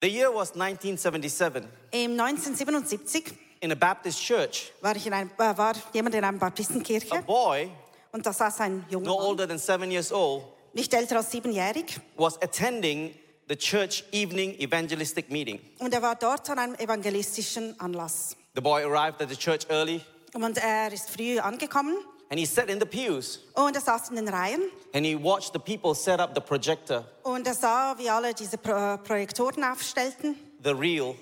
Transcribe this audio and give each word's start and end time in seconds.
The 0.00 0.08
year 0.08 0.32
was 0.32 0.52
1977. 0.52 1.64
Im 1.90 2.12
1977 2.20 3.34
In 3.60 3.72
a 3.72 3.74
Baptist 3.74 4.20
church, 4.20 4.72
war, 4.80 4.94
ich 4.94 5.04
in 5.04 5.12
einem, 5.12 5.30
äh, 5.36 5.58
war 5.58 5.74
jemand 5.92 6.14
in 6.14 6.22
einer 6.22 6.36
a 6.36 6.38
Baptistenkirche 6.38 7.20
boy, 7.26 7.68
und 8.12 8.24
da 8.24 8.32
saß 8.32 8.60
ein 8.60 8.86
junger 8.88 9.06
no 9.06 9.16
Mann, 9.16 9.26
older 9.26 9.48
than 9.48 9.58
seven 9.58 9.90
years 9.90 10.12
old, 10.12 10.44
nicht 10.72 10.94
älter 10.94 11.16
als 11.16 11.32
siebenjährig. 11.32 11.98
was 12.16 12.40
attending 12.40 13.12
the 13.48 13.56
church 13.56 14.04
evening 14.12 14.56
evangelistic 14.60 15.32
meeting. 15.32 15.58
Und 15.80 15.92
er 15.92 16.00
war 16.00 16.14
dort 16.14 16.48
an 16.48 16.60
einem 16.60 16.74
evangelistischen 16.76 17.74
Anlass. 17.80 18.36
The 18.54 18.60
boy 18.60 18.84
arrived 18.84 19.20
at 19.20 19.28
the 19.30 19.36
church 19.36 19.66
early 19.68 20.00
Und 20.32 20.58
er 20.58 20.92
ist 20.92 21.10
früh 21.10 21.40
angekommen 21.40 21.96
and 22.30 22.38
he 22.38 22.46
sat 22.46 22.68
in 22.68 22.78
the 22.80 22.86
pews 22.86 23.40
und 23.54 23.74
er 23.74 23.80
saß 23.80 24.10
in 24.10 24.16
den 24.16 24.28
Reihen 24.28 24.62
and 24.94 25.04
he 25.06 25.14
watched 25.16 25.52
the 25.52 25.58
people 25.58 25.94
set 25.94 26.20
up 26.20 26.32
the 26.34 26.40
projector, 26.40 27.04
und 27.22 27.46
er 27.46 27.54
sah, 27.54 27.94
wie 27.98 28.08
alle 28.10 28.34
diese 28.34 28.58
Pro 28.58 28.96
Projektoren 28.98 29.64
aufstellten, 29.64 30.36
the 30.62 30.70
reel, 30.70 31.14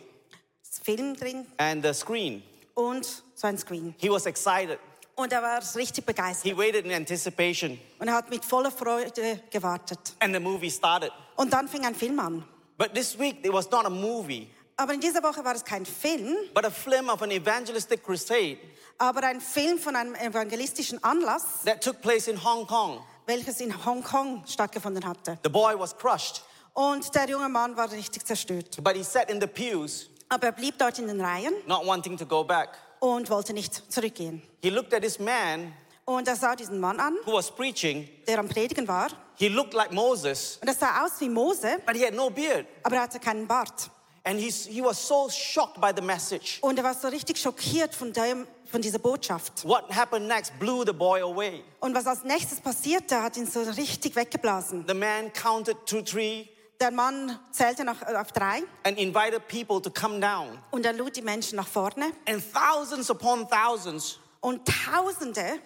das 0.68 0.78
Film 0.82 1.14
drin 1.16 1.46
and 1.58 1.84
the 1.84 1.92
screen. 1.94 2.42
und 2.74 3.04
so 3.34 3.46
ein 3.46 3.56
Screen. 3.58 3.94
He 3.98 4.08
was 4.10 4.26
excited. 4.26 4.78
Und 5.18 5.32
er 5.32 5.40
war 5.42 5.62
richtig 5.76 6.04
begeistert 6.04 6.44
He 6.44 6.54
waited 6.54 6.84
in 6.84 6.92
anticipation 6.92 7.78
und 7.98 8.08
er 8.08 8.14
hat 8.14 8.28
mit 8.28 8.44
voller 8.44 8.70
Freude 8.70 9.40
gewartet. 9.50 9.98
and 10.20 10.34
the 10.34 10.40
movie 10.40 10.70
started. 10.70 11.10
Und 11.36 11.52
dann 11.52 11.68
fing 11.68 11.84
ein 11.86 11.94
Film 11.94 12.18
an. 12.20 12.44
But 12.78 12.92
this 12.94 13.18
week 13.18 13.42
it 13.44 13.50
was 13.52 13.70
not 13.70 13.86
a 13.86 13.90
movie, 13.90 14.48
Aber 14.78 14.92
in 14.92 15.00
dieser 15.00 15.22
Woche 15.22 15.42
war 15.44 15.54
es 15.54 15.64
kein 15.64 15.86
Film, 15.86 16.36
but 16.54 16.64
a 16.64 16.70
film 16.70 17.08
of 17.08 17.22
an 17.22 17.30
evangelistic 17.30 18.02
crusade 18.04 18.58
aber 18.98 19.24
ein 19.24 19.42
Film 19.42 19.78
von 19.78 19.94
einem 19.94 20.14
evangelistischen 20.14 21.02
Anlass, 21.04 21.44
that 21.66 21.82
took 21.82 22.00
place 22.00 22.28
in 22.28 22.42
Hong 22.42 22.66
Kong. 22.66 23.00
welches 23.26 23.60
in 23.60 23.84
Hongkong 23.84 24.42
stattgefunden 24.46 25.06
hatte. 25.06 25.38
The 25.42 25.50
boy 25.50 25.78
was 25.78 25.96
crushed, 25.96 26.42
Und 26.74 27.14
der 27.14 27.28
junge 27.28 27.48
Mann 27.48 27.76
war 27.76 27.90
richtig 27.90 28.24
zerstört. 28.26 28.82
but 28.82 28.94
he 28.96 29.02
sat 29.02 29.30
in 29.30 29.40
the 29.40 29.46
pews, 29.46 30.08
Aber 30.28 30.46
er 30.46 30.52
blieb 30.52 30.78
dort 30.78 30.98
in 30.98 31.06
den 31.08 31.20
Reihen 31.20 31.54
not 31.66 31.86
wanting 31.86 32.16
to 32.18 32.24
go 32.26 32.42
back. 32.44 32.70
und 33.00 33.28
wollte 33.30 33.52
nicht 33.52 33.90
zurückgehen. 33.92 34.42
He 34.62 34.70
looked 34.70 34.92
at 34.94 35.02
this 35.02 35.18
man 35.18 35.72
Und 36.06 36.28
er 36.28 36.36
sah 36.36 36.54
diesen 36.54 36.78
Mann 36.80 37.00
an, 37.00 37.16
who 37.26 37.32
was 37.34 37.50
preaching. 37.50 38.08
der 38.26 38.38
am 38.38 38.48
Predigen 38.48 38.86
war. 38.88 39.08
He 39.36 39.48
looked 39.48 39.74
like 39.74 39.92
Moses, 39.92 40.58
Und 40.62 40.68
er 40.68 40.74
sah 40.74 41.04
aus 41.04 41.12
wie 41.20 41.28
Mose, 41.28 41.78
but 41.86 41.96
he 41.96 42.04
had 42.06 42.14
no 42.14 42.30
beard. 42.30 42.64
aber 42.82 42.96
er 42.96 43.02
hatte 43.02 43.18
keinen 43.20 43.46
Bart. 43.46 43.90
And 44.28 44.40
he's, 44.40 44.66
he 44.66 44.82
was 44.82 44.98
so 44.98 45.28
shocked 45.30 45.80
by 45.80 45.92
the 45.94 46.02
message. 46.02 46.58
Und 46.60 46.76
er 46.78 46.84
war 46.84 46.94
so 46.94 47.06
richtig 47.06 47.38
schockiert 47.38 47.94
von, 47.94 48.12
dem, 48.12 48.44
von 48.70 48.82
dieser 48.82 48.98
Botschaft. 48.98 49.64
What 49.64 49.88
happened 49.94 50.26
next 50.26 50.58
blew 50.58 50.84
the 50.84 50.92
boy 50.92 51.20
away. 51.22 51.62
Und 51.78 51.94
was 51.94 52.06
als 52.08 52.24
nächstes 52.24 52.60
passierte, 52.60 53.22
hat 53.22 53.36
ihn 53.36 53.46
so 53.46 53.60
richtig 53.62 54.16
weggeblasen. 54.16 54.84
The 54.88 54.94
man 54.94 55.32
counted 55.32 55.76
to 55.86 56.02
three 56.02 56.48
Der 56.80 56.90
Mann 56.90 57.38
zählte 57.52 57.84
nach, 57.84 58.02
auf 58.02 58.32
drei 58.32 58.62
and 58.82 58.98
invited 58.98 59.46
people 59.48 59.80
to 59.80 59.90
come 59.90 60.18
down. 60.20 60.58
und 60.72 60.84
er 60.84 60.92
lud 60.92 61.14
die 61.16 61.22
Menschen 61.22 61.54
nach 61.56 61.68
vorne. 61.68 62.10
And 62.28 62.42
thousands 62.52 63.08
upon 63.08 63.48
thousands 63.48 64.18
Und 64.40 64.60
Tausende 64.66 65.60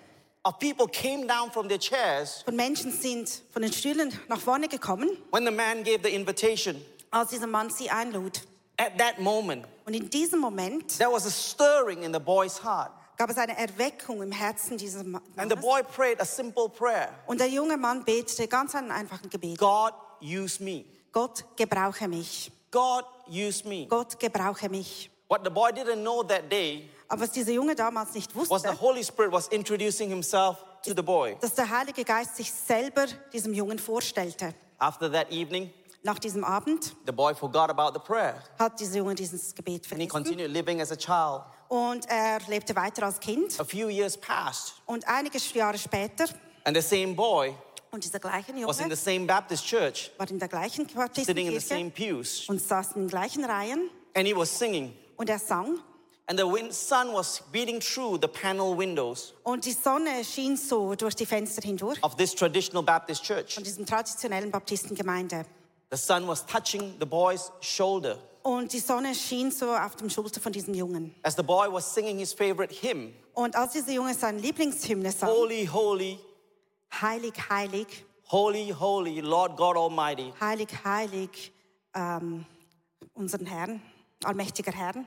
of 0.44 0.58
people 0.58 0.86
came 0.86 1.26
down 1.26 1.50
from 1.50 1.66
their 1.68 1.80
chairs 1.80 2.42
von 2.44 2.54
Menschen 2.54 2.92
sind 2.92 3.42
von 3.52 3.62
den 3.62 3.72
Stühlen 3.72 4.12
nach 4.28 4.38
vorne 4.38 4.68
gekommen, 4.68 5.08
when 5.32 5.44
the 5.46 5.50
man 5.50 5.82
gave 5.82 6.00
the 6.04 6.10
invitation. 6.14 6.80
als 7.10 7.30
dieser 7.30 7.48
Mann 7.48 7.70
sie 7.70 7.90
einlud. 7.90 8.42
At 8.80 8.96
that 8.98 9.18
moment, 9.18 9.66
Und 9.84 9.92
in 9.94 10.08
diesem 10.08 10.40
Moment 10.40 10.96
there 10.98 11.12
was 11.12 11.26
a 11.26 11.30
stirring 11.30 12.02
in 12.02 12.12
the 12.14 12.18
boy's 12.20 12.62
heart. 12.64 12.90
gab 13.18 13.28
es 13.28 13.36
eine 13.36 13.56
Erweckung 13.58 14.22
im 14.22 14.32
Herzen 14.32 14.78
dieses 14.78 15.02
And 15.02 15.14
the 15.14 15.20
Mannes. 15.36 15.60
boy 15.60 15.82
prayed 15.82 16.18
a 16.20 16.24
simple 16.24 16.68
prayer 16.70 17.10
Und 17.26 17.40
der 17.40 17.48
junge 17.48 17.76
Mann 17.76 18.04
betete 18.04 18.48
ganz 18.48 18.74
einen 18.74 18.90
einfachen 18.90 19.28
Gebet. 19.28 19.58
God, 19.58 19.92
use 20.22 20.62
me. 20.62 20.84
Gott, 21.12 21.44
gebrauche 21.56 22.08
mich. 22.08 22.50
God, 22.70 23.04
use 23.28 23.68
me. 23.68 23.86
Gott, 23.86 24.18
gebrauche 24.18 24.68
mich. 24.70 25.10
What 25.28 25.42
the 25.44 25.50
boy 25.50 25.70
didn't 25.72 26.00
know 26.02 26.22
that 26.22 26.50
day 26.50 26.88
Aber 27.08 27.22
was 27.22 27.32
dieser 27.32 27.52
Junge 27.52 27.74
damals 27.74 28.14
nicht 28.14 28.34
was 28.34 28.48
wusste, 28.48 28.70
the 28.70 28.80
Holy 28.80 29.04
Spirit 29.04 29.30
was 29.32 29.48
introducing 29.48 30.08
himself 30.08 30.56
to 30.84 30.94
the 30.96 31.02
boy. 31.02 31.36
dass 31.40 31.54
der 31.54 31.68
Heilige 31.68 32.02
Geist 32.04 32.36
sich 32.36 32.50
selber 32.50 33.04
diesem 33.32 33.52
Jungen 33.52 33.78
vorstellte. 33.78 34.54
After 34.78 35.12
that 35.12 35.30
evening, 35.30 35.70
Nach 36.02 36.18
diesem 36.18 36.44
Abend 36.44 36.94
the 37.06 37.12
boy 37.12 37.34
forgot 37.34 37.68
about 37.68 37.92
the 37.92 37.98
prayer 38.04 38.42
hat 38.58 38.80
dieser 38.80 38.98
Junge 38.98 39.14
dieses 39.14 39.54
Gebet 39.54 39.82
and 39.92 40.00
he 40.00 40.08
vergessen. 40.08 40.10
continued 40.10 40.50
living 40.50 40.80
as 40.80 40.90
a 40.90 40.96
child. 40.96 41.42
Und 41.68 42.06
er 42.08 42.40
lebte 42.48 42.74
weiter 42.74 43.04
als 43.04 43.20
Kind. 43.20 43.60
A 43.60 43.64
few 43.64 43.88
years 43.88 44.16
passed, 44.16 44.74
Und 44.86 45.06
einige 45.06 45.38
Jahre 45.54 45.76
später, 45.78 46.24
and 46.64 46.74
the 46.76 46.80
same 46.82 47.14
boy 47.14 47.54
und 47.90 48.02
dieser 48.02 48.18
gleiche 48.18 48.52
was 48.66 48.78
in 48.78 48.84
Junge 48.84 48.96
the 48.96 49.02
same 49.02 49.26
Baptist 49.26 49.66
church, 49.66 50.10
war 50.16 50.28
in 50.30 50.38
der 50.38 50.48
gleichen 50.48 50.86
sitting 50.88 50.96
in 51.48 51.58
the 51.58 51.58
Baptistenkirche 51.58 51.60
same 51.60 51.90
pews, 51.90 52.48
und 52.48 52.62
saß 52.62 52.92
in 52.96 53.02
den 53.02 53.08
gleichen 53.08 53.44
Reihen 53.44 53.90
and 54.14 54.26
he 54.26 54.34
was 54.34 54.48
singing. 54.58 54.94
und 55.16 55.28
er 55.28 55.38
sang. 55.38 55.78
And 56.28 56.38
the 56.38 56.46
wind, 56.46 56.72
sun 56.72 57.12
was 57.12 57.42
beating 57.52 57.80
through 57.80 58.16
the 58.22 58.28
panel 58.28 58.74
windows 58.78 59.34
Und 59.42 59.64
die 59.66 59.72
Sonne 59.72 60.24
schien 60.24 60.56
so 60.56 60.94
durch 60.94 61.14
die 61.16 61.26
Fenster 61.26 61.60
hindurch 61.60 62.02
of 62.02 62.16
this 62.16 62.34
traditional 62.34 62.82
Baptist 62.84 63.22
church. 63.22 63.54
von 63.54 63.64
diesem 63.64 63.84
traditionellen 63.84 64.50
Baptistengemeinde. 64.50 65.44
The 65.90 65.96
sun 65.96 66.26
was 66.28 66.44
touching 66.46 66.94
the 67.00 67.06
boy's 67.06 67.50
shoulder 67.60 68.18
Und 68.42 68.72
die 68.72 68.78
Sonne 68.78 69.14
schien 69.14 69.50
so 69.50 69.74
auf 69.74 69.96
dem 69.96 70.08
Schulter 70.08 70.40
von 70.40 70.52
diesem 70.52 70.72
Jungen. 70.74 71.14
as 71.22 71.34
the 71.36 71.42
boy 71.42 71.68
was 71.70 71.92
singing 71.92 72.18
his 72.18 72.32
favorite 72.32 72.72
hymn 72.72 73.12
Und 73.34 73.54
als 73.56 73.72
dieser 73.72 73.92
Junge 73.92 74.14
seine 74.14 74.38
Lieblingshymne 74.38 75.10
sang, 75.12 75.28
Holy, 75.28 75.66
holy, 75.66 76.18
heilig, 76.92 77.34
heilig, 77.50 78.04
holy, 78.30 78.70
holy, 78.70 79.20
Lord 79.20 79.56
God 79.56 79.76
Almighty. 79.76 80.32
heilig, 80.40 80.68
heilig, 80.84 81.52
ähm, 81.94 82.46
unseren 83.14 83.46
Herrn, 83.46 83.82
allmächtiger 84.24 84.72
Herrn. 84.72 85.06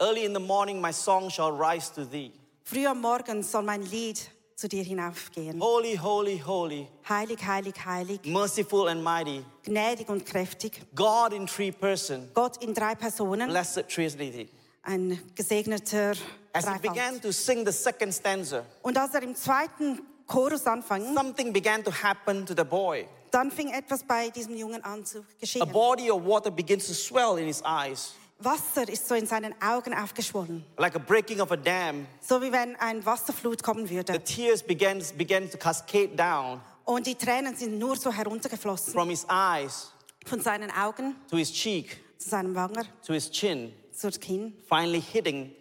Early 0.00 0.24
in 0.24 0.32
the 0.34 0.40
morning, 0.40 0.80
my 0.80 0.92
song 0.92 1.28
shall 1.30 1.50
rise 1.52 1.92
to 1.94 2.04
thee. 2.04 2.32
Früh 2.64 2.86
am 2.86 3.00
Morgen 3.00 3.42
soll 3.42 3.62
mein 3.62 3.82
Lied 3.82 4.30
zu 4.58 4.68
dir 4.68 4.82
hinaufgehen. 4.82 5.60
Holy, 5.60 5.96
holy, 5.96 6.42
holy, 6.44 6.88
Heilig, 7.08 7.38
heilig, 7.46 7.74
heilig, 7.86 8.20
merciful 8.24 8.88
and 8.88 9.04
mighty, 9.04 9.44
gnädig 9.62 10.08
und 10.08 10.26
kräftig. 10.26 10.82
God 10.96 11.32
in 11.32 11.46
three 11.46 11.70
person, 11.70 12.28
Gott 12.34 12.56
in 12.62 12.74
drei 12.74 12.96
Personen, 12.96 13.48
blessed 13.48 13.88
Trinity. 13.88 14.48
ein 14.82 15.20
gesegneter 15.36 16.14
As 16.52 16.66
he 16.66 16.78
began 16.88 17.20
to 17.20 17.30
sing 17.30 17.64
the 17.64 17.70
second 17.70 18.12
stanza, 18.12 18.64
Und 18.82 18.98
als 18.98 19.14
er 19.14 19.22
im 19.22 19.36
zweiten 19.36 20.00
Chorus 20.26 20.66
anfing, 20.66 21.14
something 21.14 21.52
began 21.52 21.84
to 21.84 21.92
happen 21.92 22.44
to 22.44 22.52
the 22.56 22.64
boy. 22.64 23.06
dann 23.30 23.52
fing 23.52 23.70
etwas 23.70 24.02
bei 24.02 24.28
diesem 24.30 24.56
Jungen 24.56 24.82
an 24.82 25.04
zu 25.04 25.24
A 25.60 25.64
body 25.66 26.10
of 26.10 26.24
water 26.24 26.50
begins 26.50 26.88
to 26.88 26.94
swell 26.94 27.38
in 27.38 27.46
his 27.46 27.62
eyes, 27.64 28.12
Wasser 28.40 28.88
ist 28.88 29.08
so 29.08 29.14
in 29.14 29.26
seinen 29.26 29.54
Augen 29.60 29.92
aufgeschwollen. 29.94 30.64
like 30.76 30.94
a 30.94 30.98
breaking 30.98 31.40
of 31.40 31.50
a 31.50 31.56
dam. 31.56 32.06
So 32.20 32.40
wie 32.40 32.52
wenn 32.52 32.76
ein 32.76 33.04
Wasserflut 33.04 33.62
kommen 33.62 33.86
The 33.86 33.96
würde. 33.96 34.22
tears 34.22 34.62
began, 34.62 35.02
began 35.16 35.50
to 35.50 35.58
cascade 35.58 36.14
down 36.16 36.60
Und 36.84 37.06
die 37.06 37.16
Tränen 37.16 37.56
sind 37.56 37.78
nur 37.78 37.96
so 37.96 38.12
heruntergeflossen. 38.12 38.92
from 38.92 39.10
his 39.10 39.26
eyes 39.28 39.92
Von 40.26 40.40
seinen 40.40 40.70
Augen 40.70 41.16
to 41.30 41.36
his 41.36 41.52
cheek 41.52 41.98
zu 42.18 42.28
seinem 42.30 42.54
Wanger, 42.54 42.84
to 43.04 43.12
his 43.12 43.30
chin, 43.30 43.72
zur 43.92 44.10
Kinn. 44.12 44.52
finally 44.68 45.00
hitting 45.00 45.52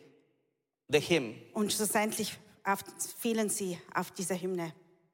the 0.89 0.99
hymn. 0.99 1.35
Und 1.53 1.73
schlussendlich 1.73 2.37
auf, 2.63 2.79
fielen 3.19 3.49
sie 3.49 3.77
auf 3.95 4.11
diese 4.11 4.35
Hymne. 4.39 4.73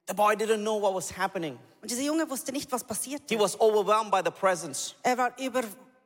The 0.10 0.14
boy 0.14 0.34
didn't 0.36 0.62
know 0.64 0.82
what 0.82 0.94
was 0.96 1.16
happening. 1.18 1.58
Und 1.82 1.90
dieser 1.92 2.02
Junge 2.04 2.30
wusste 2.30 2.52
nicht, 2.52 2.70
was 2.74 2.82
He 2.82 2.88
passierte. 2.88 3.40
was 3.40 3.60
overwhelmed 3.60 4.12
by 4.12 4.22
the 4.24 4.32
presence. 4.32 4.96
Er 5.04 5.18
war 5.18 5.38
über, 5.40 5.62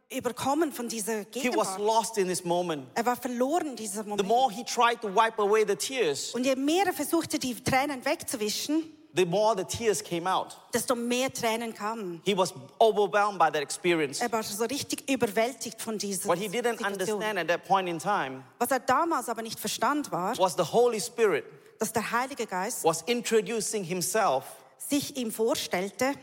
überkommen 0.10 0.72
von 0.72 0.88
dieser 0.88 1.20
He 1.20 1.50
was 1.56 1.76
Gegenwart. 1.76 1.80
lost 1.80 2.18
in 2.18 2.28
this 2.28 2.44
moment. 2.44 2.88
Er 2.96 3.06
war 3.06 3.16
verloren 3.16 3.68
in 3.68 3.76
diesem 3.76 4.04
The 4.04 4.10
Moment. 4.10 4.28
more 4.28 4.52
he 4.52 4.64
tried 4.64 5.02
to 5.02 5.08
wipe 5.14 5.40
away 5.42 5.66
the 5.68 5.76
tears, 5.76 6.34
Und 6.34 6.46
je 6.46 6.56
mehr 6.56 6.86
er 6.88 6.94
versuchte, 6.94 7.38
die 7.40 7.54
Tränen 7.62 8.04
wegzuwischen, 8.06 8.84
the 9.16 9.26
more 9.26 9.56
the 9.58 9.66
tears 9.66 10.02
came 10.04 10.32
out. 10.32 10.58
desto 10.74 10.96
mehr 10.96 11.32
Tränen 11.34 11.74
kamen. 11.74 12.22
He 12.24 12.38
was 12.38 12.54
overwhelmed 12.80 13.38
by 13.38 13.46
that 13.52 13.62
experience. 13.62 14.22
Er 14.22 14.32
war 14.32 14.44
so 14.44 14.64
richtig 14.66 15.10
überwältigt 15.10 15.82
von 15.82 15.98
dieser 15.98 16.30
What 16.30 16.38
he 16.38 16.48
didn't 16.48 16.78
Situation. 16.78 16.94
understand 16.94 17.38
at 17.40 17.48
that 17.50 17.66
point 17.68 17.90
in 17.90 18.00
time 18.00 18.44
Was 18.60 18.72
er 18.72 18.80
damals 18.80 19.28
aber 19.28 19.42
nicht 19.42 19.60
verstand 19.60 20.12
war, 20.12 20.38
was 20.38 20.56
the 20.56 20.64
Holy 20.64 21.02
Spirit 21.02 21.44
dass 21.80 21.92
der 21.94 22.10
Heilige 22.12 22.48
Geist 22.48 22.84
was 22.84 23.02
introducing 23.04 23.84
himself 23.84 24.46
sich 24.78 25.18
ihm 25.18 25.32
vorstellte 25.32 26.14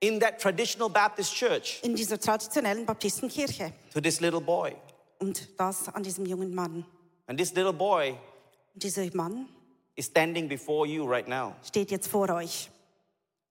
in 0.00 0.20
that 0.20 0.38
traditional 0.40 0.88
Baptist 0.88 1.34
church 1.34 1.80
in 1.82 1.94
dieser 1.96 2.18
traditionellen 2.18 2.84
Baptistenkirche. 2.86 3.72
to 3.92 4.00
this 4.00 4.20
little 4.20 4.40
boy. 4.40 4.74
Und 5.18 5.48
das 5.58 5.88
an 5.88 6.02
diesem 6.02 6.26
jungen 6.26 6.54
Mann. 6.54 6.84
And 7.26 7.38
this 7.38 7.54
little 7.54 7.72
boy 7.72 8.10
Und 8.74 8.82
dieser 8.82 9.06
Mann 9.14 9.48
is 9.94 10.06
standing 10.06 10.48
before 10.48 10.86
you 10.86 11.04
right 11.06 11.26
now. 11.26 11.54
steht 11.66 11.90
jetzt 11.90 12.08
vor 12.08 12.28
euch. 12.30 12.70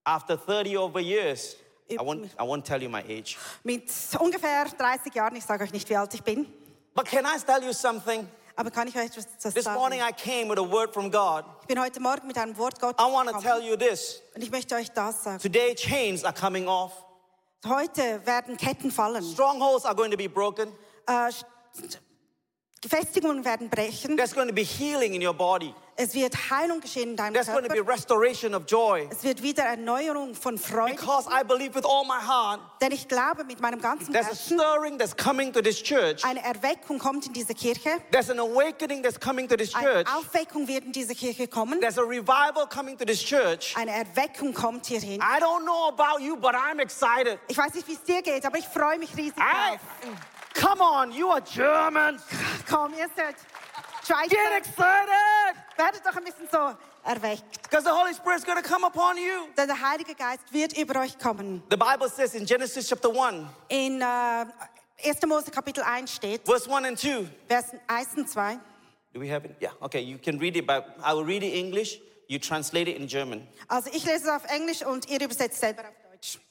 After 0.04 0.38
30 0.38 0.78
over 0.78 1.00
years, 1.00 1.56
I 1.90 1.96
won't, 1.98 2.26
I 2.40 2.44
won't 2.44 2.64
tell 2.64 2.82
you 2.82 2.90
my 2.90 3.02
age. 3.02 3.38
Mit 3.64 3.92
ungefähr 4.20 4.66
30 4.66 5.14
Jahren, 5.16 5.36
ich 5.36 5.44
sage 5.44 5.64
euch 5.64 5.72
nicht, 5.74 5.90
wie 5.90 5.96
alt 5.96 6.14
ich 6.14 6.22
bin, 6.24 6.46
But 6.94 7.06
can 7.08 7.26
I 7.26 7.38
tell 7.44 7.62
you 7.64 7.74
something? 7.74 8.28
Aber 8.56 8.72
kann 8.72 8.88
ich 8.88 8.96
euch 8.96 9.06
etwas 9.06 9.54
This 9.54 9.66
morning? 9.66 10.02
I 10.02 10.12
came 10.12 10.50
with 10.50 10.58
a 10.60 10.64
word 10.72 10.94
from 10.94 11.12
God. 11.12 11.46
Ich 11.62 11.68
bin 11.68 11.80
heute 11.80 12.00
Morgen 12.00 12.28
mit 12.28 12.38
einem 12.38 12.58
Wort 12.58 12.80
Gottes 12.80 13.04
I 13.04 13.12
want 13.12 13.30
to 13.30 13.40
tell 13.40 13.60
gekommen 13.62 13.68
you 13.68 13.76
this. 13.78 14.22
und 14.36 14.42
ich 14.42 14.52
möchte 14.52 14.76
euch 14.76 14.92
das 14.92 15.24
sagen. 15.24 15.40
Today, 15.40 15.76
chains 15.76 16.24
are 16.24 16.34
coming 16.34 16.68
off. 16.68 16.92
Heute 17.66 18.26
werden 18.26 18.58
Ketten 18.58 18.92
fallen. 18.92 19.24
Strongholds 19.24 19.86
are 19.86 19.96
going 19.96 20.12
to 20.12 20.18
be 20.18 20.30
broken. 20.30 20.72
Äh, 21.08 21.32
Gefestigungen 22.90 23.44
werden 23.44 23.68
brechen. 23.68 24.16
There's 24.16 24.34
going 24.36 24.48
to 24.48 24.54
be 24.54 24.62
healing 24.64 25.16
in 25.16 25.26
your 25.26 25.34
body. 25.34 25.74
Es 25.98 26.14
wird 26.14 26.36
Heilung 26.52 26.82
geschehen 26.82 27.12
in 27.12 27.16
deinem 27.16 27.34
There's 27.34 27.48
going 27.48 27.64
to 27.64 27.70
be 27.70 27.78
Körper. 27.78 27.94
restoration 27.94 28.54
of 28.54 28.66
joy. 28.68 29.08
Es 29.10 29.24
wird 29.24 29.42
wieder 29.42 29.64
Erneuerung 29.64 30.36
von 30.36 30.58
Freude. 30.58 30.92
Because 30.96 31.26
I 31.28 31.42
believe 31.44 31.74
with 31.74 31.86
all 31.86 32.04
my 32.06 32.20
heart, 32.20 32.60
Denn 32.82 32.92
ich 32.92 33.08
glaube 33.08 33.44
mit 33.46 33.60
meinem 33.60 33.82
ganzen 33.82 34.12
there's 34.14 34.28
a 34.28 34.30
Herzen, 34.32 34.60
stirring 34.60 35.00
that's 35.00 35.16
coming 35.16 35.52
to 35.54 35.62
this 35.62 35.82
church. 35.82 36.24
eine 36.26 36.44
Erweckung 36.44 37.00
kommt 37.00 37.26
in 37.26 37.34
diese 37.34 37.54
Kirche. 37.56 38.02
There's 38.12 38.30
an 38.30 38.40
awakening 38.40 39.02
that's 39.02 39.20
coming 39.20 39.48
to 39.48 39.56
this 39.56 39.74
Eine 39.74 40.04
church. 40.04 40.16
Aufweckung 40.16 40.68
wird 40.68 40.84
in 40.84 40.92
diese 40.92 41.16
Kirche 41.16 41.48
kommen. 41.48 41.80
There's 41.80 41.98
a 41.98 42.04
revival 42.04 42.68
coming 42.68 42.98
to 43.00 43.06
this 43.06 43.24
church. 43.24 43.74
Eine 43.78 43.92
Erweckung 43.92 44.54
kommt 44.54 44.86
hierhin. 44.86 45.22
I 45.22 45.40
don't 45.40 45.64
know 45.64 45.88
about 45.88 46.22
you, 46.22 46.36
but 46.36 46.54
I'm 46.54 46.80
excited. 46.80 47.40
Ich 47.48 47.58
weiß 47.58 47.74
nicht, 47.74 47.88
wie 47.88 47.94
es 47.94 48.04
dir 48.04 48.22
geht, 48.22 48.46
aber 48.46 48.58
ich 48.60 48.68
freue 48.68 49.00
mich 49.00 49.16
riesig 49.16 49.38
I, 49.38 49.42
drauf. 49.42 49.80
Come 50.56 50.82
on, 50.82 51.12
you 51.12 51.30
are 51.30 51.42
German. 51.42 52.20
Komm, 52.70 52.94
ihr 52.94 53.08
seid 53.16 53.36
Get 54.08 54.08
Schweizer. 54.08 54.58
excited. 54.58 55.56
Werdet 55.78 56.06
doch 56.06 56.16
ein 56.16 56.24
bisschen 56.24 56.48
so 56.52 56.76
erweckt. 57.04 57.62
Because 57.64 57.84
the 57.84 57.92
Holy 57.92 58.14
Spirit's 58.14 58.44
going 58.46 58.62
to 58.62 58.68
come 58.68 58.84
upon 58.86 59.18
you. 59.18 59.48
Denn 59.58 59.68
der 59.68 59.80
Heilige 59.82 60.16
Geist 60.16 60.52
wird 60.52 60.78
über 60.78 61.00
euch 61.02 61.18
kommen. 61.20 61.64
The 61.70 61.78
Bible 61.78 62.10
says 62.10 62.34
in 62.36 62.46
Genesis 62.46 62.88
chapter 62.88 63.10
1, 63.10 63.48
In 63.70 64.02
äh, 64.02 64.46
1. 65.04 65.26
Mose 65.28 65.52
Kapitel 65.52 65.84
1 65.84 66.12
steht, 66.16 66.42
verse 66.46 66.70
1 66.70 66.86
and 66.86 67.00
2. 67.00 67.28
Vers 67.48 67.66
1 67.88 68.18
und 68.18 68.30
2. 68.30 68.60
Do 69.14 69.22
we 69.22 69.30
have 69.32 69.46
it? 69.46 69.56
Yeah, 69.62 69.72
okay, 69.82 70.02
you 70.02 70.18
can 70.18 70.38
read 70.40 70.56
it, 70.56 70.66
but 70.68 70.86
I 71.04 71.14
will 71.14 71.26
read 71.26 71.44
it 71.44 71.54
in 71.54 71.66
English. 71.66 72.00
You 72.28 72.40
translate 72.40 72.90
it 72.90 72.98
in 72.98 73.08
German. 73.08 73.48
Also 73.68 73.90
ich 73.94 74.04
lese 74.06 74.24
es 74.26 74.30
auf 74.30 74.44
Englisch 74.46 74.84
und 74.84 75.08
ihr 75.10 75.22
übersetzt 75.22 75.60
selber 75.60 75.84
auf. 75.84 76.05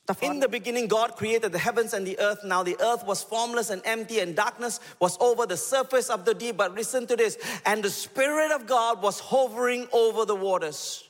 Davor. 0.07 0.31
In 0.31 0.41
the 0.41 0.49
beginning, 0.49 0.87
God 0.87 1.17
created 1.17 1.53
the 1.53 1.59
heavens 1.59 1.95
and 1.95 2.07
the 2.07 2.19
earth. 2.21 2.45
Now 2.45 2.63
the 2.63 2.77
earth 2.81 3.07
was 3.07 3.23
formless 3.23 3.71
and 3.71 3.81
empty, 3.87 4.21
and 4.21 4.37
darkness 4.37 4.81
was 5.01 5.17
over 5.19 5.47
the 5.47 5.57
surface 5.57 6.11
of 6.11 6.27
the 6.27 6.35
deep. 6.35 6.59
But 6.59 6.75
listen 6.75 7.07
to 7.07 7.17
this 7.17 7.39
and 7.65 7.83
the 7.83 7.91
Spirit 7.91 8.53
of 8.53 8.67
God 8.67 9.03
was 9.03 9.19
hovering 9.19 9.89
over 9.93 10.27
the 10.27 10.35
waters. 10.35 11.05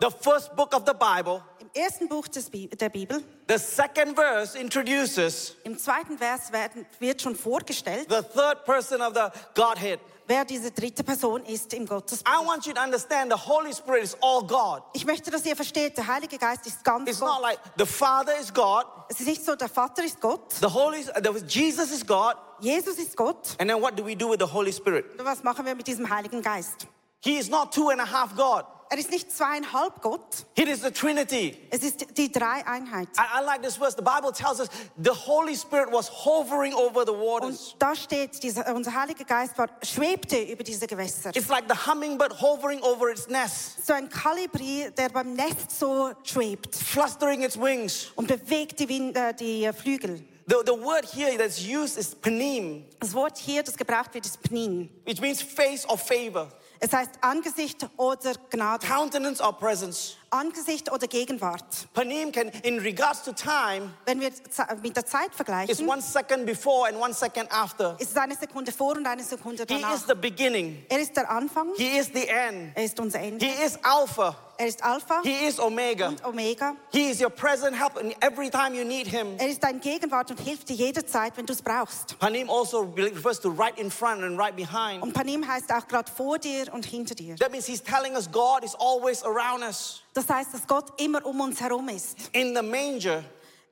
The 0.00 0.10
first 0.10 0.56
book 0.56 0.74
of 0.74 0.86
the 0.86 0.94
Bible, 0.94 1.42
Im 1.60 1.70
ersten 1.76 2.08
Buch 2.08 2.26
des 2.30 2.48
Bi 2.48 2.68
der 2.68 2.88
Bibel, 2.88 3.22
the 3.48 3.58
second 3.58 4.16
verse 4.16 4.56
introduces 4.56 5.56
im 5.62 5.76
zweiten 5.76 6.16
Vers 6.16 6.50
werden, 6.52 6.86
wird 7.00 7.20
schon 7.20 7.36
vorgestellt, 7.36 8.08
the 8.08 8.22
third 8.22 8.64
person 8.64 9.02
of 9.02 9.12
the 9.12 9.30
Godhead. 9.54 10.00
Wer 10.30 10.44
diese 10.44 10.70
dritte 10.70 11.02
Person 11.02 11.44
ist 11.44 11.74
im 11.74 11.84
Gottes. 11.86 12.20
I 12.20 12.46
want 12.46 12.64
you 12.64 12.72
to 12.72 12.80
understand 12.80 13.32
the 13.32 13.38
Holy 13.38 13.74
Spirit 13.74 14.04
is 14.04 14.16
all 14.22 14.42
God. 14.46 14.82
Ich 14.92 15.04
möchte, 15.04 15.30
dass 15.30 15.44
ihr 15.44 15.56
versteht, 15.56 15.96
der 15.98 16.06
Heilige 16.06 16.38
Geist 16.38 16.64
ist 16.66 16.84
ganz 16.84 17.10
It's 17.10 17.18
not 17.20 17.30
Gott. 17.34 17.42
like 17.42 17.58
the 17.76 17.84
Father 17.86 18.38
is 18.38 18.54
God, 18.54 18.84
Es 19.08 19.18
ist 19.20 19.26
nicht 19.26 19.44
so, 19.44 19.56
der 19.56 19.68
Vater 19.68 20.04
ist 20.04 20.20
Gott, 20.20 20.52
the 20.60 20.66
Holy, 20.72 21.02
the, 21.02 21.44
Jesus 21.48 21.90
is 21.90 22.06
God, 22.06 22.36
Jesus 22.60 22.96
ist 22.98 23.16
Gott. 23.16 23.56
and 23.58 23.68
then 23.68 23.82
what 23.82 23.96
do 23.98 24.04
we 24.06 24.14
do 24.16 24.30
with 24.30 24.38
the 24.38 24.46
Holy 24.50 24.72
Spirit? 24.72 25.18
Und 25.18 25.24
was 25.26 25.42
machen 25.42 25.66
wir 25.66 25.74
mit 25.74 25.86
diesem 25.88 26.08
Heiligen 26.08 26.40
Geist? 26.42 26.86
He 27.22 27.36
is 27.38 27.48
not 27.50 27.74
two 27.74 27.90
and 27.90 28.00
a 28.00 28.06
half 28.06 28.34
God. 28.36 28.64
Er 28.92 28.98
ist 28.98 29.10
nicht 29.12 29.30
zweieinhalb 29.30 30.02
Gott, 30.02 30.44
It 30.56 30.66
is 30.66 30.82
the 30.82 30.90
Trinity. 30.90 31.56
es 31.70 31.84
ist 31.84 32.06
die 32.18 32.30
Dreieinheit. 32.32 33.06
I, 33.16 33.40
I 33.40 33.44
like 33.44 33.62
this 33.62 33.76
verse. 33.76 33.94
The 33.96 34.02
Bible 34.02 34.32
tells 34.32 34.58
us 34.58 34.68
the 35.00 35.12
Holy 35.12 35.54
Spirit 35.56 35.92
was 35.92 36.08
hovering 36.10 36.74
over 36.74 37.04
the 37.06 37.12
waters. 37.12 37.72
Und 37.74 37.76
da 37.82 37.94
steht, 37.94 38.42
dieser, 38.42 38.74
unser 38.74 38.92
Heiliger 38.92 39.24
Geist 39.24 39.56
war, 39.56 39.68
schwebte 39.84 40.40
über 40.42 40.64
diese 40.64 40.88
Gewässer. 40.88 41.30
It's 41.36 41.46
like 41.48 41.66
the 41.68 41.76
hummingbird 41.88 42.40
hovering 42.42 42.82
over 42.82 43.10
its 43.10 43.28
nest, 43.28 43.86
So 43.86 43.92
ein 43.92 44.08
Kolibri, 44.10 44.90
der 44.98 45.08
beim 45.10 45.34
Nest 45.34 45.78
so 45.78 46.10
schwebt 46.24 46.74
flustering 46.74 47.42
its 47.44 47.56
wings. 47.56 48.08
und 48.16 48.26
bewegt 48.26 48.80
die, 48.80 48.88
Wind, 48.88 49.16
äh, 49.16 49.32
die 49.32 49.70
Flügel. 49.72 50.24
The, 50.48 50.56
the 50.66 50.72
word 50.72 51.04
here 51.14 51.38
that's 51.38 51.60
used 51.60 51.96
is 51.96 52.12
panim, 52.12 52.84
Das 52.98 53.14
Wort 53.14 53.38
hier, 53.38 53.62
das 53.62 53.76
gebraucht 53.76 54.12
wird, 54.14 54.26
ist 54.26 54.42
Pnin. 54.42 54.90
which 55.06 55.20
means 55.20 55.40
face 55.40 55.88
or 55.88 55.96
favor, 55.96 56.48
Es 56.82 56.94
heißt 56.94 57.10
Angesicht 57.20 57.86
oder 57.98 58.32
Gnade. 58.48 58.86
countenance 58.86 59.42
or 59.42 59.52
presence. 59.52 60.16
Angesicht 60.30 60.90
oder 60.90 61.06
Gegenwart. 61.06 61.62
Panim 61.92 62.32
can, 62.32 62.48
in 62.62 62.78
regards 62.78 63.22
to 63.22 63.32
time, 63.32 63.90
Wenn 64.06 64.18
wir 64.20 64.30
ze- 64.32 64.64
mit 64.82 64.96
der 64.96 65.04
Zeit 65.04 65.30
is 65.30 65.36
vergleichen, 65.36 65.86
one 65.88 66.00
second 66.00 66.46
before 66.46 66.88
and 66.88 66.96
one 66.96 67.12
second 67.12 67.50
after. 67.52 67.96
ist 67.98 68.12
es 68.12 68.16
eine 68.16 68.34
Sekunde 68.34 68.72
vor 68.72 68.96
und 68.96 69.04
eine 69.06 69.22
Sekunde 69.22 69.64
He 69.68 69.74
danach. 69.74 69.94
is 69.94 70.04
the 70.08 70.14
beginning. 70.14 70.82
Er 70.88 71.00
ist 71.00 71.14
der 71.16 71.28
Anfang, 71.30 71.68
He 71.76 71.98
is 71.98 72.06
the 72.14 72.26
end. 72.26 72.72
er 72.74 72.84
ist 72.84 72.98
unser 72.98 73.20
Ende. 73.20 73.44
He 73.44 73.62
is 73.62 73.78
Alpha. 73.82 74.34
Er 74.60 74.66
ist 74.66 74.84
Alpha 74.84 75.22
He 75.22 75.46
is 75.46 75.58
Omega. 75.58 76.08
und 76.08 76.22
Omega. 76.22 76.76
He 76.92 77.08
is 77.10 77.18
your 77.18 77.30
present 77.30 77.74
help 77.74 77.98
in 77.98 78.14
every 78.20 78.50
time 78.50 78.74
you 78.76 78.84
need 78.84 79.06
him. 79.06 79.34
Er 79.38 79.48
ist 79.48 79.62
dein 79.64 79.80
Gegenwart 79.80 80.30
und 80.30 80.38
hilft 80.38 80.68
dir 80.68 80.74
jederzeit, 80.76 81.34
wenn 81.38 81.46
du 81.46 81.54
es 81.54 81.62
brauchst. 81.62 82.18
Panim 82.18 82.50
also 82.50 82.80
refers 82.94 83.40
to 83.40 83.48
right 83.48 83.78
in 83.78 83.90
front 83.90 84.22
and 84.22 84.38
right 84.38 84.54
behind. 84.54 85.02
Und 85.02 85.14
Panim 85.14 85.48
heißt 85.48 85.72
auch 85.72 85.88
gerade 85.88 86.12
vor 86.12 86.38
dir 86.38 86.66
und 86.74 86.84
hinter 86.84 87.14
dir. 87.14 87.36
That 87.36 87.50
means 87.50 87.64
he's 87.64 87.82
telling 87.82 88.14
us 88.14 88.30
God 88.30 88.62
is 88.62 88.74
always 88.74 89.22
around 89.24 89.62
us. 89.62 90.02
Das 90.12 90.28
heißt, 90.28 90.52
dass 90.52 90.66
Gott 90.66 91.00
immer 91.00 91.24
um 91.24 91.40
uns 91.40 91.58
herum 91.58 91.88
ist. 91.88 92.18
In 92.32 92.54
the 92.54 92.60
manger, 92.62 93.24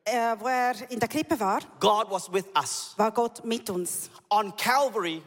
Äh, 0.07 0.37
wo 0.39 0.47
er 0.49 0.73
in 0.91 0.99
der 0.99 1.09
Krippe 1.11 1.39
war, 1.39 1.59
God 1.81 2.07
was 2.11 2.33
with 2.33 2.47
us. 2.57 2.95
war 2.97 3.11
Gott 3.13 3.45
mit 3.45 3.69
uns. 3.69 4.09
On 4.31 4.57
Calvary, 4.57 5.21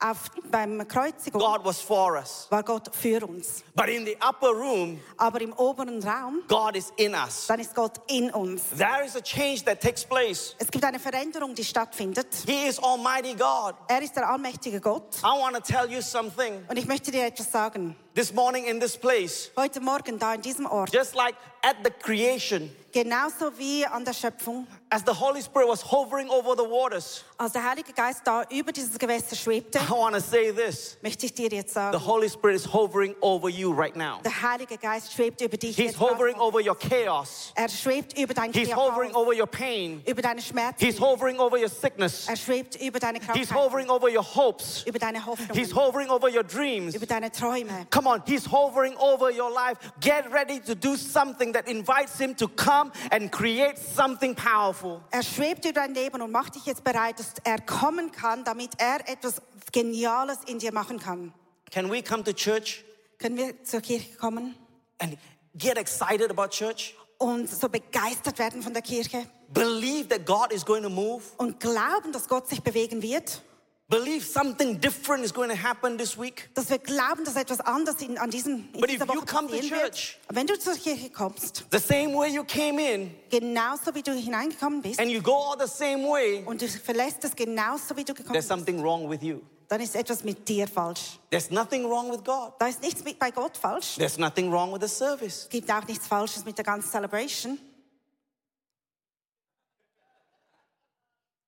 Auf, 0.00 0.30
beim 0.50 0.86
Kreuzigung 0.88 1.40
God 1.40 1.64
was 1.64 1.80
for 1.80 2.14
us. 2.16 2.46
war 2.50 2.62
Gott 2.62 2.90
für 2.94 3.24
uns. 3.26 3.62
But 3.74 3.88
in 3.88 4.04
the 4.04 4.16
upper 4.16 4.50
room, 4.50 5.00
Aber 5.16 5.40
im 5.40 5.52
oberen 5.54 6.02
Raum, 6.02 6.42
God 6.48 6.76
is 6.76 6.92
in 6.96 7.14
us. 7.14 7.46
dann 7.46 7.60
ist 7.60 7.74
Gott 7.74 8.00
in 8.08 8.30
uns. 8.30 8.62
There 8.76 9.04
is 9.04 9.16
a 9.16 9.20
change 9.22 9.64
that 9.64 9.80
takes 9.80 10.04
place. 10.04 10.54
Es 10.58 10.70
gibt 10.70 10.84
eine 10.84 10.98
Veränderung, 10.98 11.54
die 11.54 11.64
stattfindet. 11.64 12.26
He 12.46 12.66
is 12.66 12.78
Almighty 12.82 13.34
God. 13.34 13.74
Er 13.88 14.02
ist 14.02 14.14
der 14.16 14.28
allmächtige 14.28 14.80
Gott. 14.80 15.18
I 15.22 15.38
want 15.40 15.54
to 15.56 15.60
tell 15.62 15.90
you 15.90 16.02
something. 16.02 16.64
Und 16.68 16.76
ich 16.76 16.86
möchte 16.86 17.10
dir 17.10 17.24
etwas 17.26 17.50
sagen. 17.50 17.96
This 18.14 18.32
morning 18.32 18.64
in 18.66 18.78
this 18.78 18.96
place, 18.96 19.50
Heute 19.56 19.80
Morgen 19.80 20.18
da 20.20 20.34
in 20.34 20.40
diesem 20.42 20.66
Ort, 20.66 20.94
just 20.94 21.16
like 21.16 21.34
at 21.62 21.74
the 21.82 21.90
creation, 21.90 22.70
genauso 22.92 23.50
wie 23.58 23.84
an 23.84 24.04
der 24.04 24.12
Schöpfung, 24.12 24.68
as 24.94 25.02
the 25.04 25.12
Holy 25.12 25.40
Spirit 25.42 25.66
was 25.68 25.82
hovering 25.82 26.28
over 26.30 26.54
the 26.56 26.62
waters, 26.64 27.24
als 27.38 27.52
der 27.52 27.62
Heilige 27.64 27.92
Geist 27.92 28.20
da 28.24 28.44
über 28.50 28.70
dieses 28.72 28.96
Gewässer 28.98 29.34
schwebte, 29.34 29.78
I 29.78 29.90
want 29.90 30.14
to 30.14 30.20
say 30.20 30.52
this. 30.52 30.96
möchte 31.02 31.26
ich 31.26 31.34
dir 31.34 31.48
jetzt 31.48 31.74
sagen, 31.74 31.96
The 31.98 32.04
Holy 32.06 32.28
Spirit 32.28 32.54
is 32.56 32.64
hovering 32.72 33.14
over 33.20 33.48
you 33.48 33.72
right 33.72 33.96
now. 33.96 34.20
der 34.22 34.40
Heilige 34.42 34.78
Geist 34.78 35.12
schwebt 35.12 35.40
über 35.40 35.56
dich 35.56 35.76
He's 35.76 35.86
jetzt 35.92 36.00
hovering 36.00 36.36
over 36.38 36.60
your 36.60 36.76
chaos. 36.76 37.52
Er 37.56 37.68
schwebt 37.68 38.16
über 38.18 38.34
dein 38.34 38.52
He's 38.52 38.68
Chaos, 38.68 38.90
hovering 38.90 39.14
over 39.14 39.32
your 39.32 39.46
pain. 39.48 40.02
über 40.06 40.22
deine 40.22 40.40
Schmerzen. 40.40 40.76
He's 40.78 41.00
hovering 41.00 41.38
over 41.40 41.56
your 41.58 41.68
sickness. 41.68 42.28
Er 42.28 42.36
schwebt 42.36 42.76
über 42.80 43.00
deine 43.00 43.18
He's 43.18 43.26
Krankheit, 43.48 43.52
hovering 43.54 43.90
over 43.90 44.08
your 44.08 44.22
hopes. 44.24 44.84
über 44.86 44.98
deine 45.00 45.24
Hoffnung, 45.26 45.56
He's 45.56 45.74
hovering 45.74 46.08
over 46.08 46.28
your 46.28 46.44
dreams. 46.44 46.94
über 46.94 47.06
deine 47.06 47.30
Träume. 47.32 47.86
Come 47.90 48.06
on, 48.06 48.22
He's 48.26 48.46
hovering 48.50 48.96
over 48.98 49.30
your 49.30 49.50
life. 49.50 49.78
Get 50.00 50.30
ready 50.30 50.60
to 50.60 50.74
do 50.76 50.96
something 50.96 51.52
that 51.52 51.66
invites 51.66 52.16
Him 52.20 52.34
to 52.36 52.46
come 52.46 52.92
and 53.10 53.32
create 53.32 53.76
something 53.78 54.34
powerful. 54.36 54.83
Er 55.10 55.22
schwebt 55.22 55.64
über 55.64 55.72
dein 55.74 55.94
Leben 55.94 56.20
und 56.22 56.30
macht 56.30 56.54
dich 56.54 56.66
jetzt 56.66 56.84
bereit, 56.84 57.18
dass 57.18 57.34
er 57.44 57.60
kommen 57.60 58.12
kann, 58.12 58.44
damit 58.44 58.70
er 58.78 59.08
etwas 59.08 59.40
Geniales 59.72 60.38
in 60.46 60.58
dir 60.58 60.72
machen 60.72 60.98
kann. 60.98 61.32
Can 61.70 61.90
we 61.90 62.02
come 62.02 62.22
to 62.24 62.32
church 62.32 62.84
Können 63.18 63.36
wir 63.36 63.62
zur 63.64 63.80
Kirche 63.80 64.14
kommen 64.16 64.54
and 64.98 65.16
get 65.54 65.76
excited 65.78 66.30
about 66.30 66.48
church? 66.48 66.94
und 67.18 67.48
so 67.48 67.68
begeistert 67.68 68.38
werden 68.38 68.62
von 68.62 68.72
der 68.72 68.82
Kirche 68.82 69.26
Believe 69.48 70.08
that 70.08 70.26
God 70.26 70.52
is 70.52 70.64
going 70.64 70.82
to 70.82 70.90
move. 70.90 71.22
und 71.38 71.60
glauben, 71.60 72.12
dass 72.12 72.28
Gott 72.28 72.48
sich 72.48 72.60
bewegen 72.62 73.02
wird? 73.02 73.40
Believe 73.86 74.24
something 74.24 74.80
different 74.80 75.24
is 75.24 75.32
going 75.32 75.50
to 75.50 75.54
happen 75.56 75.98
this 75.98 76.16
week. 76.18 76.48
Dass 76.54 76.70
wir 76.70 76.78
glauben, 76.78 77.22
dass 77.24 77.36
etwas 77.36 77.60
anderes 77.60 78.00
in, 78.00 78.16
an 78.16 78.30
diesen, 78.30 78.70
in 78.72 78.80
But 78.80 78.88
dieser 78.88 79.04
if 79.04 79.10
you 79.12 79.16
Woche 79.20 79.26
come 79.26 79.48
to 79.48 79.54
passieren 79.56 79.78
wird? 79.82 79.94
church- 79.94 80.18
Wenn 80.30 80.46
du 80.46 80.58
zur 80.58 80.74
Kirche 80.74 81.10
kommst, 81.10 81.64
The 81.70 81.78
same 81.78 82.14
way 82.14 82.30
you 82.30 82.44
came 82.44 82.80
in 82.80 83.14
genauso 83.30 83.94
wie 83.94 84.02
du 84.02 84.12
hineingekommen 84.14 84.80
bist 84.80 84.98
and 84.98 85.10
you 85.10 85.20
go 85.20 85.34
all 85.36 85.58
the 85.60 85.70
same 85.70 86.02
way, 86.08 86.42
und 86.46 86.62
du 86.62 86.66
verlässt 86.68 87.22
es 87.24 87.36
genauso 87.36 87.94
wie 87.94 88.04
du 88.04 88.14
gekommen 88.14 88.32
there's 88.32 88.46
bist, 88.46 88.48
something 88.48 88.82
wrong 88.82 89.10
with 89.10 89.22
you. 89.22 89.40
dann 89.68 89.82
ist 89.82 89.94
etwas 89.96 90.24
mit 90.24 90.48
dir 90.48 90.66
falsch. 90.66 91.18
There's 91.28 91.50
nothing 91.50 91.84
wrong 91.84 92.10
with 92.10 92.24
God. 92.24 92.54
Da 92.58 92.68
ist 92.68 92.80
nichts 92.80 93.04
mit 93.04 93.18
bei 93.18 93.30
Gott 93.32 93.58
falsch. 93.58 93.96
There's 93.96 94.16
nothing 94.16 94.50
wrong 94.50 94.72
with 94.72 94.80
the 94.80 94.88
service. 94.88 95.46
Gibt 95.50 95.70
auch 95.70 95.86
nichts 95.86 96.06
Falsches 96.06 96.42
mit 96.46 96.56
der 96.56 96.64
ganzen 96.64 96.90
Celebration. 96.90 97.58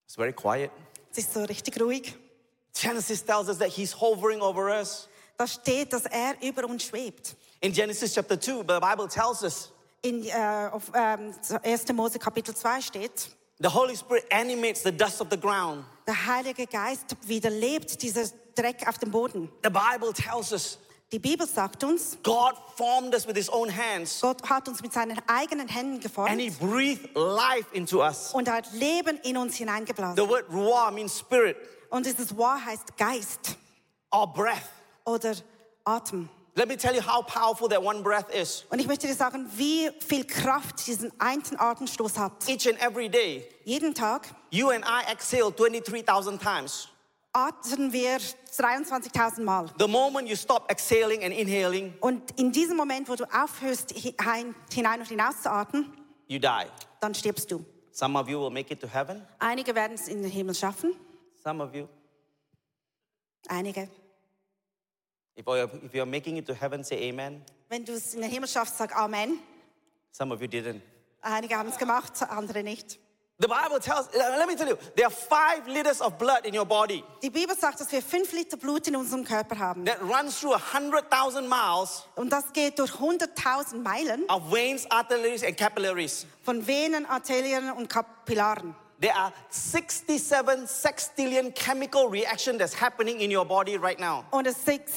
It's 0.05 0.15
very 0.17 0.35
quiet. 0.35 0.71
Es 1.13 1.19
ist 1.19 1.33
so 1.33 1.43
richtig 1.45 1.81
ruhig. 1.81 2.15
Genesis 2.81 3.23
tells 3.25 3.49
us 3.49 3.59
that 3.59 3.69
he's 3.69 3.93
hovering 3.93 4.41
over 4.43 4.69
us. 4.71 5.09
Da 5.39 5.47
steht, 5.47 5.93
dass 5.93 6.05
er 6.07 6.35
über 6.43 6.65
uns 6.67 6.85
schwebt. 6.85 7.37
In 7.61 7.73
Genesis 7.73 8.15
chapter 8.15 8.39
2, 8.41 8.65
the 8.67 8.81
Bible 8.81 9.09
tells 9.09 9.43
us 9.43 9.73
In 10.03 10.25
äh, 10.27 10.69
auf, 10.71 10.85
ähm, 10.95 11.35
1. 11.63 11.93
Mose 11.95 12.19
Kapitel 12.19 12.55
2 12.55 12.81
steht, 12.83 13.31
the 13.59 13.69
Holy 13.69 13.97
Spirit 13.97 14.25
animates 14.31 14.83
the 14.83 14.93
dust 14.93 15.21
of 15.21 15.29
the 15.31 15.39
ground. 15.41 15.85
der 16.07 16.27
Heilige 16.27 16.67
Geist 16.67 17.17
wiederlebt 17.23 18.01
dieser 18.03 18.25
Dreck 18.55 18.87
auf 18.87 18.99
dem 18.99 19.11
Boden. 19.11 19.51
The 19.65 19.71
Bible 19.71 20.13
tells 20.13 20.53
us 20.53 20.79
Die 21.13 21.19
Bibel 21.21 21.47
sagt 21.47 21.85
uns, 21.85 22.19
God 22.25 22.55
formed 22.77 23.15
us 23.15 23.27
with 23.29 23.37
his 23.37 23.49
own 23.49 23.71
hands 23.75 24.21
Gott 24.21 24.43
hat 24.49 24.69
uns 24.69 24.83
mit 24.83 24.93
seinen 24.93 25.17
eigenen 25.29 25.69
Händen 25.69 25.95
and 26.17 26.41
he 26.41 26.49
geformt 26.49 26.59
breathed 26.61 27.11
life 27.15 27.67
into 27.73 28.03
us. 28.03 28.33
und 28.35 28.49
er 28.49 28.55
hat 28.55 28.73
Leben 28.73 29.19
in 29.23 29.37
uns 29.37 29.53
The 29.53 29.59
hineingeblasen. 29.65 30.29
word 30.29 30.45
ruah 30.51 30.91
means 30.91 31.17
spirit 31.19 31.57
Und 31.91 32.07
dieses 32.07 32.37
Wahr 32.37 32.65
heißt 32.65 32.97
Geist 32.97 33.57
or 34.11 34.33
breath. 34.33 34.71
oder 35.05 35.35
Atem. 35.85 36.29
Let 36.57 36.69
me 36.69 36.77
tell 36.77 36.95
you 36.97 37.03
how 37.03 37.23
powerful 37.23 37.69
that 37.69 37.83
one 37.83 38.03
breath 38.03 38.31
is. 38.35 38.65
Und 38.71 38.79
ich 38.81 38.87
möchte 38.87 39.07
dir 39.07 39.15
sagen, 39.15 39.47
wie 39.57 39.91
viel 40.07 40.25
Kraft 40.25 40.87
diesen 40.87 41.13
einen 41.21 41.43
Atemstoß 41.59 42.19
hat. 42.19 42.49
Each 42.49 42.67
and 42.67 42.81
every 42.81 43.09
day, 43.11 43.47
Jeden 43.65 43.95
Tag 43.95 44.29
you 44.51 44.71
and 44.71 44.83
I 44.85 45.03
exhale 45.13 45.53
23,000 45.53 46.41
times. 46.41 46.89
atmen 47.35 47.93
wir 47.93 48.17
23.000 48.19 49.43
Mal. 49.45 49.67
The 49.79 49.87
moment 49.87 50.29
you 50.29 50.35
stop 50.37 50.71
exhaling 50.71 51.23
and 51.23 51.35
inhaling, 51.35 51.93
Und 52.01 52.31
in 52.39 52.51
diesem 52.53 52.77
Moment, 52.79 53.09
wo 53.11 53.15
du 53.17 53.25
aufhörst, 53.25 53.93
hinein 53.93 54.55
hinein 54.73 55.01
und 55.01 55.09
hinaus 55.09 55.43
zu 55.43 55.51
atmen, 55.51 55.93
you 56.27 56.39
die. 56.39 56.49
dann 57.01 57.15
stirbst 57.15 57.51
du. 57.51 57.63
Some 57.93 58.19
of 58.19 58.29
you 58.29 58.41
will 58.41 58.51
make 58.51 58.73
it 58.73 58.81
to 58.81 58.89
heaven, 58.89 59.23
Einige 59.39 59.75
werden 59.75 59.93
es 59.95 60.09
in 60.09 60.23
den 60.23 60.31
Himmel 60.31 60.55
schaffen, 60.55 60.95
some 61.47 61.61
of 61.63 61.73
you. 61.77 61.87
einige. 63.49 63.89
If 65.37 65.47
you're, 65.47 65.71
if 65.85 65.95
you're 65.95 66.05
making 66.07 66.39
it 66.39 66.47
to 66.47 66.55
heaven, 66.55 66.83
say 66.83 67.09
amen. 67.09 67.41
Wenn 67.69 67.85
du 67.85 67.93
es 67.93 68.15
in 68.15 68.21
den 68.23 68.31
Himmel 68.31 68.49
schaffst, 68.49 68.77
sag 68.79 68.97
Amen. 68.97 69.39
Some 70.11 70.33
of 70.35 70.41
you 70.41 70.49
didn't. 70.49 70.81
Einige 71.23 71.57
haben 71.57 71.69
es 71.69 71.79
gemacht, 71.79 72.21
andere 72.29 72.65
nicht. 72.65 72.99
The 73.39 73.47
Bible 73.47 73.79
tells, 73.81 74.09
let 74.15 74.49
me 74.49 74.57
tell 74.57 74.67
you, 74.69 74.77
there 74.97 75.07
are 75.07 75.11
five 75.11 75.69
liters 75.69 76.01
of 76.01 76.17
blood 76.19 76.47
in 76.47 76.57
your 76.57 76.65
body 76.65 77.05
Die 77.23 77.29
Bibel 77.31 77.55
sagt, 77.55 77.79
dass 77.81 77.93
wir 77.93 78.01
fünf 78.03 78.33
Liter 78.33 78.57
Blut 78.57 78.89
in 78.89 78.97
unserem 78.97 79.23
Körper 79.25 79.59
haben. 79.59 79.85
that 79.85 80.01
runs 80.01 80.41
through 80.41 80.55
100,000 80.55 81.47
miles 81.49 82.09
Und 82.17 82.33
das 82.33 82.53
geht 82.53 82.79
durch 82.81 82.93
100.000 82.93 83.83
Meilen 83.83 84.25
of 84.31 84.51
veins, 84.51 84.91
arteries, 84.91 85.45
and 85.45 85.57
capillaries. 85.57 86.27
von 86.43 86.67
Venen, 86.67 87.05
Arterien 87.07 87.71
und 87.73 87.89
Kapillaren. 87.89 88.75
There 89.01 89.15
are 89.15 89.33
67 89.51 90.67
sextillion 90.67 91.55
chemical 91.55 92.09
reaction 92.09 92.59
that's 92.59 92.75
happening 92.75 93.21
in 93.21 93.31
your 93.31 93.45
body 93.45 93.77
right 93.77 94.01
now. 94.01 94.25
Und 94.31 94.47
es 94.47 94.65
sind 94.65 94.89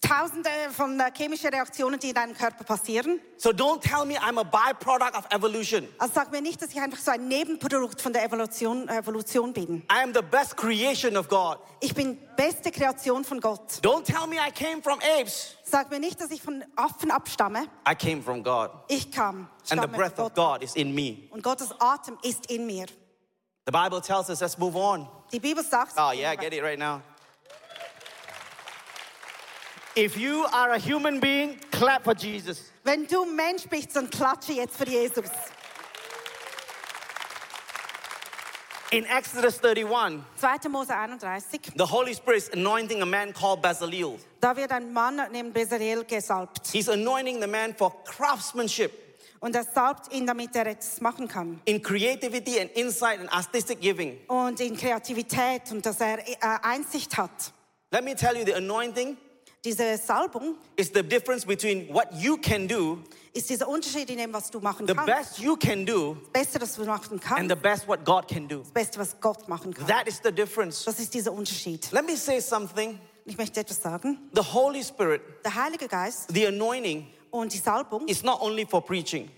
Tausende 0.00 0.48
von 0.70 0.98
äh, 1.00 1.10
chemischen 1.12 1.50
Reaktionen, 1.50 1.98
die 1.98 2.10
in 2.10 2.14
deinem 2.14 2.34
Körper 2.34 2.62
passieren. 2.64 3.20
So 3.36 3.50
don't 3.50 3.80
tell 3.80 4.04
me 4.04 4.14
I'm 4.16 4.38
a 4.38 4.44
byproduct 4.44 5.16
of 5.16 5.26
evolution. 5.30 5.88
Also 5.98 6.14
sag 6.14 6.30
mir 6.30 6.40
nicht, 6.40 6.62
dass 6.62 6.70
ich 6.70 6.80
einfach 6.80 6.98
so 6.98 7.10
ein 7.10 7.26
Nebenprodukt 7.26 8.00
von 8.00 8.12
der 8.12 8.24
Evolution, 8.24 8.88
Evolution 8.88 9.52
bin. 9.52 9.82
I 9.90 10.02
am 10.02 10.14
the 10.14 10.22
best 10.22 10.56
creation 10.56 11.16
of 11.16 11.28
God. 11.28 11.58
Ich 11.80 11.94
bin 11.94 12.16
beste 12.36 12.70
Kreation 12.70 13.24
von 13.24 13.40
Gott. 13.40 13.80
Don't 13.82 14.04
tell 14.04 14.26
me 14.28 14.36
I 14.36 14.52
came 14.52 14.80
from 14.82 14.98
apes. 15.18 15.56
Sag 15.64 15.90
mir 15.90 15.98
nicht, 15.98 16.20
dass 16.20 16.30
ich 16.30 16.42
von 16.42 16.64
Affen 16.76 17.10
abstamme. 17.10 17.66
I 17.86 17.94
came 17.94 18.22
from 18.22 18.42
God. 18.42 18.70
Ich 18.88 19.10
kam. 19.10 19.48
And 19.70 19.82
the 19.82 19.88
breath 19.88 20.18
of 20.18 20.34
God 20.34 20.62
is 20.62 20.74
in 20.76 20.94
me. 20.94 21.28
Und 21.30 21.42
Gottes 21.42 21.72
Atem 21.80 22.18
ist 22.22 22.50
in 22.50 22.66
mir. 22.66 22.86
The 23.66 23.72
Bible 23.72 24.00
tells 24.00 24.30
us, 24.30 24.40
let's 24.40 24.56
move 24.58 24.76
on. 24.76 25.06
Die 25.30 25.40
Bibel 25.40 25.62
sagt, 25.62 25.94
Oh, 25.98 26.12
yeah, 26.12 26.34
get 26.34 26.52
it 26.54 26.62
right 26.62 26.78
now. 26.78 27.02
If 29.94 30.16
you 30.16 30.46
are 30.52 30.72
a 30.72 30.78
human 30.78 31.18
being, 31.20 31.58
clap 31.72 32.04
for 32.04 32.14
Jesus. 32.14 32.70
wenn 32.84 33.06
du 33.06 33.24
Mensch 33.26 33.66
bist, 33.68 33.94
dann 33.96 34.08
klatsche 34.08 34.52
jetzt 34.52 34.76
für 34.76 34.88
Jesus. 34.88 35.28
In 38.90 39.04
Exodus 39.04 39.60
31, 39.62 40.22
2. 40.36 40.68
Mose 40.70 40.94
31, 40.94 41.72
the 41.76 41.84
Holy 41.84 42.14
Spirit 42.14 42.38
is 42.38 42.48
anointing 42.54 43.02
a 43.02 43.06
man 43.06 43.34
called 43.34 43.60
Bezalel. 43.60 44.18
da 44.40 44.56
wird 44.56 44.70
ein 44.72 44.90
Mann 44.94 45.20
neben 45.30 45.52
Bezalel 45.52 46.04
gesalbt. 46.04 46.66
He's 46.72 46.88
anointing 46.88 47.38
the 47.40 47.46
man 47.46 47.74
for 47.74 47.92
craftsmanship 48.04 49.07
Und 49.40 49.54
er 49.54 49.64
salbt 49.64 50.12
ihn, 50.12 50.26
damit 50.26 50.54
er 50.56 50.66
etwas 50.66 51.00
machen 51.00 51.28
kann. 51.28 51.60
in 51.64 51.82
creativity 51.82 52.60
and 52.60 52.70
insight 52.72 53.20
and 53.20 53.32
artistic 53.32 53.80
giving. 53.80 54.18
Und 54.26 54.60
in 54.60 54.76
Kreativität 54.76 55.70
und 55.70 55.84
dass 55.86 56.00
er 56.00 56.18
äh, 56.26 56.36
Einsicht 56.62 57.16
hat. 57.16 57.52
Let 57.90 58.04
me 58.04 58.14
tell 58.14 58.36
you, 58.36 58.44
the 58.44 58.54
anointing 58.54 59.16
Diese 59.64 59.96
Salbung 59.98 60.54
is 60.76 60.90
the 60.94 61.02
difference 61.02 61.44
between 61.44 61.92
what 61.92 62.06
you 62.14 62.36
can 62.36 62.68
do, 62.68 62.98
ist 63.34 63.50
dieser 63.50 63.66
Unterschied 63.68 64.08
in 64.08 64.16
dem, 64.18 64.32
was 64.32 64.50
du 64.50 64.60
machen 64.60 64.86
the 64.86 64.94
kannst. 64.94 65.06
best 65.06 65.38
you 65.40 65.56
can 65.56 65.84
do, 65.84 66.16
Das 66.32 66.44
Beste, 66.44 66.60
was 66.60 66.74
du 66.76 66.84
machen 66.84 67.12
and 67.14 67.20
kannst. 67.22 67.48
the 67.50 67.56
best 67.56 67.88
what 67.88 68.04
God 68.04 68.28
can 68.28 68.46
do. 68.46 68.58
Das 68.60 68.70
Beste, 68.70 68.98
was 69.00 69.20
Gott 69.20 69.48
machen 69.48 69.74
kann. 69.74 69.86
That 69.88 70.06
is 70.06 70.20
the 70.22 70.30
difference. 70.30 70.84
Das 70.84 71.00
ist 71.00 71.12
dieser 71.12 71.32
Unterschied. 71.32 71.90
Let 71.90 72.06
me 72.06 72.16
say 72.16 72.40
something. 72.40 73.00
Ich 73.24 73.36
möchte 73.36 73.58
etwas 73.60 73.82
sagen. 73.82 74.18
The 74.32 74.42
Holy 74.42 74.82
Spirit, 74.82 75.20
Der 75.44 75.54
Heilige 75.54 75.88
Geist 75.88 76.26
the 76.32 76.46
anointing, 76.46 77.08
und 77.30 77.52
die 77.52 77.58
Salbung, 77.58 78.06
is 78.08 78.22
not 78.22 78.40
only 78.40 78.66
for 78.66 78.84
preaching. 78.84 79.30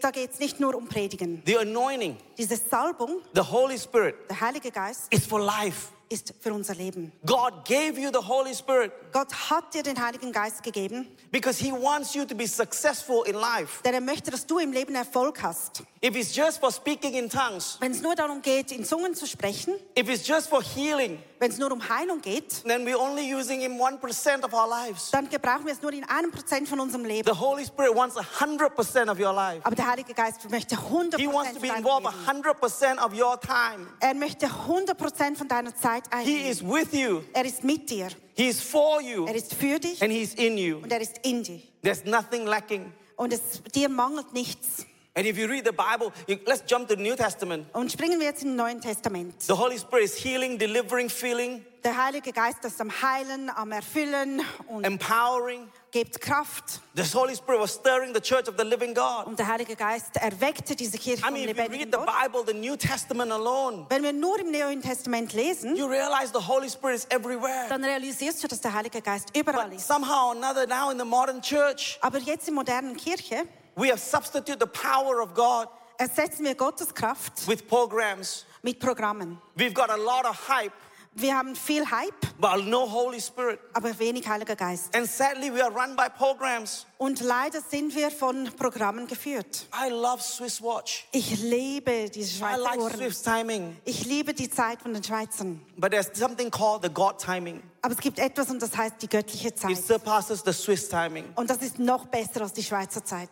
da 0.00 0.10
geht 0.10 0.32
es 0.32 0.38
nicht 0.40 0.58
nur 0.58 0.74
um 0.74 0.88
Predigen. 0.88 1.42
The 1.46 1.58
anointing, 1.58 2.16
Diese 2.36 2.56
Salbung, 2.56 3.20
the 3.34 3.40
Holy 3.42 3.78
Spirit, 3.78 4.16
der 4.28 4.40
Heilige 4.40 4.70
Geist, 4.70 5.12
is 5.12 5.24
for 5.26 5.40
life. 5.40 5.88
ist 6.08 6.32
für 6.40 6.52
unser 6.54 6.74
Leben. 6.74 7.10
God 7.24 7.64
gave 7.64 7.98
you 8.00 8.10
the 8.12 8.24
Holy 8.26 8.54
Spirit 8.54 8.92
Gott 9.12 9.32
hat 9.50 9.74
dir 9.74 9.82
den 9.82 10.00
Heiligen 10.00 10.30
Geist 10.32 10.62
gegeben, 10.62 11.08
because 11.32 11.58
He 11.62 11.72
wants 11.72 12.14
you 12.14 12.24
to 12.24 12.34
be 12.34 12.46
successful 12.46 13.24
in 13.26 13.34
life. 13.34 13.82
denn 13.84 13.94
er 13.94 14.00
möchte, 14.00 14.30
dass 14.30 14.46
du 14.46 14.58
im 14.58 14.72
Leben 14.72 14.94
Erfolg 14.94 15.42
hast. 15.42 15.82
If 16.06 16.14
it's 16.14 16.32
just 16.32 16.60
for 16.60 16.70
speaking 16.70 17.14
in 17.14 17.28
tongues, 17.28 17.78
Wenn 17.80 17.90
es 17.90 18.00
nur 18.00 18.14
darum 18.14 18.40
geht, 18.40 18.70
in 18.70 18.84
Zungen 18.84 19.16
zu 19.16 19.26
sprechen, 19.26 19.74
if 19.98 20.08
it's 20.08 20.24
just 20.24 20.48
for 20.48 20.62
healing, 20.62 21.18
wenn 21.40 21.50
es 21.50 21.58
nur 21.58 21.72
um 21.72 21.80
Heilung 21.88 22.20
geht, 22.20 22.62
then 22.64 22.86
we're 22.86 22.96
only 22.96 23.34
using 23.34 23.60
Him 23.60 23.72
1% 23.80 24.44
of 24.44 24.52
our 24.54 24.68
lives. 24.68 25.10
dann 25.10 25.28
gebrauchen 25.28 25.66
wir 25.66 25.72
es 25.72 25.82
nur 25.82 25.92
in 25.92 26.04
einem 26.04 26.30
Prozent 26.30 26.68
von 26.68 26.78
unserem 26.78 27.04
Leben. 27.04 27.26
The 27.28 27.36
Holy 27.40 27.64
Spirit 27.66 27.96
wants 27.96 28.14
100% 28.16 29.10
of 29.10 29.18
your 29.18 29.32
life. 29.32 29.62
Aber 29.64 29.74
der 29.74 29.90
Heilige 29.90 30.14
Geist 30.14 30.48
möchte 30.48 30.76
100 30.76 31.20
He 31.20 31.26
wants 31.26 31.50
Prozent 31.50 31.54
to 31.54 31.60
von 31.60 31.62
be 31.62 31.68
deinem 31.68 31.78
involved 31.78 32.16
Leben. 32.26 32.44
100% 32.44 33.04
of 33.04 33.12
your 33.12 33.40
time. 33.40 33.88
Er 33.98 34.14
möchte 34.14 34.46
100 34.46 34.96
Prozent 34.96 35.36
von 35.38 35.48
deiner 35.48 35.74
Zeit 35.74 36.04
He 36.22 36.48
is 36.48 36.60
einnehmen. 36.60 36.72
with 36.82 36.92
you, 36.92 37.22
Er 37.32 37.44
ist 37.46 37.64
mit 37.64 37.90
dir. 37.90 38.10
He 38.36 38.46
is 38.48 38.60
for 38.60 39.00
you, 39.00 39.26
Er 39.26 39.34
ist 39.34 39.52
für 39.54 39.80
dich 39.80 40.00
and 40.00 40.12
He's 40.12 40.34
in 40.34 40.56
you. 40.56 40.76
und 40.76 40.92
er 40.92 41.00
ist 41.00 41.18
in 41.24 41.42
dir. 41.42 41.60
There's 41.82 42.04
nothing 42.04 42.46
lacking. 42.46 42.92
Und 43.16 43.32
es, 43.32 43.40
dir 43.74 43.88
mangelt 43.88 44.32
nichts. 44.32 44.86
And 45.18 45.26
if 45.26 45.38
you 45.38 45.48
read 45.48 45.64
the 45.64 45.72
Bible, 45.72 46.12
you, 46.28 46.38
let's 46.46 46.62
jump 46.70 46.88
to 46.88 46.94
the 46.94 47.02
New 47.02 47.16
Testament. 47.16 47.66
Und 47.72 47.90
springen 47.90 48.20
wir 48.20 48.26
jetzt 48.26 48.42
im 48.42 48.54
Neuen 48.54 48.82
Testament. 48.82 49.34
The 49.42 49.54
Holy 49.54 49.78
Spirit 49.78 50.04
is 50.04 50.14
healing, 50.22 50.58
delivering, 50.58 51.08
filling, 51.08 51.64
Der 51.84 51.96
Heilige 52.04 52.32
Geist 52.32 52.62
ist 52.66 52.78
am 52.82 52.90
Heilen, 53.00 53.48
am 53.48 53.72
Erfüllen 53.72 54.42
und 54.68 54.84
empowering. 54.84 55.68
gibt 55.90 56.20
Kraft. 56.20 56.80
The 56.96 57.02
Holy 57.16 57.34
Spirit 57.34 57.60
was 57.62 57.72
stirring 57.74 58.12
the 58.12 58.20
church 58.20 58.46
of 58.46 58.56
the 58.58 58.64
living 58.64 58.92
God. 58.94 59.24
Und 59.26 59.38
der 59.38 59.46
Heilige 59.46 59.74
Geist 59.74 60.16
erweckte 60.16 60.76
diese 60.76 60.98
Kirche 60.98 61.20
I 61.22 61.24
vom 61.24 61.32
mean, 61.32 61.48
if 61.48 61.56
you 61.56 61.62
lebendigen 61.62 61.84
read 61.84 61.94
the 61.94 61.98
Gott. 62.04 62.32
Bible, 62.32 62.44
the 62.52 62.68
New 62.68 62.76
Testament 62.76 63.32
alone, 63.32 63.86
Wenn 63.88 64.02
wir 64.02 64.12
nur 64.12 64.38
im 64.38 64.50
Neuen 64.50 64.82
Testament 64.82 65.32
lesen, 65.32 65.76
you 65.76 65.86
realize 65.86 66.30
the 66.34 66.46
Holy 66.46 66.68
Spirit 66.68 66.96
is 66.96 67.06
everywhere. 67.08 67.66
dann 67.70 67.82
realisierst 67.82 68.44
du, 68.44 68.48
dass 68.48 68.60
der 68.60 68.74
Heilige 68.74 69.00
Geist 69.00 69.34
überall 69.34 69.70
But 69.70 69.78
ist. 69.78 69.86
somehow 69.88 70.26
or 70.28 70.32
another, 70.32 70.66
now 70.66 70.90
in 70.90 70.98
the 70.98 71.06
modern 71.06 71.40
church, 71.40 71.96
Aber 72.02 72.18
jetzt 72.18 72.48
in 72.48 72.54
modernen 72.54 72.98
Kirche 72.98 73.46
we 73.76 73.88
have 73.90 74.00
substituted 74.00 74.60
the 74.60 74.66
power 74.66 75.20
of 75.22 75.34
God 75.34 75.68
ersetzen 75.98 76.44
wir 76.44 76.54
Gottes 76.54 76.92
Kraft 76.94 77.46
with 77.48 77.66
programs. 77.68 78.44
mit 78.62 78.78
Programmen. 78.80 79.38
We've 79.56 79.72
got 79.74 79.90
a 79.90 79.96
lot 79.96 80.26
of 80.26 80.36
hype, 80.48 80.72
Wir 81.18 81.34
haben 81.34 81.54
viel 81.56 81.82
Hype, 81.90 82.26
but 82.38 82.66
no 82.66 82.84
Holy 82.86 83.18
Spirit. 83.20 83.58
aber 83.72 83.98
wenig 83.98 84.28
Heiliger 84.28 84.54
Geist. 84.56 84.94
And 84.94 85.08
sadly, 85.08 85.50
we 85.50 85.62
are 85.64 85.70
run 85.72 85.96
by 85.96 86.08
programs. 86.10 86.84
Und 86.98 87.20
leider 87.20 87.62
sind 87.62 87.94
wir 87.94 88.10
von 88.10 88.50
Programmen 88.56 89.06
geführt. 89.06 89.66
I 89.72 89.88
love 89.88 90.20
Swiss 90.22 90.60
Watch. 90.60 91.06
Ich 91.12 91.40
liebe 91.40 92.10
diese 92.10 92.36
I 92.36 92.38
Schweizer 92.40 92.58
like 92.62 92.78
Uhren. 92.78 92.96
Swiss 92.98 93.22
timing. 93.22 93.76
Ich 93.86 94.04
liebe 94.04 94.34
die 94.34 94.50
Zeit 94.50 94.82
von 94.82 94.92
den 94.92 95.02
Schweizern. 95.02 95.64
But 95.78 95.92
there's 95.92 96.10
something 96.12 96.50
called 96.50 96.82
the 96.82 96.90
God 96.90 97.18
timing. 97.18 97.62
Aber 97.80 97.94
es 97.94 98.00
gibt 98.00 98.18
etwas 98.18 98.50
und 98.50 98.60
das 98.60 98.76
heißt 98.76 98.96
die 99.00 99.08
göttliche 99.08 99.48
It 99.48 99.58
Zeit. 99.58 99.76
surpasses 99.78 100.42
the 100.44 100.52
Swiss 100.52 100.86
timing. 100.90 101.24
Und 101.36 101.48
das 101.48 101.58
ist 101.62 101.78
noch 101.78 102.04
besser 102.06 102.42
als 102.42 102.52
die 102.52 102.62
Schweizer 102.64 103.02
Zeit. 103.02 103.30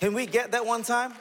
Can 0.00 0.14
we 0.14 0.26
get 0.26 0.50
that 0.52 0.64
one 0.64 0.82
time? 0.82 1.12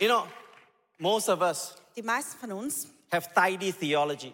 You 0.00 0.08
know, 0.08 0.26
most 0.98 1.28
of 1.28 1.42
us 1.42 1.76
Die 1.96 2.02
meisten 2.02 2.38
von 2.40 2.50
uns 2.52 2.88
have 3.12 3.32
tidy 3.34 3.70
theology, 3.72 4.32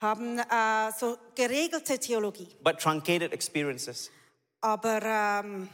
haben 0.00 0.38
äh, 0.38 0.90
so 0.98 1.18
geregelte 1.34 1.98
Theologie, 1.98 2.48
but 2.62 2.78
truncated 2.78 3.32
experiences. 3.32 4.10
aber 4.62 5.02
ähm, 5.02 5.68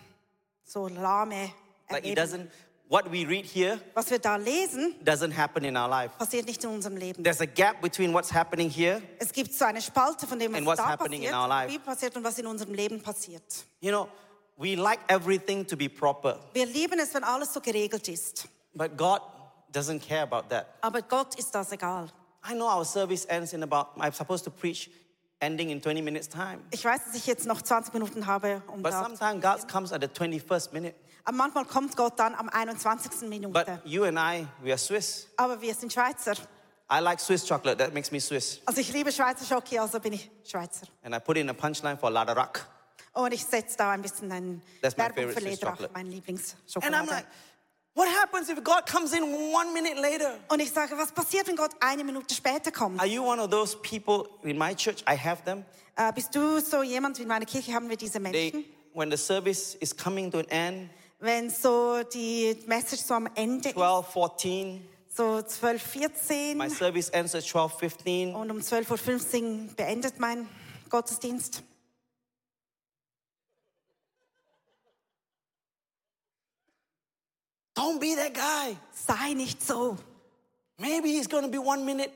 so 0.64 0.88
lahme 0.88 1.52
Like 1.90 2.06
it 2.06 2.16
doesn't, 2.16 2.50
what 2.88 3.10
we 3.10 3.24
read 3.26 3.44
here 3.44 3.78
Was 3.94 4.10
wir 4.10 4.18
da 4.18 4.36
lesen, 4.36 4.94
doesn't 5.04 5.32
happen 5.36 5.64
in 5.64 5.76
our 5.76 5.88
life. 5.88 6.12
passiert 6.18 6.46
nicht 6.46 6.62
in 6.64 6.70
unserem 6.70 6.96
Leben. 6.96 7.22
There's 7.24 7.40
a 7.40 7.46
gap 7.46 7.80
between 7.80 8.12
what's 8.12 8.32
happening 8.32 8.68
here. 8.70 9.00
Es 9.18 9.32
gibt 9.32 9.52
so 9.52 9.64
eine 9.64 9.80
Spalte 9.80 10.26
von 10.26 10.38
dem, 10.38 10.54
And 10.54 10.66
what's 10.66 10.78
da 10.78 10.88
happening 10.88 11.22
in 11.22 11.34
our 11.34 11.48
life. 11.48 11.72
wie 11.72 11.78
passiert 11.78 12.16
und 12.16 12.24
was 12.24 12.38
in 12.38 12.46
unserem 12.46 12.74
Leben 12.74 13.00
passiert. 13.02 13.42
You 13.80 13.90
know, 13.90 14.08
we 14.56 14.74
like 14.76 15.00
everything 15.08 15.66
to 15.66 15.76
be 15.76 15.88
proper, 15.88 16.38
Wir 16.52 16.66
lieben 16.66 16.98
es, 16.98 17.14
wenn 17.14 17.24
alles 17.24 17.52
so 17.52 17.60
geregelt 17.60 18.08
ist. 18.08 18.48
but 18.74 18.96
God 18.96 19.20
doesn't 19.72 20.00
care 20.00 20.22
about 20.22 20.48
that. 20.50 20.66
Aber 20.80 21.02
Gott 21.02 21.34
ist 21.36 21.54
das 21.54 21.72
egal. 21.72 22.08
I 22.48 22.52
know 22.54 22.66
our 22.68 22.84
service 22.84 23.24
ends 23.26 23.52
in 23.54 23.62
about, 23.62 23.98
I'm 23.98 24.12
supposed 24.12 24.44
to 24.44 24.50
preach 24.50 24.90
ending 25.40 25.70
in 25.70 25.80
20 25.80 26.02
minutes 26.02 26.28
time. 26.28 26.60
Ich 26.70 26.84
weiß, 26.84 27.04
dass 27.06 27.14
ich 27.14 27.26
jetzt 27.26 27.46
noch 27.46 27.60
20 27.62 27.92
Minuten 27.94 28.26
habe, 28.26 28.62
um 28.68 28.82
But 28.82 28.92
sometimes 28.92 29.42
God 29.42 29.66
comes 29.68 29.92
at 29.92 30.00
the 30.02 30.08
21st 30.08 30.72
minute. 30.72 30.94
Aber 31.24 31.36
manchmal 31.36 31.64
kommt 31.64 31.96
Gott 31.96 32.18
dann 32.18 32.34
am 32.34 32.48
21. 32.48 33.28
Minute. 33.28 33.48
But 33.52 33.66
you 33.84 34.04
and 34.04 34.18
I, 34.18 34.46
we 34.62 34.70
are 34.70 34.78
Swiss. 34.78 35.26
Aber 35.36 35.60
wir 35.60 35.74
sind 35.74 35.92
Schweizer. 35.92 36.34
I 36.90 37.00
like 37.00 37.18
Swiss 37.18 37.46
chocolate, 37.48 37.78
that 37.78 37.94
makes 37.94 38.12
me 38.12 38.20
Swiss. 38.20 38.60
Also 38.66 38.80
ich 38.80 38.92
liebe 38.92 39.10
Schweizer 39.10 39.44
Schoki, 39.46 39.78
also 39.78 39.98
bin 40.00 40.12
ich 40.12 40.30
Schweizer. 40.44 40.86
And 41.02 41.14
I 41.14 41.18
put 41.18 41.38
in 41.38 41.48
a 41.48 41.54
punchline 41.54 41.96
for 41.98 42.10
Ladarak. 42.10 42.66
Und 43.14 43.32
ich 43.32 43.44
setze 43.44 43.76
da 43.78 43.92
ein 43.92 44.02
bisschen 44.02 44.30
ein 44.30 44.60
That's 44.82 44.96
my 44.96 45.04
Werbung 45.04 45.16
favorite 45.16 45.34
für 45.34 45.40
Swiss 45.40 45.60
Lederach, 45.60 45.72
chocolate. 45.78 45.92
mein 45.94 46.06
And 46.06 46.12
I'm 46.12 46.14
Lieblingsschokolade. 46.16 47.06
like, 47.10 47.26
what 47.94 48.08
happens 48.20 48.50
if 48.50 48.62
God 48.62 48.84
comes 48.86 49.12
in 49.14 49.22
one 49.22 49.72
minute 49.72 49.98
later? 49.98 50.34
Und 50.48 50.60
ich 50.60 50.70
sage, 50.70 50.96
was 50.98 51.10
passiert, 51.10 51.48
wenn 51.48 51.56
Gott 51.56 51.70
eine 51.80 52.04
Minute 52.04 52.34
später 52.34 52.70
kommt? 52.70 53.00
Are 53.00 53.08
you 53.08 53.24
one 53.24 53.40
of 53.40 53.48
those 53.48 53.74
people 53.78 54.28
in 54.42 54.58
my 54.58 54.74
church? 54.74 55.02
I 55.08 55.16
have 55.16 55.42
them. 55.44 55.64
Äh, 55.96 56.12
bist 56.12 56.34
du 56.34 56.60
so 56.60 56.82
jemand, 56.82 57.18
in 57.18 57.28
meiner 57.28 57.46
Kirche 57.46 57.72
haben 57.72 57.88
wir 57.88 57.96
diese 57.96 58.20
Menschen? 58.20 58.52
They, 58.52 58.64
when 58.92 59.10
the 59.10 59.16
service 59.16 59.74
is 59.76 59.96
coming 59.96 60.30
to 60.30 60.40
an 60.40 60.48
end, 60.48 60.90
Wenn 61.18 61.50
so 61.50 62.02
die 62.02 62.56
Message 62.66 63.02
so 63.02 63.14
am 63.14 63.28
Ende 63.34 63.68
ist, 63.68 63.74
12, 63.74 64.06
14, 64.06 64.88
so 65.08 65.42
12, 65.42 65.82
14 65.82 66.58
my 66.58 66.68
service 66.68 67.08
ends 67.10 67.34
at 67.34 67.44
12, 67.44 67.72
15. 67.78 68.34
und 68.34 68.50
um 68.50 68.58
12.15 68.58 69.68
Uhr 69.68 69.74
beendet 69.74 70.18
mein 70.18 70.48
Gottesdienst. 70.90 71.62
Don't 77.74 77.98
be 77.98 78.14
that 78.14 78.34
guy. 78.34 78.76
Sei 78.92 79.34
nicht 79.34 79.62
so. 79.62 79.96
Maybe 80.78 81.08
he's 81.08 81.28
going 81.28 81.44
to 81.44 81.50
be 81.50 81.58
one 81.58 81.84
minute. 81.84 82.10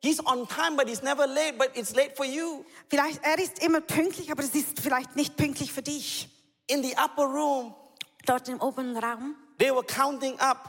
He's 0.00 0.20
on 0.20 0.46
time, 0.46 0.76
but 0.76 0.88
he's 0.88 1.02
never 1.02 1.26
late, 1.26 1.58
but 1.58 1.70
it's 1.74 1.94
late 1.94 2.16
for 2.16 2.24
you. 2.24 2.64
Vielleicht, 2.88 3.24
er 3.24 3.38
ist 3.38 3.62
immer 3.62 3.80
pünktlich, 3.80 4.30
aber 4.30 4.42
es 4.42 4.54
ist 4.54 4.80
vielleicht 4.80 5.16
nicht 5.16 5.36
pünktlich 5.36 5.72
für 5.72 5.82
dich. 5.82 6.28
In 6.68 6.82
the 6.82 6.94
upper 6.96 7.24
room, 7.24 7.74
Dort 8.26 8.48
im 8.48 8.60
oberen 8.60 8.96
Raum 8.96 9.34
they 9.58 9.70
were 9.70 9.84
counting 9.84 10.38
up 10.40 10.68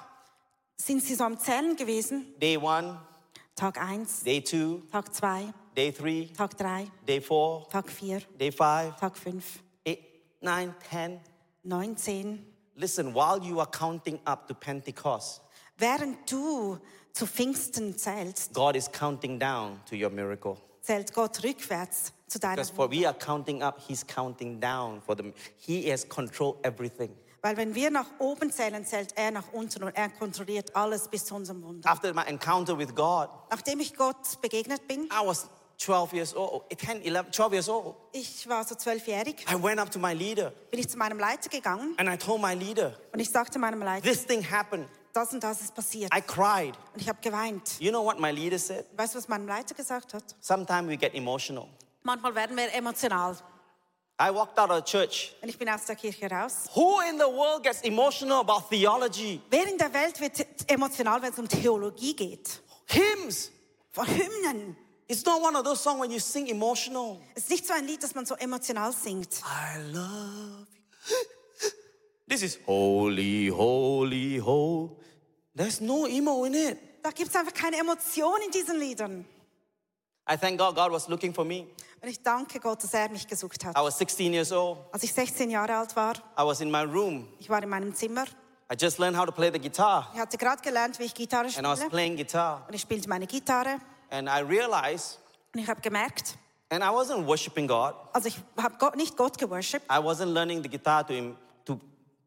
sind 0.80 1.04
sie 1.04 1.16
so 1.16 1.24
am 1.24 1.38
Zählen 1.40 1.76
gewesen. 1.76 2.26
day 2.40 2.56
one, 2.58 3.00
Tag 3.56 3.78
1, 3.78 4.24
day 4.24 4.40
two, 4.42 4.84
Tag 4.92 5.12
2, 5.12 5.52
day 5.76 5.92
three, 5.92 6.28
Tag 6.28 6.56
3, 6.56 6.88
day 7.08 7.20
four, 7.20 7.68
Tag 7.70 7.90
4, 7.90 8.20
day 8.38 8.52
five, 8.52 8.96
Tag 9.00 9.18
5, 9.18 9.60
eight, 9.86 10.00
nine, 10.42 10.74
ten. 10.90 11.20
9, 11.64 11.96
10. 11.98 12.46
Listen, 12.78 13.14
while 13.14 13.40
you 13.44 13.60
are 13.60 13.66
counting 13.70 14.20
up 14.26 14.48
to 14.48 14.54
Pentecost, 14.54 15.42
Während 15.80 16.32
du 16.32 16.78
zu 17.12 17.26
Pfingsten 17.28 17.98
zählst, 17.98 18.54
God 18.54 18.76
is 18.76 18.90
counting 18.92 19.38
down 19.40 19.82
to 19.90 19.96
your 19.96 20.10
miracle. 20.12 20.58
zählt 20.82 21.14
Gott 21.14 21.44
rückwärts 21.44 22.14
zu 22.28 22.40
deiner 22.40 22.56
Because 22.56 22.72
for 22.74 22.90
we 22.90 23.06
are 23.06 23.18
counting 23.18 23.62
up, 23.64 23.80
He's 23.88 24.06
counting 24.06 24.60
down 24.62 25.02
for 25.02 25.16
them. 25.18 25.34
He 25.58 25.92
has 25.92 26.08
control 26.08 26.58
everything. 26.64 27.10
Weil 27.48 27.56
wenn 27.56 27.76
wir 27.76 27.90
nach 27.92 28.08
oben 28.20 28.52
zählen, 28.52 28.86
zählt 28.86 29.16
er 29.16 29.32
nach 29.32 29.54
unten 29.54 29.82
und 29.82 29.96
er 29.96 30.10
kontrolliert 30.10 30.76
alles 30.76 31.08
bis 31.08 31.24
zu 31.24 31.34
unserem 31.34 31.64
Wunder. 31.64 31.90
After 31.90 32.14
my 32.14 32.24
encounter 32.24 32.78
with 32.78 32.94
God, 32.94 33.30
Nachdem 33.50 33.80
ich 33.80 33.96
Gott 33.96 34.42
begegnet 34.42 34.86
bin, 34.86 35.06
I 35.06 35.26
was 35.26 35.48
12 35.78 36.12
years 36.12 36.36
old, 36.36 36.64
10, 36.78 37.04
11, 37.04 37.32
12 37.32 37.54
years 37.54 37.70
old. 37.70 37.96
ich 38.12 38.50
war 38.50 38.66
so 38.66 38.76
zwölfjährig, 38.76 39.46
I 39.50 39.64
went 39.64 39.80
up 39.80 39.90
to 39.90 39.98
my 39.98 40.12
leader 40.12 40.52
bin 40.72 40.82
ich 40.82 40.90
zu 40.90 40.98
meinem 40.98 41.20
Leiter 41.20 41.48
gegangen 41.48 41.96
and 41.98 42.10
I 42.10 42.18
told 42.18 42.42
my 42.42 42.54
leader, 42.54 43.00
und 43.14 43.22
ich 43.22 43.30
sagte 43.30 43.60
meinem 43.60 43.82
Leiter, 43.82 44.06
this 44.06 44.26
thing 44.26 44.44
happened. 44.44 44.90
das 45.14 45.32
und 45.32 45.42
das 45.42 45.62
ist 45.62 45.74
passiert. 45.74 46.14
I 46.14 46.20
cried. 46.22 46.74
Und 46.94 47.02
ich 47.02 47.08
habe 47.08 47.20
geweint. 47.22 47.80
You 47.80 47.92
know 47.92 48.04
what 48.04 48.20
my 48.20 48.30
leader 48.32 48.60
said? 48.60 48.86
Weißt 48.98 49.14
du, 49.14 49.20
was 49.20 49.30
mein 49.30 49.48
Leiter 49.48 49.74
gesagt 49.74 50.14
hat? 50.14 50.36
Sometimes 50.42 50.90
we 50.90 50.98
get 50.98 51.14
emotional. 51.14 51.70
Manchmal 52.04 52.36
werden 52.36 52.58
wir 52.58 52.74
emotional. 52.74 53.38
I 54.20 54.32
walked 54.32 54.58
out 54.58 54.72
of 54.72 54.84
church. 54.86 55.36
Und 55.42 55.50
ich 55.50 55.58
bin 55.58 55.70
aus 55.70 55.86
der 55.86 55.96
Kirche 55.96 56.28
raus. 56.30 56.66
Who 56.74 57.02
in 57.08 57.20
the 57.20 57.26
world 57.26 57.64
gets 57.64 57.82
emotional 57.82 58.40
about 58.40 58.68
theology? 58.70 59.40
Wer 59.50 59.68
in 59.68 59.78
der 59.78 59.94
Welt 59.94 60.20
wird 60.20 60.44
emotional, 60.68 61.22
wenn 61.22 61.32
es 61.32 61.38
um 61.38 61.48
Theologie 61.48 62.16
geht? 62.16 62.62
Hymns. 62.88 63.52
Von 63.92 64.08
Hymnen. 64.08 64.76
It's 65.08 65.24
not 65.24 65.42
one 65.42 65.56
of 65.56 65.64
those 65.64 65.82
songs 65.82 66.02
when 66.02 66.12
you 66.12 66.20
sing 66.20 66.48
emotional. 66.48 67.20
Es 67.36 67.44
ist 67.44 67.52
nicht 67.52 67.68
so 67.68 67.74
ein 67.74 67.86
Lied, 67.86 68.02
das 68.02 68.16
man 68.16 68.26
so 68.26 68.36
emotional 68.36 68.92
singt. 68.92 69.42
I 69.44 69.80
love 69.94 70.68
you. 71.10 71.18
This 72.28 72.42
is 72.42 72.60
holy, 72.66 73.50
holy, 73.50 74.38
holy. 74.38 74.96
There's 75.56 75.80
no 75.80 76.08
emo 76.08 76.44
in 76.46 76.56
it. 76.56 76.78
Da 77.04 77.12
gibt 77.12 77.30
es 77.30 77.36
einfach 77.36 77.54
keine 77.54 77.78
Emotion 77.78 78.40
in 78.44 78.52
diesen 78.52 78.80
Liedern. 78.80 79.26
I 80.30 80.38
thank 80.38 80.60
God 80.60 80.76
God 80.76 80.92
was 80.92 81.08
looking 81.08 81.34
for 81.34 81.46
me. 81.46 81.68
Und 82.02 82.10
ich 82.10 82.22
danke 82.22 82.60
Gott, 82.60 82.84
dass 82.84 82.94
er 82.94 83.10
mich 83.10 83.28
gesucht 83.28 83.66
hat. 83.66 83.76
I 83.78 83.82
was 83.82 83.98
16 83.98 84.34
years 84.34 84.52
old. 84.52 84.78
Als 84.92 85.04
ich 85.04 85.14
16 85.14 85.50
Jahre 85.50 85.76
alt 85.78 85.96
war, 85.96 86.16
I 86.40 86.44
was 86.46 86.62
in 86.62 86.70
my 86.70 86.84
room. 86.84 87.28
ich 87.40 87.50
war 87.50 87.62
in 87.64 87.70
meinem 87.70 87.94
Zimmer. 87.96 88.26
I 88.72 88.76
just 88.78 89.00
learned 89.00 89.18
how 89.18 89.26
to 89.26 89.32
play 89.32 89.50
the 89.52 89.60
guitar. 89.60 90.10
Ich 90.14 90.20
hatte 90.20 90.38
gerade 90.38 90.62
gelernt, 90.62 91.00
wie 91.00 91.04
ich 91.06 91.14
Gitarre 91.14 91.48
And 91.48 91.60
I 91.60 91.64
was 91.64 91.88
playing 91.88 92.18
guitar. 92.18 92.66
Und 92.68 92.74
ich 92.76 92.82
spielte 92.82 93.08
meine 93.10 93.26
Gitarre. 93.26 93.80
And 94.10 94.28
I 94.30 94.42
realized, 94.42 95.20
Und 95.56 95.62
ich 95.62 95.68
habe 95.70 95.80
gemerkt, 95.82 96.38
and 96.70 96.84
I 96.84 96.88
wasn't 96.88 97.26
worshiping 97.26 97.68
God. 97.68 97.94
also 98.14 98.28
ich 98.28 98.38
habe 98.62 98.76
Gott, 98.78 98.96
nicht 98.98 99.16
Gott 99.18 99.38
geworshipped. 99.38 99.90
I 99.90 99.96
wasn't 99.98 100.34
learning 100.34 100.62
the 100.62 100.70
guitar 100.70 101.06
to, 101.08 101.14
im- 101.14 101.38
to, 101.66 101.80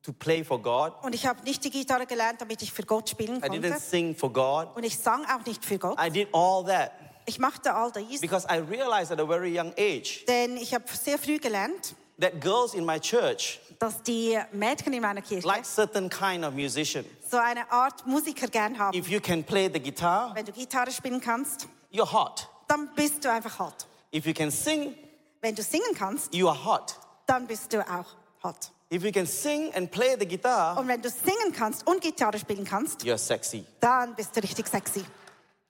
to 0.03 0.13
play 0.15 0.43
for 0.43 0.61
God. 0.61 0.95
Und 1.03 1.15
ich 1.15 1.27
habe 1.27 1.43
nicht 1.45 1.63
die 1.63 1.71
Gitarre 1.71 2.07
gelernt, 2.07 2.41
damit 2.41 2.61
ich 2.63 2.73
für 2.73 2.83
Gott 2.85 3.09
spielen 3.11 3.37
I 3.37 3.47
didn't 3.49 3.71
konnte. 3.71 3.79
sing 3.81 4.17
for 4.17 4.33
God. 4.33 4.75
Und 4.75 4.83
ich 4.85 4.99
sang 4.99 5.25
auch 5.27 5.45
nicht 5.47 5.63
für 5.65 5.79
Gott. 5.79 5.99
I 6.03 6.11
did 6.11 6.29
all 6.33 6.65
that 6.65 6.91
Ich 7.27 7.39
machte 7.39 7.75
all 7.75 7.91
dies, 7.93 8.21
because 8.21 8.47
I 8.51 8.59
realized 8.59 9.13
at 9.13 9.21
a 9.21 9.27
very 9.27 9.57
young 9.59 9.73
age 9.79 10.25
denn 10.27 10.57
ich 10.57 10.75
habe 10.75 10.85
sehr 10.93 11.19
früh 11.19 11.39
gelernt, 11.39 11.95
that 12.21 12.41
girls 12.41 12.75
in 12.75 12.85
my 12.85 12.99
church 12.99 13.61
dass 13.79 14.03
die 14.03 14.39
Mädchen 14.53 14.93
in 14.93 15.01
meiner 15.01 15.23
Kirche 15.23 15.47
like 15.47 15.65
certain 15.65 16.09
kind 16.11 16.45
of 16.45 16.53
musician. 16.55 17.05
so 17.31 17.37
eine 17.39 17.71
Art 17.71 18.07
Musiker 18.07 18.47
gern 18.49 18.79
haben. 18.79 18.97
If 18.99 19.09
you 19.09 19.21
can 19.21 19.43
play 19.45 19.71
the 19.73 19.81
guitar, 19.81 20.35
Wenn 20.35 20.45
du 20.45 20.53
Gitarre 20.53 20.91
spielen 20.91 21.21
kannst, 21.21 21.67
you're 21.93 22.11
hot. 22.11 22.49
dann 22.69 22.91
bist 22.95 23.25
du 23.25 23.31
einfach 23.31 23.59
hot. 23.59 23.87
If 24.15 24.27
you 24.27 24.35
can 24.35 24.51
sing, 24.51 24.95
Wenn 25.41 25.55
du 25.55 25.63
singen 25.63 25.95
kannst, 25.97 26.35
you 26.35 26.49
are 26.49 26.65
hot. 26.65 26.97
dann 27.27 27.47
bist 27.47 27.73
du 27.73 27.81
auch 27.81 28.07
hot. 28.43 28.71
If 28.93 29.05
you 29.05 29.13
can 29.13 29.25
sing 29.27 29.73
and 29.75 29.89
play 29.91 30.17
the 30.19 30.27
guitar, 30.27 30.77
Und 30.77 30.89
wenn 30.89 31.01
du 31.01 31.09
singen 31.09 31.53
kannst 31.57 31.87
und 31.87 32.01
Gitarre 32.03 32.39
spielen 32.41 32.65
kannst, 32.65 33.03
you're 33.03 33.17
sexy. 33.17 33.65
dann 33.79 34.15
bist 34.17 34.37
du 34.37 34.41
richtig 34.41 34.67
sexy. 34.67 35.05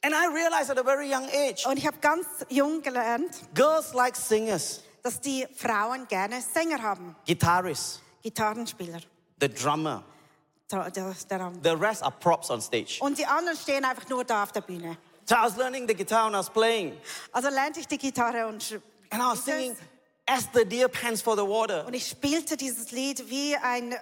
And 0.03 0.15
I 0.15 0.27
realized 0.33 0.71
at 0.71 0.79
a 0.79 0.83
very 0.83 1.13
young 1.13 1.29
age, 1.29 1.67
Und 1.67 1.77
ich 1.79 1.87
habe 1.87 1.99
ganz 1.99 2.27
jung 2.49 2.81
gelernt, 2.81 3.31
girls 3.55 3.93
like 3.93 4.17
singers, 4.17 4.83
dass 5.03 5.21
die 5.21 5.47
Frauen 5.55 6.09
gerne 6.09 6.41
Sänger 6.41 6.81
haben, 6.83 7.15
guitarists, 7.27 8.01
Gitarrenspieler. 8.23 9.01
the 9.41 9.49
drummer. 9.49 10.03
Der- 10.71 10.91
der- 10.91 11.13
The 11.63 11.71
rest 11.71 12.03
are 12.03 12.13
props 12.21 12.49
on 12.51 12.61
stage. 12.63 12.99
Und 13.01 13.19
die 13.19 13.27
anderen 13.27 13.59
stehen 13.59 13.85
einfach 13.85 14.09
nur 14.09 14.25
da 14.25 14.45
auf 14.45 14.53
der 14.53 14.61
Bühne. 14.63 14.97
So 15.29 15.35
I 15.35 15.43
was 15.43 15.57
learning 15.57 15.87
the 15.87 15.95
guitar 15.95 16.27
and 16.27 16.35
I 16.35 16.39
was 16.39 16.49
playing. 16.51 16.97
Also 17.33 17.49
lernte 17.51 17.81
ich 17.81 17.89
die 17.89 17.99
Gitarre 17.99 18.47
und, 18.47 18.81
And 19.11 19.21
I 19.23 19.27
was 19.33 19.45
singing, 19.45 19.77
as 20.27 20.49
the 20.55 20.65
deer 20.65 20.89
pants 20.89 21.21
for 21.21 21.35
the 21.37 21.43
water. 21.43 21.85
und 21.87 21.93
ich 21.95 22.07
spielte 22.09 22.57
dieses 22.57 22.91
Lied 22.93 23.29
wie 23.29 23.57
ein 23.57 23.95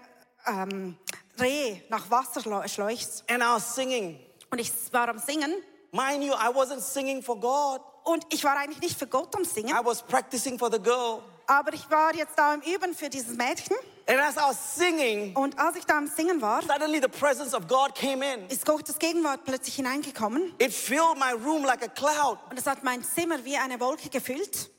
ähm, 0.47 0.97
Reh 1.41 1.81
nach 1.89 2.09
Wasser 2.11 2.41
schläucht. 2.43 3.25
And 3.29 3.43
I 3.43 3.47
was 3.47 3.75
singing. 3.75 4.21
Und 4.51 4.59
ich 4.61 4.71
war 4.93 5.09
am 5.09 5.19
Singen 5.19 5.53
Mind 5.92 6.22
you, 6.22 6.33
I 6.35 6.48
wasn't 6.55 6.81
singing 6.81 7.22
for 7.22 7.38
God. 7.38 7.81
und 8.05 8.24
ich 8.31 8.42
war 8.44 8.57
eigentlich 8.57 8.81
nicht 8.81 8.98
für 8.98 9.07
Gott 9.07 9.35
am 9.37 9.44
Singen, 9.44 9.70
I 9.77 9.85
was 9.85 10.03
practicing 10.03 10.59
for 10.59 10.70
the 10.72 10.79
girl. 10.79 11.22
aber 11.46 11.72
ich 11.74 11.90
war 11.90 12.14
jetzt 12.14 12.33
da 12.38 12.55
im 12.55 12.61
Üben 12.62 12.94
für 12.94 13.09
dieses 13.11 13.37
Mädchen. 13.37 13.77
And 14.07 14.18
as 14.20 14.37
I 14.37 14.40
was 14.48 14.74
singing, 14.77 15.35
Und 15.37 15.59
als 15.59 15.77
ich 15.77 15.85
da 15.85 15.98
am 15.98 16.07
Singen 16.07 16.40
war, 16.40 16.62
suddenly 16.62 17.01
the 17.01 17.09
presence 17.09 17.53
of 17.55 17.66
God 17.68 17.94
came 17.94 18.22
in. 18.24 18.46
ist 18.48 18.64
Gottes 18.64 18.98
Gegenwart 18.98 19.44
plötzlich 19.44 19.74
hineingekommen 19.77 20.55
It 20.59 20.72
filled 20.72 21.16
my 21.18 21.33
room 21.33 21.64
like 21.64 21.83
a 21.83 21.88
cloud. 21.88 22.38
und 22.51 22.59
es 22.59 22.66
hat 22.66 22.83
mein 22.85 23.03
Zimmer 23.05 23.44
wie 23.44 23.57
eine 23.57 23.79
Wolke 23.81 24.09
gefüllt 24.09 24.70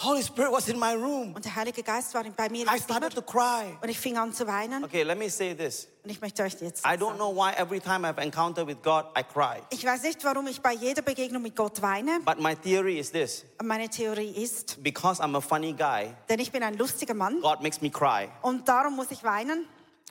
Holy 0.00 0.22
Spirit 0.22 0.52
was 0.52 0.68
in 0.68 0.78
my 0.78 0.94
room. 0.94 1.34
und 1.34 1.44
der 1.44 1.54
Heilige 1.56 1.82
Geist 1.82 2.14
war 2.14 2.22
bei 2.36 2.48
mir 2.48 2.64
I 2.72 2.78
started 2.78 3.12
to 3.14 3.20
cry. 3.22 3.76
und 3.82 3.88
ich 3.88 3.98
fing 3.98 4.16
an 4.16 4.32
zu 4.32 4.46
weinen 4.46 4.84
Okay, 4.84 5.02
let 5.02 5.18
me 5.18 5.28
say 5.28 5.54
this. 5.56 5.88
und 6.04 6.10
ich 6.10 6.20
möchte 6.20 6.44
euch 6.44 6.54
jetzt 6.60 6.84
I 6.86 6.90
don't 6.90 7.16
know 7.16 7.34
why 7.34 7.52
every 7.56 7.80
time 7.80 8.06
I've 8.08 8.18
encountered 8.22 8.68
with 8.68 8.80
God, 8.82 9.06
I 9.18 9.24
cry. 9.24 9.60
Ich 9.70 9.84
weiß 9.84 10.02
nicht, 10.04 10.22
warum 10.24 10.46
ich 10.46 10.60
bei 10.60 10.72
jeder 10.74 11.02
Begegnung 11.02 11.42
mit 11.42 11.56
Gott 11.56 11.82
weine. 11.82 12.20
But 12.24 12.38
my 12.40 12.54
theory 12.54 12.98
is 13.00 13.10
this 13.10 13.44
Meine 13.60 13.88
Theorie 13.88 14.30
ist, 14.30 14.80
because 14.84 15.20
I'm 15.20 15.36
a 15.36 15.40
funny 15.40 15.72
guy, 15.72 16.14
denn 16.28 16.38
ich 16.38 16.52
bin 16.52 16.62
ein 16.62 16.74
lustiger 16.78 17.14
Mann 17.14 17.40
God 17.40 17.60
makes 17.60 17.80
me 17.80 17.90
cry. 17.90 18.28
und 18.42 18.68
darum 18.68 18.94
muss 18.94 19.10
ich 19.10 19.24
weinen. 19.24 19.66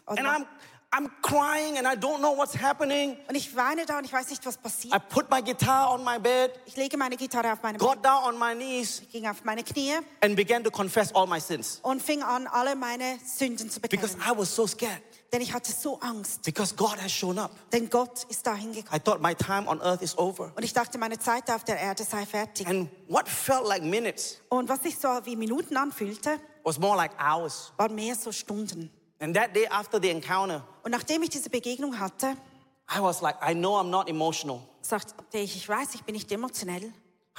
Also, 0.05 0.21
And 0.21 0.29
I'm, 0.43 0.45
I'm 0.97 1.09
crying 1.21 1.77
and 1.77 1.87
I 1.87 1.95
don't 1.95 2.19
know 2.19 2.35
what's 2.35 2.59
happening. 2.59 3.17
Und 3.29 3.35
ich 3.35 3.55
weine 3.55 3.85
da 3.85 3.99
und 3.99 4.05
ich 4.05 4.11
weiß 4.13 4.29
nicht, 4.29 4.43
was 4.45 4.55
I 4.55 4.59
passiert. 4.59 5.09
put 5.09 5.29
my 5.29 5.41
guitar 5.43 5.91
on 5.93 6.03
my 6.03 6.17
bed, 6.17 6.51
Ich 6.65 6.75
lege 6.75 6.97
meine 6.97 7.15
Gitarre 7.17 7.53
auf 7.53 7.61
meine 7.61 7.77
got 7.77 8.03
down 8.03 8.23
on 8.23 8.39
my 8.39 8.55
knees, 8.55 9.01
Ich 9.01 9.11
ging 9.11 9.27
auf 9.27 9.43
meine 9.43 9.63
Knie 9.63 9.93
and 10.21 10.35
began 10.35 10.63
to 10.63 10.71
confess 10.71 11.13
all 11.13 11.27
my 11.27 11.39
sins. 11.39 11.79
und 11.83 12.01
fing 12.01 12.23
an, 12.23 12.47
alle 12.47 12.75
meine 12.75 13.19
Sünden 13.23 13.69
zu 13.69 13.79
Because 13.79 14.15
bekennen. 14.15 14.35
I 14.35 14.39
was 14.39 14.55
so 14.55 14.65
scared. 14.65 15.01
Denn 15.31 15.41
ich 15.41 15.53
hatte 15.53 15.71
so 15.73 15.99
Angst. 15.99 16.43
Because 16.43 16.73
God 16.73 17.01
has 17.01 17.11
shown 17.11 17.37
up. 17.37 17.51
Denn 17.73 17.89
Gott 17.89 18.23
ist 18.29 18.47
dahin 18.47 18.71
gekommen. 18.71 18.95
I 18.95 18.99
thought 18.99 19.21
my 19.21 19.35
time 19.35 19.67
on 19.67 19.81
earth 19.81 20.01
is 20.01 20.17
over. 20.17 20.53
Und 20.55 20.63
ich 20.63 20.71
dachte, 20.71 20.97
meine 20.97 21.19
Zeit 21.19 21.51
auf 21.51 21.65
der 21.65 21.77
Erde 21.77 22.05
sei 22.05 22.25
fertig. 22.25 22.65
And 22.65 22.89
what 23.09 23.27
felt 23.27 23.65
like 23.67 23.83
minutes 23.83 24.37
Und 24.49 24.69
was 24.69 24.81
sich 24.83 24.97
so 24.97 25.09
wie 25.25 25.35
Minuten 25.35 25.75
anfühlte, 25.75 26.39
was 26.63 26.79
more 26.79 26.95
like 26.95 27.11
hours. 27.21 27.73
waren 27.75 27.93
mehr 27.93 28.15
so 28.15 28.31
Stunden. 28.31 28.89
And 29.19 29.35
that 29.35 29.55
day 29.55 29.67
after 29.67 29.99
the 30.01 30.09
encounter, 30.09 30.63
Und 30.83 30.91
nachdem 30.91 31.23
ich 31.23 31.29
diese 31.29 31.49
Begegnung 31.49 31.99
hatte, 31.99 32.35
I 32.89 33.01
was 33.01 33.21
like, 33.21 33.35
I 33.41 33.53
know 33.53 33.75
I'm 33.79 33.89
not 33.89 34.07
emotional. 34.07 34.61
sagte 34.81 35.13
ich, 35.37 35.55
ich 35.55 35.67
weiß, 35.67 35.95
ich 35.95 36.03
bin 36.03 36.13
nicht 36.15 36.31
emotionell. 36.31 36.93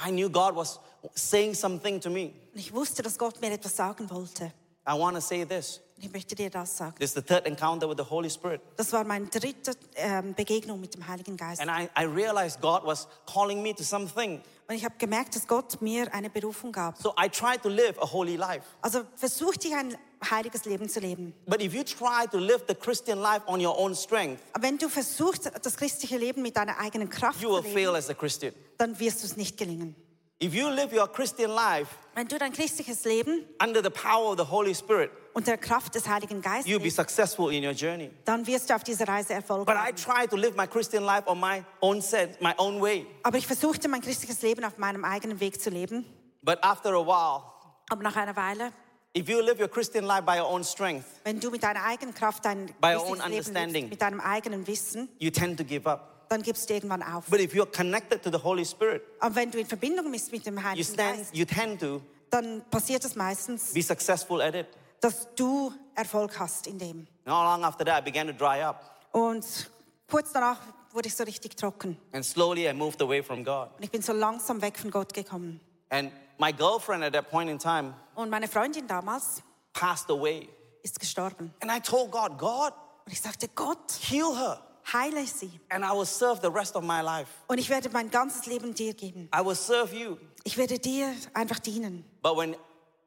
I 0.05 0.11
knew 0.11 0.29
God 0.29 0.55
was 0.55 0.79
saying 1.15 1.53
something 1.53 1.99
to 2.01 2.09
me. 2.09 2.31
Und 2.53 2.59
ich 2.59 2.73
wusste, 2.73 3.01
dass 3.01 3.17
Gott 3.17 3.41
mir 3.41 3.51
etwas 3.51 3.75
sagen 3.75 4.09
wollte. 4.09 4.51
I 4.87 4.93
want 4.97 5.15
to 5.15 5.21
say 5.21 5.45
this. 5.45 5.81
Ich 5.97 6.11
möchte 6.11 6.33
dir 6.35 6.49
das 6.49 6.77
sagen. 6.77 6.95
This 6.97 7.09
is 7.09 7.15
the 7.15 7.21
third 7.21 7.45
encounter 7.45 7.89
with 7.89 7.97
the 7.97 8.09
Holy 8.09 8.29
Spirit. 8.29 8.61
Das 8.77 8.91
war 8.93 9.03
meine 9.03 9.25
dritte 9.27 9.73
ähm, 9.95 10.33
Begegnung 10.33 10.79
mit 10.79 10.93
dem 10.93 11.05
Heiligen 11.07 11.35
Geist. 11.35 11.61
And 11.61 11.69
I, 11.69 11.89
I 11.99 12.05
realized 12.05 12.61
God 12.61 12.85
was 12.85 13.07
calling 13.25 13.61
me 13.61 13.75
to 13.75 13.83
something. 13.83 14.41
Und 14.67 14.75
ich 14.75 14.85
habe 14.85 14.95
gemerkt, 14.97 15.35
dass 15.35 15.47
Gott 15.47 15.81
mir 15.81 16.13
eine 16.13 16.29
Berufung 16.29 16.71
gab. 16.71 16.97
So 16.97 17.13
I 17.21 17.27
tried 17.27 17.61
to 17.63 17.69
live 17.69 17.97
a 18.01 18.09
holy 18.09 18.35
life. 18.37 18.61
Also 18.81 19.01
versuchte 19.15 19.67
ich 19.67 19.75
ein 19.75 19.97
heiliges 20.29 20.65
Leben 20.65 20.89
zu 20.89 20.99
leben. 20.99 21.33
But 21.45 21.61
if 21.61 21.73
you 21.73 21.83
try 21.83 22.25
to 22.31 22.37
live 22.37 22.63
the 22.67 22.75
Christian 22.75 23.19
life 23.19 23.41
on 23.47 23.63
your 23.65 23.77
own 23.77 23.95
strength, 23.95 24.41
Aber 24.53 24.63
wenn 24.63 24.77
du 24.77 24.89
versuchst, 24.89 25.51
das 25.61 25.77
christliche 25.77 26.17
Leben 26.17 26.41
mit 26.41 26.57
deiner 26.57 26.77
eigenen 26.79 27.09
Kraft 27.09 27.41
you 27.41 27.49
zu 27.57 27.63
will 27.63 27.71
fail 27.71 27.85
leben, 27.85 27.95
as 27.95 28.09
a 28.09 28.13
Christian. 28.13 28.53
dann 28.77 28.99
wirst 28.99 29.21
du 29.21 29.25
es 29.27 29.37
nicht 29.37 29.57
gelingen. 29.57 29.95
If 30.41 30.53
you 30.53 30.69
live 30.69 30.93
your 30.93 31.07
Christian 31.11 31.51
life 31.51 31.89
Wenn 32.15 32.27
du 32.27 32.37
dein 32.37 32.53
christliches 32.53 33.03
Leben 33.03 33.43
under 33.61 33.83
the 33.83 33.89
power 33.89 34.31
of 34.31 34.37
the 34.37 34.45
Holy 34.49 34.73
Spirit, 34.73 35.11
unter 35.33 35.51
der 35.51 35.57
Kraft 35.57 35.95
des 35.95 36.07
Heiligen 36.07 36.41
Geistes 36.41 36.65
you'll 36.71 36.79
be 36.81 36.89
successful 36.89 37.51
in 37.51 37.63
your 37.65 37.73
journey. 37.73 38.09
dann 38.23 38.47
wirst 38.47 38.69
du 38.69 38.73
auf 38.75 38.83
dieser 38.85 39.05
Reise 39.07 39.33
Erfolg 39.33 39.65
But 39.65 39.75
I 39.75 39.87
haben. 39.87 39.95
tried 39.97 40.29
to 40.29 40.37
live 40.37 40.55
my 40.55 40.65
Christian 40.65 41.03
life 41.03 41.27
on 41.29 41.39
my 41.41 41.61
own 41.81 42.01
sense, 42.01 42.37
my 42.41 42.53
own 42.57 42.81
way. 42.81 43.05
Aber 43.23 43.37
ich 43.37 43.47
versuchte, 43.47 43.89
mein 43.89 44.01
christliches 44.01 44.41
Leben 44.41 44.63
auf 44.63 44.77
meinem 44.77 45.03
eigenen 45.03 45.39
Weg 45.41 45.61
zu 45.61 45.69
leben. 45.69 46.05
But 46.41 46.63
after 46.63 46.93
a 46.93 47.05
while, 47.05 47.43
Aber 47.89 48.01
nach 48.03 48.15
einer 48.15 48.35
Weile, 48.37 48.71
if 49.13 49.27
you 49.27 49.41
live 49.41 49.59
your 49.59 49.67
Christian 49.69 50.05
life 50.05 50.25
by 50.25 50.37
your 50.37 50.47
own 50.47 50.63
strength, 50.63 51.05
wenn 51.23 51.39
du 51.39 51.49
mit 51.49 51.63
deiner 51.63 51.83
eigenen 51.83 52.13
Kraft 52.13 52.45
dein 52.45 52.67
By 52.79 52.95
your 52.95 53.05
own 53.05 53.21
understanding. 53.21 53.85
lebst, 53.85 53.89
mit 53.91 54.01
deinem 54.01 54.21
eigenen 54.21 54.65
Wissen, 54.67 55.09
you 55.19 55.29
tend 55.31 55.57
to 55.57 55.63
give 55.63 55.87
up. 55.89 56.27
dann 56.29 56.41
gibst 56.43 56.69
du 56.69 56.73
irgendwann 56.75 57.01
auf. 57.01 57.25
But 57.27 57.39
if 57.39 57.53
you're 57.53 57.65
connected 57.71 58.21
to 58.23 58.29
the 58.31 58.43
Holy 58.43 58.65
Spirit, 58.65 59.01
Aber 59.19 59.35
wenn 59.35 59.49
du 59.51 59.59
in 59.59 59.65
Verbindung 59.65 60.11
bist 60.11 60.31
mit 60.31 60.45
dem 60.45 60.57
you 60.57 60.63
Heiligen 60.63 60.93
stand, 60.93 61.17
Geist, 61.17 61.35
you 61.35 61.45
tend 61.45 61.79
to 61.81 62.01
dann 62.29 62.61
passiert 62.69 63.03
es 63.03 63.15
meistens, 63.15 63.73
be 63.73 63.81
successful 63.81 64.41
at 64.41 64.53
it. 64.53 64.67
dass 65.01 65.27
du 65.35 65.73
Erfolg 65.95 66.37
hast 66.39 66.67
in 66.67 66.77
dem. 66.77 67.07
Not 67.25 67.43
long 67.45 67.63
after 67.63 67.83
that, 67.85 68.01
I 68.01 68.03
began 68.11 68.27
to 68.27 68.33
dry 68.33 68.61
up, 68.63 68.83
Und 69.11 69.71
kurz 70.07 70.31
danach 70.33 70.59
wurde 70.91 71.07
ich 71.07 71.15
so 71.15 71.23
richtig 71.23 71.57
trocken. 71.57 71.97
and 72.11 72.23
slowly 72.23 72.67
I 72.69 72.73
moved 72.73 73.01
away 73.01 73.23
from 73.23 73.43
God. 73.43 73.69
Und 73.77 73.83
ich 73.83 73.89
bin 73.89 74.03
so 74.03 74.13
langsam 74.13 74.61
weg 74.61 74.77
von 74.77 74.91
Gott 74.91 75.13
gekommen. 75.15 75.59
And 75.89 76.11
my 76.37 76.51
girlfriend 76.53 77.03
at 77.03 77.13
that 77.13 77.31
point 77.31 77.49
in 77.49 77.57
time 77.57 77.95
Und 78.19 78.29
meine 78.29 78.47
Freundin 78.47 78.85
damals 78.87 79.41
passed 79.73 80.09
away. 80.09 80.49
ist 80.83 80.99
gestorben. 80.99 81.53
And 81.61 81.71
I 81.71 81.79
told 81.79 82.11
God, 82.11 82.37
God, 82.37 82.73
Und 83.05 83.11
ich 83.13 83.21
sagte, 83.21 83.47
Gott, 83.55 83.93
heal 84.01 84.35
her, 84.37 84.59
heile 84.91 85.25
sie. 85.25 85.51
and 85.69 85.83
I 85.85 85.91
will 85.95 86.05
serve 86.05 86.39
the 86.41 86.49
rest 86.49 86.75
of 86.75 86.83
my 86.83 87.01
life. 87.01 87.29
Und 87.47 87.57
ich 87.59 87.69
werde 87.69 87.89
mein 87.89 88.09
ganzes 88.09 88.45
Leben 88.45 88.73
dir 88.73 88.93
geben. 88.93 89.29
I 89.33 89.43
will 89.45 89.55
serve 89.55 89.95
you. 89.95 90.17
Ich 90.43 90.57
werde 90.57 90.79
dir 90.79 91.13
einfach 91.33 91.59
dienen. 91.59 92.03
But 92.21 92.35
when 92.37 92.55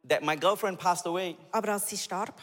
that 0.08 0.22
my 0.22 0.34
girlfriend 0.36 0.78
passed 0.78 1.06
away, 1.06 1.36
Aber 1.50 1.72
als 1.72 1.88
sie 1.88 1.96
starb, 1.98 2.34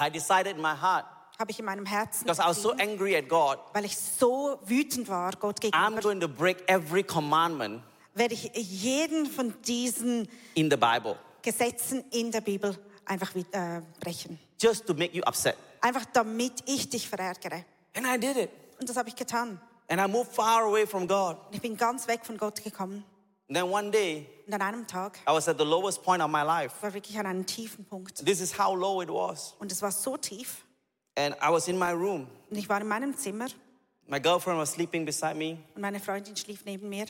I 0.00 0.10
decided 0.10 0.56
in 0.56 0.62
my 0.62 0.74
heart, 0.76 1.04
habe 1.38 1.50
ich 1.50 1.58
in 1.58 1.64
meinem 1.64 1.86
Herzen, 1.86 2.24
because 2.26 2.40
I 2.42 2.46
was 2.48 2.60
so 2.60 2.70
entschieden, 2.72 2.92
angry 2.92 3.16
at 3.16 3.28
God, 3.28 3.58
weil 3.72 3.84
ich 3.84 3.96
so 3.96 4.58
wütend 4.64 5.08
war 5.08 5.32
Gott 5.38 5.58
I'm 5.60 5.70
gegenüber, 5.70 6.00
going 6.02 6.20
to 6.20 6.28
break 6.28 6.62
every 6.68 7.02
commandment 7.04 7.82
werde 8.14 8.34
ich 8.34 8.50
jeden 8.54 9.26
von 9.26 9.52
diesen 9.62 10.26
in 10.54 10.70
the 10.70 10.76
Bible 10.76 11.16
Gesetzen 11.46 12.04
in 12.10 12.32
der 12.32 12.40
Bibel 12.40 12.76
einfach 13.04 13.34
äh, 13.36 13.80
brechen. 14.00 14.38
just 14.60 14.84
to 14.86 14.94
make 14.94 15.16
you 15.16 15.22
upset. 15.26 15.56
Einfach 15.80 16.04
damit 16.12 16.52
ich 16.66 16.90
dich 16.90 17.08
verärgere. 17.08 17.64
And 17.94 18.04
I 18.06 18.18
did 18.18 18.36
it. 18.36 18.50
Und 18.80 18.88
das 18.88 18.96
habe 18.96 19.08
ich 19.08 19.14
getan. 19.16 19.60
And 19.88 20.00
I 20.00 20.08
moved 20.10 20.32
far 20.32 20.64
away 20.64 20.86
from 20.86 21.06
God. 21.06 21.36
Und 21.46 21.54
ich 21.54 21.60
bin 21.62 21.76
ganz 21.76 22.08
weg 22.08 22.24
von 22.26 22.36
Gott 22.36 22.62
gekommen. 22.64 23.04
And 23.48 23.56
then 23.56 23.64
one 23.70 23.92
day, 23.92 24.26
Und 24.48 24.54
an 24.54 24.60
einem 24.62 24.86
Tag 24.88 25.18
I 25.28 25.30
was 25.32 25.48
at 25.48 25.56
the 25.58 25.64
lowest 25.64 26.02
point 26.02 26.20
of 26.20 26.28
my 26.28 26.42
life. 26.42 26.74
war 26.82 26.92
wirklich 26.92 27.16
an 27.16 27.26
einem 27.26 27.46
tiefen 27.46 27.84
Punkt. 27.84 28.24
This 28.26 28.40
is 28.40 28.58
how 28.58 28.74
low 28.74 29.00
it 29.02 29.08
was. 29.08 29.54
Und 29.60 29.70
es 29.70 29.80
war 29.82 29.92
so 29.92 30.16
tief. 30.16 30.64
And 31.16 31.34
I 31.36 31.50
was 31.52 31.68
in 31.68 31.78
my 31.78 31.92
room. 31.92 32.26
Und 32.50 32.56
ich 32.58 32.68
war 32.68 32.80
in 32.80 32.88
meinem 32.88 33.16
Zimmer 33.16 33.46
My 34.08 34.20
girlfriend 34.20 34.58
was 34.58 34.72
sleeping 34.72 35.04
beside 35.04 35.34
me. 35.36 35.58
und 35.74 35.80
meine 35.82 36.00
Freundin 36.00 36.36
schlief 36.36 36.64
neben 36.64 36.88
mir. 36.88 37.06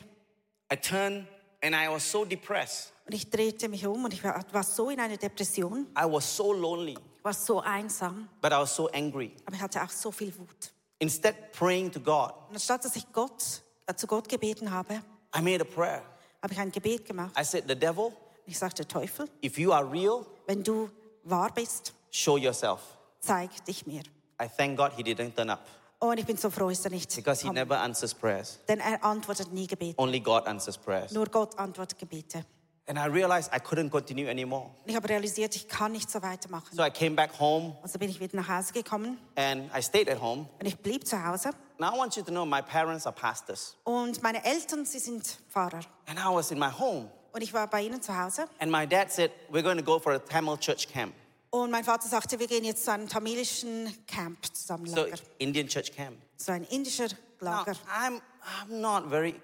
I 0.71 0.75
turned 0.75 1.25
and 1.63 1.73
I 1.75 1.87
was 1.89 2.03
so 2.09 2.23
depressed. 2.23 2.91
Und 3.07 3.13
ich 3.13 3.29
drehte 3.29 3.69
mich 3.69 3.85
um 3.87 4.03
und 4.03 4.13
ich 4.13 4.21
war, 4.23 4.43
war 4.51 4.63
so 4.63 4.89
in 4.89 4.99
einer 4.99 5.15
Depression, 5.15 5.87
I 5.97 6.03
was 6.03 6.35
so 6.35 6.51
lonely, 6.51 6.97
war 7.23 7.33
so 7.33 7.61
einsam, 7.61 8.27
but 8.41 8.51
I 8.51 8.55
was 8.57 8.75
so 8.75 8.89
angry. 8.89 9.31
aber 9.45 9.55
ich 9.55 9.61
hatte 9.61 9.81
auch 9.81 9.89
so 9.89 10.11
viel 10.11 10.37
Wut. 10.37 10.73
Instead 10.99 11.51
praying 11.53 11.89
to 11.91 11.99
God, 12.01 12.33
Und 12.49 12.55
anstatt 12.55 12.83
dass 12.83 12.95
ich 12.97 13.05
Gott, 13.13 13.61
äh, 13.85 13.93
zu 13.95 14.07
Gott 14.07 14.27
gebeten 14.27 14.69
habe, 14.69 14.95
I 15.35 15.41
made 15.41 15.61
a 15.61 15.63
prayer. 15.63 16.03
habe 16.43 16.53
ich 16.53 16.59
ein 16.59 16.69
Gebet 16.71 17.05
gemacht. 17.05 17.31
I 17.39 17.43
said, 17.45 17.63
The 17.67 17.75
devil, 17.75 18.11
Ich 18.45 18.57
sagte, 18.59 18.85
Teufel, 18.85 19.29
if 19.43 19.57
you 19.57 19.71
are 19.71 19.89
real, 19.89 20.25
wenn 20.45 20.61
du 20.61 20.89
wahr 21.23 21.51
bist, 21.53 21.93
show 22.11 22.35
yourself. 22.37 22.81
zeig 23.21 23.63
dich 23.65 23.87
mir. 23.87 24.01
I 24.41 24.47
thank 24.57 24.77
God 24.77 24.91
he 24.97 25.01
didn't 25.03 25.33
turn 25.33 25.49
up 25.49 25.61
Und 25.99 26.19
ich 26.19 26.25
bin 26.25 26.35
so 26.35 26.49
froh, 26.49 26.69
ist 26.69 26.83
er 26.85 26.91
nicht 26.91 27.15
because 27.15 27.41
he 27.41 27.49
never 27.53 27.79
answers 27.79 28.13
prayers. 28.13 28.59
Denn 28.67 28.79
er 28.81 29.01
antwortet 29.03 29.51
nie 29.53 29.65
Gebete. 29.65 29.97
Only 29.97 30.19
God 30.19 30.45
answers 30.45 30.77
prayers. 30.77 31.11
Nur 31.13 31.25
Gott 31.27 31.57
antwortet 31.57 31.97
Gebete. 31.97 32.45
And 32.89 32.97
I 32.97 33.05
realized 33.07 33.51
I 33.53 33.59
couldn't 33.59 33.89
continue 33.89 34.29
anymore. 34.29 34.69
Ich 34.85 34.95
habe 34.95 35.09
realisiert, 35.09 35.53
ich 35.57 35.67
kann 35.67 35.91
nicht 35.91 36.09
so 36.09 36.21
weitermachen. 36.21 36.73
So 36.73 36.83
I 36.83 36.89
came 36.89 37.15
back 37.15 37.37
home 37.37 37.75
Also 37.81 37.99
bin 37.99 38.09
ich 38.09 38.19
wieder 38.21 38.37
nach 38.37 38.47
Hause 38.47 38.71
gekommen 38.71 39.17
and 39.35 39.69
I 39.77 39.81
stayed 39.81 40.09
at 40.09 40.21
home. 40.21 40.47
und 40.59 40.65
ich 40.65 40.77
blieb 40.77 41.05
zu 41.05 41.21
Hause. 41.21 41.49
Now 41.79 41.93
I 41.93 41.97
want 41.97 42.15
you 42.15 42.23
to 42.23 42.31
know 42.31 42.45
my 42.45 42.61
parents 42.61 43.05
are 43.05 43.13
pastors. 43.15 43.75
Und 43.83 44.23
meine 44.23 44.43
Eltern, 44.45 44.85
sie 44.85 44.99
sind 44.99 45.25
Pfarrer. 45.49 45.81
And 46.07 46.17
I 46.17 46.33
was 46.33 46.49
in 46.51 46.59
my 46.59 46.71
home. 46.71 47.09
Und 47.33 47.41
ich 47.41 47.53
war 47.53 47.67
bei 47.67 47.81
ihnen 47.83 48.01
zu 48.01 48.17
Hause. 48.17 48.45
And 48.59 48.71
my 48.71 48.87
dad 48.87 49.11
said, 49.11 49.31
We're 49.51 49.63
going 49.63 49.77
to 49.77 49.83
go 49.83 49.99
for 49.99 50.13
a 50.13 50.19
Tamil 50.19 50.57
church 50.57 50.87
camp. 50.87 51.13
Und 51.49 51.71
mein 51.71 51.83
Vater 51.83 52.07
sagte, 52.07 52.39
wir 52.39 52.47
gehen 52.47 52.63
jetzt 52.63 52.85
zu 52.85 52.91
einem 52.91 53.07
tamilischen 53.09 53.93
Camp 54.07 54.37
zusammen, 54.53 54.87
So, 54.87 55.05
Indian 55.39 55.67
church 55.67 55.93
camp. 55.93 56.17
So 56.37 56.51
ein 56.51 56.63
indischer 56.65 57.07
Now, 57.41 57.63
I'm, 57.65 58.21
I'm 58.65 58.79
not 58.81 59.09
very 59.09 59.35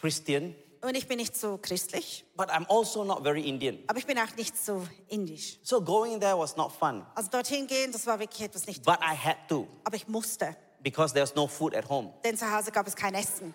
Christian, 0.00 0.54
Und 0.84 0.96
ich 0.96 1.06
bin 1.06 1.16
nicht 1.18 1.36
so 1.36 1.58
christlich, 1.58 2.24
but 2.36 2.48
I'm 2.50 2.66
also 2.68 3.04
not 3.04 3.22
very 3.22 3.42
Indian. 3.48 3.78
aber 3.86 3.98
ich 3.98 4.06
bin 4.06 4.18
auch 4.18 4.34
nicht 4.36 4.56
so 4.58 4.84
indisch. 5.08 5.58
So 5.62 5.80
going 5.80 6.18
there 6.18 6.36
was 6.36 6.56
not 6.56 6.72
fun, 6.72 7.06
Also 7.14 7.30
dorthin 7.30 7.66
gehen, 7.68 7.92
das 7.92 8.04
war 8.06 8.18
wirklich 8.18 8.42
etwas 8.42 8.66
nicht. 8.66 8.84
but 8.84 8.98
I 9.00 9.14
had 9.16 9.36
to 9.48 9.68
Aber 9.84 9.94
ich 9.94 10.08
musste, 10.08 10.56
because 10.82 11.14
there's 11.14 11.34
no 11.36 11.46
food 11.46 11.76
at 11.76 11.88
home. 11.88 12.12
denn 12.24 12.36
zu 12.36 12.50
Hause 12.50 12.72
gab 12.72 12.86
es 12.88 12.96
kein 12.96 13.14
Essen. 13.14 13.54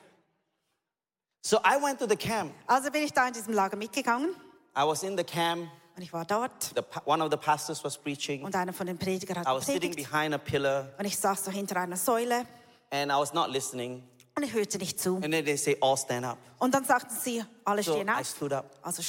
So 1.42 1.58
I 1.58 1.82
went 1.82 2.00
to 2.00 2.08
the 2.08 2.16
camp. 2.16 2.54
Also 2.66 2.90
bin 2.92 3.04
ich 3.04 3.12
da 3.14 3.28
in 3.28 3.34
diesem 3.34 3.54
Lager 3.54 3.76
mitgegangen 3.76 4.30
I 4.78 4.84
was 4.86 5.04
in 5.04 5.18
the 5.18 5.24
camp. 5.26 5.70
und 5.98 6.02
ich 6.04 6.14
war 6.14 6.24
dort 6.24 6.64
The, 6.76 6.82
one 7.06 7.22
of 7.22 7.30
the 7.30 7.38
pastors 7.38 7.84
was 7.84 7.98
preaching. 7.98 8.44
und 8.46 8.56
einer 8.56 8.72
von 8.72 8.88
den 8.88 8.98
Predigern 8.98 9.36
I 9.36 9.40
hat 9.40 9.48
was 9.48 9.66
sitting 9.66 9.92
gepredigt 9.92 10.10
behind 10.12 10.34
a 10.34 10.38
pillar 10.38 10.94
und 10.98 11.04
ich 11.06 11.18
saß 11.18 11.44
so 11.44 11.52
hinter 11.52 11.76
einer 11.78 11.98
Säule 11.98 12.46
and 12.90 13.12
I 13.12 13.16
was 13.16 13.34
not 13.34 13.50
listening. 13.50 14.02
Und 14.38 14.44
ich 14.44 14.54
hörte 14.54 14.78
nicht 14.78 15.00
zu. 15.00 15.16
And 15.16 15.32
then 15.32 15.44
they 15.44 15.58
say, 15.58 15.76
all 15.82 15.98
stand 15.98 16.26
up. 16.26 16.38
Und 16.60 16.74
dann 16.74 16.86
sagten 16.86 17.16
sie, 17.22 17.44
alle 17.66 17.84
So 17.84 17.94
stehen 17.96 18.08
I 18.08 18.12
auf. 18.22 18.28
stood 18.28 18.54
up 18.54 18.78
Also 18.82 19.02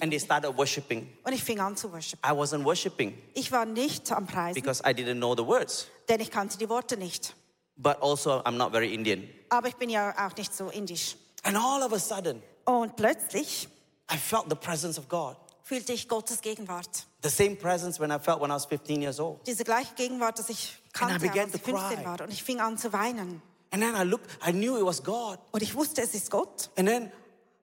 and 0.00 0.10
they 0.10 0.18
started 0.20 0.56
worshiping. 0.56 1.08
und 1.24 1.32
ich 1.32 1.42
fing 1.44 1.58
an 1.60 1.76
zu 1.76 1.92
worshipen. 1.92 2.20
I 2.24 2.32
wasn't 2.32 2.64
worshiping 2.64 3.16
Ich 3.34 3.50
war 3.52 3.64
nicht 3.66 4.10
am 4.12 4.26
Preisen, 4.26 4.54
because 4.54 4.82
I 4.82 4.92
didn't 4.94 5.16
know 5.18 5.34
the 5.36 5.44
words, 5.46 5.86
denn 6.08 6.20
ich 6.20 6.30
kannte 6.30 6.56
die 6.58 6.68
Worte 6.68 6.96
nicht. 6.96 7.34
but 7.76 8.00
also 8.02 8.42
I'm 8.44 8.52
not 8.56 8.70
very 8.72 8.94
Indian. 8.94 9.28
Aber 9.50 9.68
ich 9.68 9.76
bin 9.76 9.90
ja 9.90 10.14
auch 10.26 10.34
nicht 10.36 10.54
so 10.54 10.68
indisch. 10.70 11.16
And 11.42 11.56
all 11.56 11.82
of 11.82 11.92
a 11.92 11.98
sudden, 11.98 12.42
Und 12.64 12.96
plötzlich 12.96 13.68
I 14.12 14.16
felt 14.16 14.44
the 14.48 14.54
presence 14.56 14.98
of 14.98 15.08
God. 15.08 15.36
fühlte 15.62 15.92
ich 15.92 16.08
Gottes 16.08 16.40
Gegenwart. 16.40 17.06
The 17.22 17.28
same 17.28 17.56
presence 17.56 17.98
when 17.98 18.10
I 18.12 18.18
felt 18.20 18.40
when 18.40 18.50
I 18.50 18.54
was 18.54 18.66
15 18.66 19.02
years 19.02 19.18
old. 19.18 19.44
Diese 19.46 19.64
gleiche 19.64 19.94
Gegenwart, 19.94 20.38
dass 20.38 20.48
ich 20.48 20.74
I 20.88 20.92
kannte, 20.92 21.28
als 21.30 21.54
ich 21.54 21.60
to 21.62 21.70
15 21.70 21.96
cry. 21.98 22.04
war. 22.04 22.20
Und 22.20 22.32
ich 22.32 22.42
fing 22.42 22.60
an 22.60 22.78
zu 22.78 22.92
weinen. 22.92 23.42
And 23.70 23.82
then 23.82 23.94
I 23.94 24.04
looked, 24.04 24.30
I 24.46 24.52
knew 24.52 24.76
it 24.78 24.84
was 24.84 25.02
God. 25.02 25.38
Und 25.52 25.62
ich 25.62 25.74
wusste, 25.74 26.02
es 26.02 26.14
ist 26.14 26.30
Gott. 26.30 26.70
And 26.76 26.88
then 26.88 27.10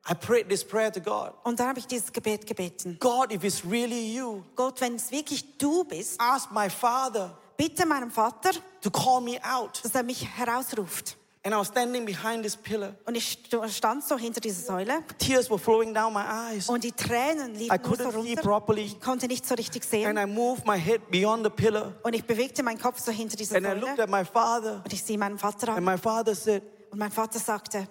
I 0.09 0.13
prayed 0.13 0.49
this 0.49 0.63
prayer 0.65 0.91
to 0.91 0.99
God 0.99 1.33
Und 1.43 1.59
dann 1.59 1.69
habe 1.69 1.79
ich 1.79 1.87
dieses 1.87 2.11
Gebet 2.11 2.45
gebeten. 2.45 2.97
God, 2.99 3.31
if 3.31 3.43
it's 3.43 3.63
really 3.65 4.13
you, 4.13 4.43
Gott, 4.55 4.81
wenn 4.81 4.95
es 4.95 5.11
wirklich 5.11 5.57
du 5.57 5.83
bist, 5.85 6.19
ask 6.19 6.51
my 6.51 6.69
father 6.69 7.37
bitte 7.57 7.85
meinem 7.85 8.11
Vater, 8.11 8.51
to 8.81 8.91
call 8.91 9.21
me 9.21 9.39
out. 9.43 9.79
dass 9.83 9.95
er 9.95 10.03
mich 10.03 10.27
herausruft. 10.37 11.17
And 11.45 11.53
I 11.53 11.57
was 11.57 11.67
standing 11.67 12.05
behind 12.05 12.41
this 12.43 12.55
pillar. 12.55 12.95
Und 13.05 13.15
ich 13.15 13.37
st- 13.51 13.69
stand 13.69 14.01
so 14.03 14.17
hinter 14.17 14.39
dieser 14.39 14.63
Säule 14.63 15.03
Tears 15.17 15.49
were 15.49 15.59
flowing 15.59 15.93
down 15.93 16.13
my 16.13 16.21
eyes. 16.23 16.69
und 16.69 16.83
die 16.85 16.93
Tränen 16.93 17.55
I 17.55 17.57
liefen 17.67 17.79
so 17.83 17.89
couldn't 17.91 18.11
see 18.11 18.17
runter. 18.29 18.41
properly. 18.41 18.81
Ich 18.83 19.01
konnte 19.01 19.27
nicht 19.27 19.45
so 19.45 19.53
richtig 19.55 19.83
And 19.83 19.89
sehen. 19.91 20.17
I 20.17 20.25
moved 20.25 20.65
my 20.65 20.79
head 20.79 21.01
beyond 21.11 21.43
the 21.45 21.49
pillar. 21.49 21.91
Und 22.03 22.13
ich 22.13 22.23
bewegte 22.23 22.63
meinen 22.63 22.79
Kopf 22.79 22.99
so 22.99 23.11
hinter 23.11 23.35
dieser 23.35 23.57
And 23.57 23.65
I 23.67 23.71
looked 23.71 23.97
Säule. 23.97 24.03
at 24.03 24.09
my 24.09 24.23
father. 24.23 24.81
Und 24.85 24.93
ich 24.93 25.03
sehe 25.03 25.17
meinen 25.17 25.37
Vater 25.37 25.67
And 25.69 25.79
an. 25.79 25.83
my 25.83 25.97
father 25.97 26.33
said, 26.33 26.63
Und 26.91 26.99
mein 26.99 27.11
Vater 27.11 27.39
sagte, 27.39 27.87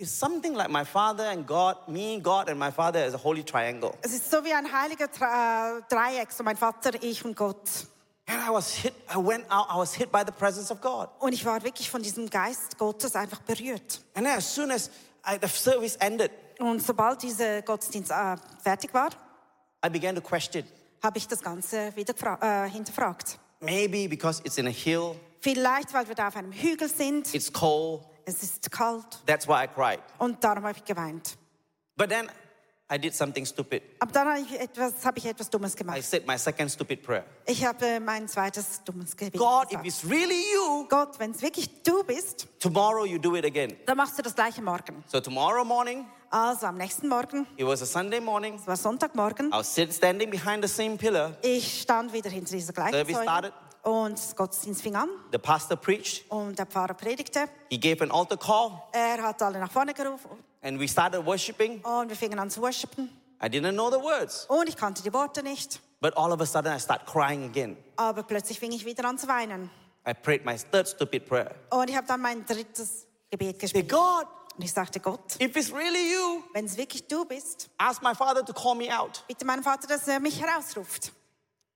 It's 0.00 0.16
something 0.18 0.54
like 0.54 0.70
my 0.70 0.84
father 0.84 1.28
and 1.28 1.44
God, 1.46 1.76
me, 1.88 2.20
God, 2.20 2.48
and 2.48 2.58
my 2.58 2.70
father 2.72 3.04
as 3.04 3.14
a 3.14 3.18
holy 3.22 3.42
triangle. 3.44 3.92
es 4.02 4.12
ist 4.12 4.30
so 4.30 4.44
wie 4.44 4.52
ein 4.52 4.66
heiliger 4.72 5.04
äh, 5.06 5.82
Dreieck, 5.88 6.30
so 6.32 6.42
mein 6.44 6.56
Vater, 6.56 6.92
ich 7.02 7.24
und 7.24 7.36
Gott. 7.36 7.58
And 8.30 8.42
I 8.46 8.50
was 8.50 8.74
hit, 8.74 8.92
I 9.10 9.16
went 9.16 9.44
out, 9.50 9.66
I 9.70 9.78
was 9.78 9.94
hit 9.94 10.12
by 10.12 10.22
the 10.24 10.32
presence 10.32 10.70
of 10.70 10.80
God. 10.82 11.08
Und 11.18 11.32
ich 11.32 11.44
war 11.44 11.62
wirklich 11.64 11.90
von 11.90 12.02
diesem 12.02 12.28
Geist 12.28 12.76
Gottes 12.78 13.16
einfach 13.16 13.40
berührt. 13.40 14.02
And 14.14 14.26
then 14.26 14.36
as 14.36 14.54
soon 14.54 14.70
as 14.70 14.90
I, 15.26 15.38
the 15.40 15.48
service 15.48 15.96
ended, 15.96 16.30
Und 16.60 16.82
sobald 16.82 17.22
dieser 17.22 17.62
Gottesdienst 17.62 18.10
äh, 18.10 18.36
fertig 18.62 18.92
war, 18.92 19.10
I 19.84 19.88
began 19.88 20.14
to 20.14 20.20
question. 20.20 20.64
habe 21.02 21.16
ich 21.18 21.26
das 21.28 21.40
Ganze 21.40 21.94
wieder 21.96 22.14
äh, 22.42 22.68
hinterfragt. 22.68 23.38
Maybe 23.60 24.08
because 24.08 24.40
it's 24.44 24.58
in 24.58 24.66
a 24.66 24.70
hill, 24.70 25.14
Vielleicht, 25.40 25.94
weil 25.94 26.06
wir 26.08 26.14
da 26.16 26.28
auf 26.28 26.36
einem 26.36 26.52
Hügel 26.52 26.88
sind, 26.88 27.32
it's 27.34 27.50
cold, 27.52 28.02
es 28.26 28.42
ist 28.42 28.70
kalt 28.70 29.06
that's 29.24 29.46
why 29.48 29.64
I 29.64 29.68
cried. 29.68 30.00
und 30.18 30.42
darum 30.44 30.64
habe 30.64 30.76
ich 30.76 30.84
geweint. 30.84 31.38
But 31.96 32.10
then 32.10 32.28
I 32.90 32.96
did 32.98 33.14
something 33.14 33.44
stupid. 33.44 33.82
Aber 33.98 34.10
dann 34.12 34.28
habe 34.28 34.40
ich 34.40 34.58
etwas, 34.58 35.04
habe 35.04 35.18
ich 35.18 35.26
etwas 35.26 35.50
Dummes 35.50 35.74
I 35.74 35.76
gemacht. 35.76 36.02
said 36.02 36.26
my 36.26 36.38
second 36.38 36.70
stupid 36.70 37.02
prayer. 37.02 37.24
Ich 37.46 37.62
habe 37.64 38.00
mein 38.00 38.26
zweites 38.28 38.82
dummes 38.84 39.14
Gebet 39.14 39.38
God, 39.38 39.64
if 39.64 39.68
gesagt. 39.82 39.86
it's 39.86 40.04
really 40.08 40.42
you, 40.54 40.86
Gott, 40.88 41.18
wenn 41.18 41.32
es 41.32 41.42
wirklich 41.42 41.82
du 41.82 42.02
bist, 42.04 42.46
tomorrow 42.58 43.04
you 43.04 43.18
do 43.18 43.36
it 43.36 43.44
again. 43.44 43.76
dann 43.84 43.96
machst 43.98 44.18
du 44.18 44.22
das 44.22 44.34
gleiche 44.34 44.62
morgen. 44.62 45.04
So 45.06 45.20
tomorrow 45.20 45.64
morning, 45.64 46.06
Also 46.30 46.66
am 46.66 46.76
nächsten 46.76 47.08
Morgen, 47.08 47.46
it 47.56 47.66
was 47.66 47.82
a 47.82 47.86
Sunday 47.86 48.20
morning, 48.20 48.54
es 48.54 48.66
war 48.66 48.76
Sonntagmorgen, 48.76 49.48
I 49.48 49.52
was 49.58 49.74
sit, 49.74 49.92
standing 49.92 50.30
behind 50.30 50.62
the 50.66 50.68
same 50.68 50.96
pillar. 50.96 51.36
ich 51.42 51.82
stand 51.82 52.12
wieder 52.14 52.30
hinter 52.30 52.52
dieser 52.56 52.72
gleichen 52.72 52.92
Service 52.94 53.14
Säule 53.16 53.24
started. 53.28 53.52
Und 53.88 54.36
Gottesdienst 54.36 54.82
fing 54.82 54.94
an 54.96 55.08
The 55.32 55.38
pastor 55.38 55.76
preached. 55.76 56.30
und 56.30 56.58
der 56.58 56.66
Pfarrer 56.66 56.94
predigte. 56.94 57.48
He 57.70 57.78
gave 57.80 58.02
an 58.02 58.10
altar 58.10 58.36
call, 58.36 58.72
Er 58.92 59.22
hat 59.22 59.40
alle 59.42 59.58
nach 59.58 59.70
vorne 59.72 59.94
gerufen 59.94 60.30
and 60.62 60.78
we 60.78 60.86
started 60.88 61.24
worshiping. 61.24 61.80
und 61.84 62.08
wir 62.08 62.16
fingen 62.16 62.38
an 62.38 62.50
zu 62.50 62.60
worshipen. 62.60 63.08
I 63.42 63.46
didn't 63.46 63.72
know 63.72 63.90
the 63.90 64.02
words, 64.02 64.46
Und 64.46 64.68
ich 64.68 64.76
kannte 64.76 65.02
die 65.02 65.12
Worte 65.12 65.42
nicht, 65.42 65.80
but 66.00 66.16
all 66.16 66.32
of 66.32 66.40
a 66.40 66.46
sudden 66.46 66.74
I 66.76 66.80
start 66.80 67.06
crying 67.06 67.44
again. 67.44 67.76
aber 67.96 68.22
plötzlich 68.24 68.58
fing 68.58 68.72
ich 68.72 68.84
wieder 68.84 69.04
an 69.04 69.16
zu 69.16 69.26
weinen. 69.28 69.70
I 70.06 70.12
prayed 70.14 70.44
my 70.44 70.56
third 70.56 70.88
stupid 70.88 71.26
prayer. 71.28 71.54
Und 71.70 71.88
ich 71.88 71.96
habe 71.96 72.06
dann 72.06 72.20
mein 72.20 72.44
drittes 72.46 73.06
Gebet 73.30 73.58
gespielt. 73.58 73.88
God, 73.90 74.26
Und 74.56 74.64
ich 74.64 74.72
sagte, 74.72 74.98
Gott, 75.00 75.36
if 75.40 75.54
it's 75.56 75.72
really 75.72 76.12
you, 76.14 76.42
wenn 76.52 76.64
es 76.64 76.76
wirklich 76.76 77.06
du 77.06 77.24
bist, 77.24 77.68
ask 77.78 78.02
my 78.02 78.14
father 78.14 78.44
to 78.44 78.52
call 78.52 78.74
me 78.74 78.88
out. 78.96 79.22
bitte 79.28 79.44
meinen 79.44 79.62
Vater, 79.62 79.86
dass 79.86 80.08
er 80.08 80.18
mich 80.18 80.40
herausruft. 80.42 81.12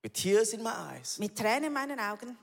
With 0.02 0.12
tears 0.14 0.52
in 0.52 0.62
my 0.62 0.72
eyes, 0.72 1.18
Mit 1.18 1.36
Tränen 1.36 1.64
in 1.64 1.72
meinen 1.72 1.98
Augen. 2.00 2.36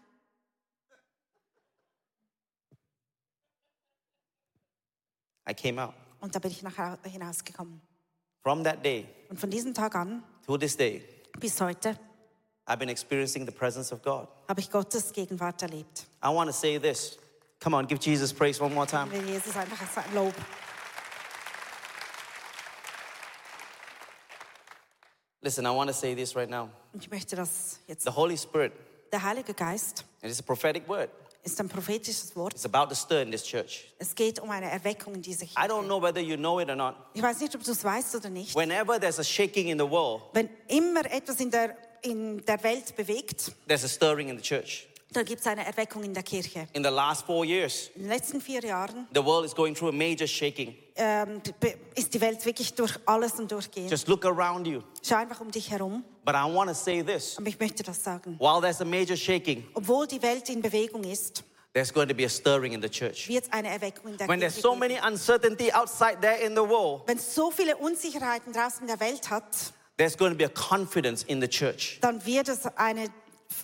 I 5.48 5.54
came 5.54 5.80
out. 5.80 5.94
Und 6.22 6.36
da 6.36 6.40
bin 6.40 6.52
ich 6.52 6.62
nach 6.62 6.78
Hau- 6.78 6.98
hinausgekommen. 7.04 7.82
From 8.44 8.64
that 8.64 8.84
day 8.84 9.06
Und 9.30 9.40
von 9.40 9.50
diesem 9.50 9.74
Tag 9.74 9.96
an 9.96 10.24
to 10.46 10.58
this 10.58 10.76
day, 10.78 11.04
bis 11.40 11.60
heute 11.60 11.98
I've 12.66 12.78
been 12.78 12.90
experiencing 12.90 13.46
the 13.46 13.52
presence 13.52 13.92
of 13.92 14.02
God. 14.04 14.28
habe 14.48 14.60
ich 14.62 14.70
Gottes 14.70 15.12
Gegenwart 15.12 15.62
erlebt. 15.62 16.06
I 16.24 16.28
want 16.30 16.50
to 16.50 16.54
say 16.56 16.78
this. 16.80 17.18
Come 17.60 17.76
on, 17.76 17.88
give 17.88 18.00
Jesus 18.00 18.32
praise 18.34 18.62
one 18.62 18.74
more 18.74 18.86
time. 18.88 19.10
Jesus 19.28 19.56
einfach 19.58 19.98
ein 20.06 20.14
Lob. 20.16 20.34
Listen, 25.42 25.66
I 25.66 25.70
want 25.72 25.90
to 25.90 25.94
say 25.94 26.14
this 26.16 26.36
right 26.36 26.50
now. 26.50 26.70
Ich 26.94 27.10
möchte 27.10 27.36
das 27.36 27.80
jetzt. 27.88 28.04
The 28.04 28.12
Holy 28.12 28.38
Spirit, 28.38 28.74
Der 29.12 29.24
Heilige 29.24 29.54
Geist 29.54 30.04
it's 30.22 30.40
a 30.40 30.44
prophetic 30.44 30.88
word, 30.88 31.10
ist 31.44 31.60
ein 31.62 31.70
prophetisches 31.70 32.36
Wort. 32.36 32.54
it's 32.54 32.66
about 32.66 32.90
to 32.90 32.96
stir 32.96 33.22
in 33.22 33.32
this 33.32 33.44
church. 33.44 33.94
Es 34.00 34.14
geht 34.14 34.40
um 34.40 34.50
eine 34.52 34.70
Erweckung 34.70 35.16
in 35.16 35.22
dieser 35.22 35.46
I 35.46 35.68
don't 35.68 35.86
know 35.86 36.02
whether 36.02 36.20
you 36.20 36.36
know 36.36 36.60
it 36.60 36.70
or 36.70 36.76
not. 36.76 36.96
Ich 37.14 37.22
weiß 37.22 37.40
nicht, 37.40 37.56
ob 37.56 37.64
du 37.64 37.72
es 37.72 37.84
weißt 37.84 38.16
oder 38.16 38.30
nicht. 38.30 38.54
Whenever 38.54 39.00
there's 39.00 39.18
a 39.20 39.24
shaking 39.24 39.70
in 39.70 39.80
the 39.80 39.90
world, 39.90 40.24
Wenn 40.34 40.50
immer 40.68 41.06
etwas 41.10 41.40
in 41.40 41.50
der, 41.52 41.78
in 42.02 42.44
der 42.46 42.62
Welt 42.62 42.94
bewegt, 42.98 43.54
there's 43.68 43.86
a 43.86 43.88
stirring 43.88 44.28
in 44.28 44.38
the 44.38 44.44
church. 44.44 44.89
Dann 45.12 45.26
gibt 45.26 45.42
es 45.42 45.48
eine 45.48 45.66
Erweckung 45.66 46.04
in 46.04 46.14
der 46.14 46.24
Kirche. 46.24 46.68
In 46.74 46.84
the 46.84 46.90
last 46.90 47.26
four 47.26 47.44
years, 47.46 47.90
In 47.96 48.04
den 48.04 48.10
letzten 48.10 48.40
vier 48.42 48.62
Jahren 48.62 49.08
the 49.14 49.24
world 49.24 49.46
is 49.46 49.56
going 49.56 49.74
through 49.74 49.90
a 49.90 49.96
major 49.96 50.28
shaking. 50.28 50.76
ähm, 50.96 51.42
ist 51.96 52.14
die 52.14 52.22
Welt 52.22 52.46
wirklich 52.46 52.74
durch 52.76 52.94
alles 53.06 53.34
und 53.34 53.52
durchgehend. 53.52 53.90
Just 53.90 54.08
look 54.08 54.26
around 54.26 54.68
you. 54.68 54.82
Schau 55.02 55.16
einfach 55.16 55.40
um 55.42 55.50
dich 55.52 55.72
herum. 55.72 56.04
But 56.26 56.36
I 56.36 56.44
want 56.54 56.70
to 56.70 56.76
say 56.76 57.02
this 57.02 57.38
Aber 57.38 57.48
ich 57.48 57.60
möchte 57.60 57.82
das 57.84 58.04
sagen. 58.04 58.38
while 58.40 58.62
there's 58.62 58.82
a 58.82 58.86
major 58.86 59.16
shaking, 59.18 59.66
Obwohl 59.74 60.06
die 60.06 60.22
Welt 60.22 60.48
in 60.50 60.62
Bewegung 60.62 61.04
ist, 61.04 61.44
there's 61.74 61.92
going 61.94 62.08
to 62.08 62.14
be 62.14 62.26
a 62.26 62.30
stirring 62.30 62.74
in 62.74 62.82
the 62.82 62.90
church. 62.90 63.30
eine 63.52 63.70
Erweckung 63.70 64.12
in 64.12 64.18
der 64.18 64.28
When 64.28 64.40
there's 64.40 64.56
Kirche 64.56 64.62
so 64.62 64.70
geben. 64.74 64.80
many 64.80 65.00
uncertainty 65.00 65.72
outside 65.72 66.18
there 66.22 66.38
in 66.44 66.54
the 66.56 66.62
world, 66.62 67.02
Wenn 67.08 67.18
es 67.18 67.34
so 67.34 67.50
viele 67.50 67.76
Unsicherheiten 67.78 68.54
draußen 68.54 68.82
in 68.82 68.88
der 68.88 69.00
Welt 69.00 69.30
hat, 69.32 69.44
there's 69.98 70.16
going 70.18 70.32
to 70.32 70.38
be 70.38 70.46
a 70.46 70.50
confidence 70.50 71.24
in 71.24 71.42
the 71.42 71.48
church. 71.48 71.98
dann 72.02 72.24
wird 72.26 72.48
es 72.50 72.66
eine 72.76 73.08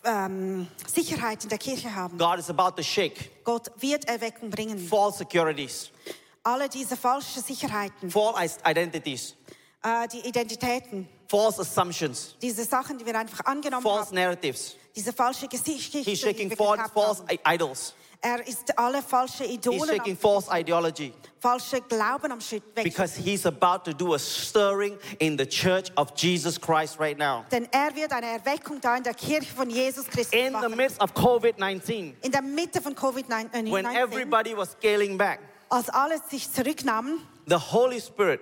ähm, 0.04 0.67
Sicherheit 0.88 1.43
in 1.43 1.50
der 1.50 1.58
Kirche 1.58 1.93
haben. 1.93 2.17
God 2.17 2.39
is 2.39 2.50
about 2.50 2.71
to 2.76 2.84
shake 2.84 3.43
Gott 3.43 3.71
wird 3.80 4.06
Erweckung 4.06 4.50
bringen. 4.50 4.78
false 4.88 5.17
securities, 5.19 5.91
Alle 6.43 6.69
diese 6.69 6.95
falschen 6.98 7.41
Sicherheiten, 7.43 8.10
false 8.10 8.58
identities, 8.65 9.36
äh, 9.84 10.08
die 10.08 10.28
Identitäten, 10.28 11.08
false 11.28 11.62
assumptions, 11.62 12.36
diese 12.41 12.63
Sachen, 12.65 12.98
die 12.98 13.06
wir 13.06 13.17
einfach 13.17 13.45
angenommen 13.45 13.84
false 13.84 14.08
haben, 14.10 14.15
narratives. 14.15 14.76
diese 14.95 15.12
falsche 15.13 15.48
Geschichte, 15.48 16.00
He's 16.00 16.06
die 16.06 16.15
shaking 16.17 16.50
wir 16.50 16.58
false, 16.58 16.84
geglaubt 16.84 16.93
false 16.93 17.21
haben. 17.24 17.30
i- 17.32 17.56
idols. 17.56 17.93
Er 18.28 18.48
ist 18.48 18.76
alle 18.76 19.04
falsche 19.04 19.44
He's 19.44 19.88
shaking 19.88 20.18
false 20.18 20.50
ideology 20.52 21.14
falsche 21.40 21.80
Glauben 21.82 22.32
am 22.32 22.42
Schritt 22.42 22.64
weg. 22.76 22.84
because 22.84 23.16
he's 23.16 23.46
about 23.46 23.84
to 23.86 23.94
do 23.94 24.16
a 24.16 24.20
stirring 24.20 24.98
in 25.20 25.38
the 25.38 25.46
church 25.46 25.92
of 25.96 26.12
Jesus 26.16 26.60
Christ 26.60 27.00
right 27.00 27.20
now. 27.20 27.46
Denn 27.52 27.68
er 27.72 27.96
wird 27.96 28.12
eine 28.12 28.26
Erweckung 28.26 28.82
da 28.82 28.98
in 28.98 29.04
der 29.04 29.14
Kirche 29.14 29.54
von 29.54 29.70
Jesus 29.70 30.08
Christus 30.08 30.34
In 30.34 30.46
the 30.48 30.52
machen. 30.54 30.76
midst 30.76 31.00
of 31.00 31.14
COVID 31.14 31.60
19, 31.60 32.16
In 32.24 32.32
der 32.32 32.42
Mitte 32.42 32.82
von 32.82 32.96
Covid-19, 32.96 33.72
when 33.72 33.86
everybody 33.86 34.58
was 34.58 34.72
scaling 34.72 35.20
back, 35.20 35.40
als 35.70 35.88
alles 35.90 36.22
sich 36.28 36.52
zurücknahm, 36.52 37.20
the 37.48 37.56
Holy 37.56 38.02
Spirit 38.02 38.42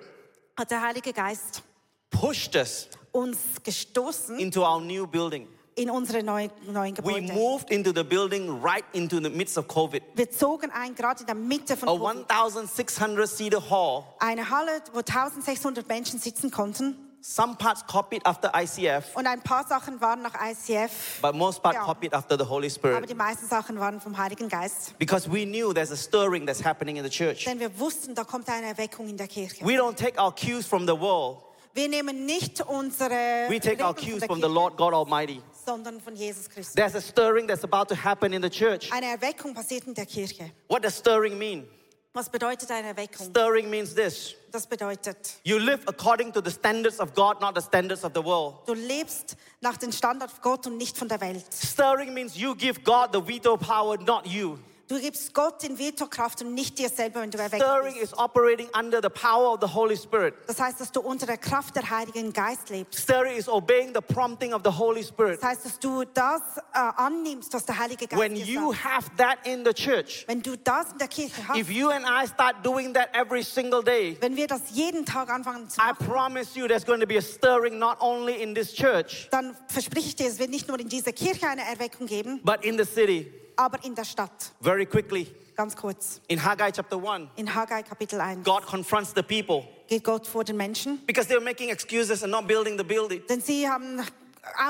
hat 0.58 0.72
der 0.72 0.82
Heilige 0.82 1.12
Geist 1.12 1.62
pushed 2.10 2.56
us 2.56 2.88
uns 3.12 3.38
gestoßen 3.62 4.40
into 4.40 4.62
our 4.64 4.80
new 4.80 5.06
building. 5.06 5.46
In 5.76 5.90
unsere 5.90 6.24
neuen, 6.24 6.52
neuen 6.68 6.96
We 7.04 7.22
moved 7.22 7.72
into 7.72 7.92
the 7.94 8.04
building 8.04 8.62
right 8.62 8.84
into 8.94 9.20
the 9.22 9.30
midst 9.30 9.58
of 9.58 9.68
COVID. 9.68 10.02
Wir 10.16 10.30
zogen 10.30 10.72
ein, 10.72 10.96
gerade 10.96 11.22
in 11.22 11.26
der 11.26 11.36
Mitte 11.36 11.76
von 11.78 11.90
A 11.90 11.92
Covid. 11.94 12.30
1,600 12.30 13.28
seater 13.28 13.70
hall. 13.70 14.04
Eine 14.20 14.50
Halle, 14.50 14.82
wo 14.94 15.00
1600 15.00 15.88
Menschen 15.88 16.20
sitzen 16.20 16.52
konnten. 16.52 16.98
Some 17.26 17.56
parts 17.56 17.86
copied 17.88 18.26
after 18.26 18.52
ICF, 18.54 19.16
Und 19.16 19.26
ein 19.28 19.42
paar 19.42 19.66
Sachen 19.66 20.02
waren 20.02 20.22
nach 20.22 20.34
ICF, 20.36 21.22
but 21.22 21.34
most 21.34 21.64
part 21.64 21.74
Ja. 21.76 21.86
copied 21.86 22.14
after 22.14 22.38
the 22.38 22.44
Holy 22.44 22.70
Spirit. 22.70 22.98
aber 22.98 23.06
die 23.08 23.14
meisten 23.16 23.48
Sachen 23.48 23.80
waren 23.80 24.02
vom 24.02 24.18
Heiligen 24.18 24.50
Geist. 24.50 24.94
Because 25.00 25.32
we 25.32 25.46
knew 25.46 25.72
there's 25.74 25.92
a 25.92 25.96
stirring 25.96 26.46
that's 26.46 26.62
happening 26.62 26.98
in 26.98 27.04
the 27.06 27.10
church. 27.10 27.46
Denn 27.46 27.62
wir 27.62 27.80
wussten, 27.80 28.14
da 28.14 28.26
kommt 28.26 28.50
eine 28.50 28.68
Erweckung 28.68 29.08
in 29.08 29.16
der 29.16 29.30
Kirche. 29.30 29.66
We 29.66 29.80
don't 29.80 29.96
take 29.96 30.22
our 30.22 30.36
cues 30.36 30.66
from 30.66 30.86
the 30.86 31.00
world. 31.00 31.38
Wir 31.74 31.88
nehmen 31.88 32.26
nicht 32.26 32.62
unsere 32.62 33.48
We 33.50 33.60
take 33.60 33.82
our 33.82 33.96
Regeln 33.96 33.96
von 33.96 34.20
cues 34.20 34.26
from 34.26 34.42
the 34.42 34.48
Lord 34.48 34.76
God 34.76 34.94
Almighty. 34.94 35.42
Sondern 35.66 36.00
von 36.02 36.16
Jesus 36.16 36.50
Christus. 36.50 36.76
There's 36.76 36.96
a 36.96 37.02
stirring 37.02 37.48
that's 37.48 37.64
about 37.64 37.86
to 37.94 37.96
happen 37.96 38.34
in 38.34 38.42
the 38.42 38.50
church. 38.50 38.92
Eine 38.92 39.08
Erweckung 39.08 39.54
passiert 39.54 39.86
in 39.86 39.94
der 39.94 40.06
Kirche. 40.06 40.52
What 40.68 40.84
does 40.84 40.98
stirring 40.98 41.38
mean? 41.38 41.68
Was 42.14 42.30
bedeutet 42.30 42.70
eine 42.70 42.90
Erweckung? 42.90 43.26
Stirring 43.28 43.70
means 43.70 43.96
this 43.96 44.36
Das 44.52 44.68
bedeutet, 44.68 45.40
you 45.44 45.58
live 45.58 45.82
according 45.88 46.32
to 46.32 46.42
the 46.44 46.52
standards 46.52 47.00
of 47.00 47.16
God, 47.16 47.42
not 47.42 47.56
the 47.56 47.62
standards 47.62 48.04
of 48.04 48.12
the 48.14 48.24
world. 48.24 48.58
du 48.68 48.76
lebst 48.76 49.36
nach 49.62 49.78
den 49.78 49.92
Standard 49.92 50.30
von 50.30 50.42
Gott 50.44 50.68
und 50.68 50.78
nicht 50.78 50.96
von 50.96 51.08
der 51.08 51.20
Welt. 51.22 51.44
Stirring 51.52 52.14
means 52.14 52.38
you 52.38 52.54
give 52.56 52.82
God 52.84 53.10
the 53.14 53.20
veto 53.20 53.58
power, 53.58 53.98
not 53.98 54.28
you. 54.28 54.60
Du 54.90 55.00
gibst 55.00 55.34
Gott 55.34 55.64
in 55.64 55.78
Vetokraft 55.80 56.42
und 56.42 56.54
nicht 56.54 56.78
dir 56.78 56.90
selber, 56.90 57.22
wenn 57.22 57.32
du 57.32 57.38
erweckt 57.38 57.64
Stirring 57.64 57.94
bist. 57.94 58.12
is 58.12 58.18
operating 58.20 58.68
under 58.78 59.00
the 59.02 59.08
power 59.10 59.54
of 59.54 59.60
the 59.62 59.74
Holy 59.74 59.96
Spirit. 59.96 60.34
Das 60.46 60.60
heißt, 60.60 60.82
dass 60.82 60.92
du 60.92 61.00
unter 61.00 61.26
der 61.26 61.38
Kraft 61.38 61.78
der 61.78 61.90
Heiligen 61.90 62.34
Geist 62.34 62.70
lebst. 62.70 63.00
Stirring 63.02 63.38
is 63.38 63.48
obeying 63.48 63.94
the 63.96 64.02
prompting 64.02 64.54
of 64.54 64.62
the 64.66 64.70
Holy 64.78 65.02
Spirit. 65.02 65.42
Das 65.42 65.50
heißt, 65.52 65.66
dass 65.66 65.80
du 65.80 66.04
das 66.14 66.42
äh, 66.58 66.80
annimmst, 66.98 67.54
was 67.54 67.66
der 67.66 67.80
Heilige 67.80 68.08
Geist 68.08 68.22
When 68.22 68.36
dir 68.36 68.44
you 68.44 68.74
sagt. 68.74 68.84
have 68.84 69.10
that 69.18 69.38
in 69.46 69.64
the 69.66 69.74
church, 69.74 70.26
Wenn 70.28 70.42
du 70.42 70.58
das 70.58 70.92
in 70.92 70.98
der 70.98 71.08
Kirche 71.08 71.48
hast, 71.48 71.58
if 71.58 71.70
you 71.70 71.90
and 71.90 72.06
I 72.06 72.28
start 72.28 72.58
doing 72.62 72.94
that 72.94 73.08
every 73.14 73.42
single 73.42 73.82
day, 73.82 74.18
wenn 74.20 74.36
wir 74.36 74.48
das 74.48 74.64
jeden 74.74 75.06
Tag 75.06 75.30
anfangen 75.30 75.70
zu 75.70 75.80
I 75.80 75.92
machen, 75.94 76.06
promise 76.06 76.60
you 76.60 76.68
there's 76.68 76.86
going 76.86 77.00
to 77.00 77.08
be 77.08 77.18
a 77.18 77.22
stirring 77.22 77.80
not 77.80 78.02
only 78.02 78.34
in 78.44 78.54
this 78.54 78.74
church, 78.74 79.30
dann 79.32 79.56
verspreche 79.68 80.08
ich 80.10 80.16
dir, 80.18 80.28
es 80.28 80.40
wird 80.40 80.50
nicht 80.50 80.68
nur 80.68 80.78
in 80.78 80.90
dieser 80.90 81.14
Kirche 81.14 81.48
eine 81.48 81.64
Erweckung 81.66 82.06
geben, 82.06 82.42
but 82.44 82.66
in 82.66 82.78
the 82.78 82.84
city. 82.84 83.32
Aber 83.56 83.84
in 83.84 83.96
der 83.96 84.06
Stadt. 84.06 84.52
Very 84.62 84.86
quickly, 84.86 85.28
Ganz 85.56 85.76
kurz. 85.76 86.20
in 86.28 86.44
Haggai 86.44 86.72
chapter 86.72 86.98
1, 86.98 87.30
In 87.36 87.54
Haggai 87.54 87.84
Kapitel 87.84 88.20
1 88.20 88.44
God 88.44 88.66
confronts 88.66 89.14
the 89.16 89.22
people 89.24 89.68
geht 89.88 90.04
Gott 90.04 90.26
vor 90.28 90.44
den 90.44 90.58
Menschen, 90.58 91.00
because 91.06 91.28
they 91.28 91.36
were 91.36 91.44
making 91.44 91.70
excuses 91.70 92.24
and 92.24 92.32
not 92.32 92.48
building 92.48 92.78
the 92.78 92.84
building. 92.84 93.22
denn 93.30 93.42
sie 93.42 93.68
haben 93.70 94.02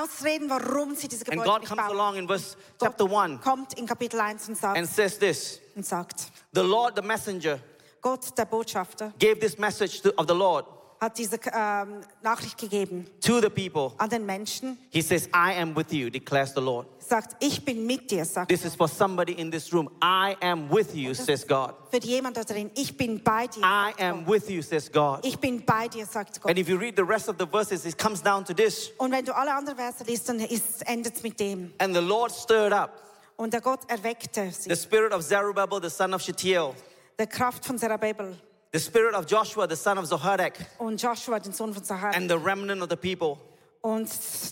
Ausreden, 0.00 0.48
warum 0.48 0.94
sie 0.94 1.08
diese 1.08 1.26
And 1.32 1.42
God 1.42 1.60
nicht 1.60 1.68
comes 1.68 1.82
bauen. 1.82 1.96
along 1.96 2.16
in 2.16 2.28
verse 2.28 2.56
Gott 2.78 2.90
chapter 2.96 3.04
1 3.10 3.40
kommt 3.40 3.74
in 3.74 3.86
Kapitel 3.86 4.20
1 4.20 4.48
und 4.48 4.56
sagt, 4.56 4.76
and 4.78 4.88
says 4.88 5.18
this 5.18 5.60
und 5.74 5.84
sagt, 5.84 6.30
The 6.52 6.60
Lord, 6.62 6.94
the 6.96 7.02
messenger, 7.02 7.58
Gott, 8.00 8.36
der 8.38 8.44
Botschafter, 8.44 9.12
gave 9.18 9.40
this 9.40 9.58
message 9.58 10.02
to, 10.02 10.10
of 10.16 10.26
the 10.28 10.34
Lord 10.34 10.66
hat 11.00 11.18
diese 11.18 11.38
ähm, 11.52 12.00
Nachricht 12.22 12.56
gegeben 12.58 13.06
to 13.20 13.40
the 13.40 13.48
people. 13.48 13.92
an 13.98 14.08
den 14.10 14.24
Menschen. 14.24 14.78
He 14.90 15.02
says, 15.02 15.26
I 15.34 15.52
am 15.60 15.74
with 15.76 15.92
you, 15.92 16.08
declares 16.10 16.52
the 16.54 16.60
Lord. 16.60 16.86
Sagt, 16.98 17.36
ich 17.40 17.64
bin 17.64 17.86
mit 17.86 18.10
dir, 18.10 18.24
sagt 18.24 18.48
This 18.48 18.64
is 18.64 18.74
for 18.74 18.88
somebody 18.88 19.32
in 19.32 19.50
this 19.50 19.72
room. 19.72 19.90
I 20.02 20.36
am 20.40 20.70
with 20.70 20.94
you, 20.94 21.12
says 21.14 21.46
God. 21.46 21.74
für 21.90 21.98
jemand 21.98 22.36
da 22.36 22.44
drin. 22.44 22.70
Ich 22.74 22.96
bin 22.96 23.22
bei 23.22 23.46
dir. 23.46 23.60
I 23.62 23.92
am 24.02 24.26
with 24.26 24.48
you, 24.48 24.62
says 24.62 24.90
God. 24.90 25.20
Ich 25.22 25.38
bin 25.38 25.64
bei 25.64 25.88
dir, 25.88 26.06
sagt 26.06 26.40
Gott. 26.40 26.50
And 26.50 26.58
if 26.58 26.68
you 26.68 26.76
read 26.78 26.94
the 26.96 27.04
rest 27.04 27.28
of 27.28 27.36
the 27.38 27.46
verses, 27.46 27.84
it 27.84 27.98
comes 27.98 28.22
down 28.22 28.44
to 28.44 28.54
this. 28.54 28.90
Und 28.98 29.12
wenn 29.12 29.24
du 29.24 29.36
alle 29.36 29.54
anderen 29.54 29.76
Verse 29.76 30.02
liest, 30.04 30.28
dann 30.28 30.40
endet 30.40 31.16
es 31.16 31.22
mit 31.22 31.38
dem. 31.38 31.72
And 31.78 31.94
the 31.94 32.00
Lord 32.02 32.32
stirred 32.32 32.72
up 32.72 33.00
Und 33.36 33.52
der 33.52 33.60
Gott 33.60 33.80
erweckte 33.88 34.50
sie. 34.52 34.70
the 34.70 34.76
spirit 34.76 35.12
of 35.12 35.22
Zerubbabel, 35.26 35.80
the 35.82 35.90
son 35.90 36.14
of 36.14 36.22
Shealtiel, 36.22 36.70
der 37.18 37.26
Kraft 37.26 37.64
von 37.66 37.76
Zerubabel 37.78 38.36
the 38.74 38.80
spirit 38.80 39.14
of 39.14 39.24
Joshua, 39.26 39.66
the 39.68 39.76
son 39.76 39.96
of 39.98 40.04
Zohadak, 40.06 40.54
und 40.78 41.00
Joshua, 41.00 41.38
den 41.38 41.52
Sohn 41.52 41.72
von 41.72 41.84
Sahar, 41.84 42.12
and 42.14 42.28
the 42.28 42.36
remnant 42.36 42.82
of 42.82 42.90
the 42.90 42.96
people. 42.96 43.38
und 43.82 44.08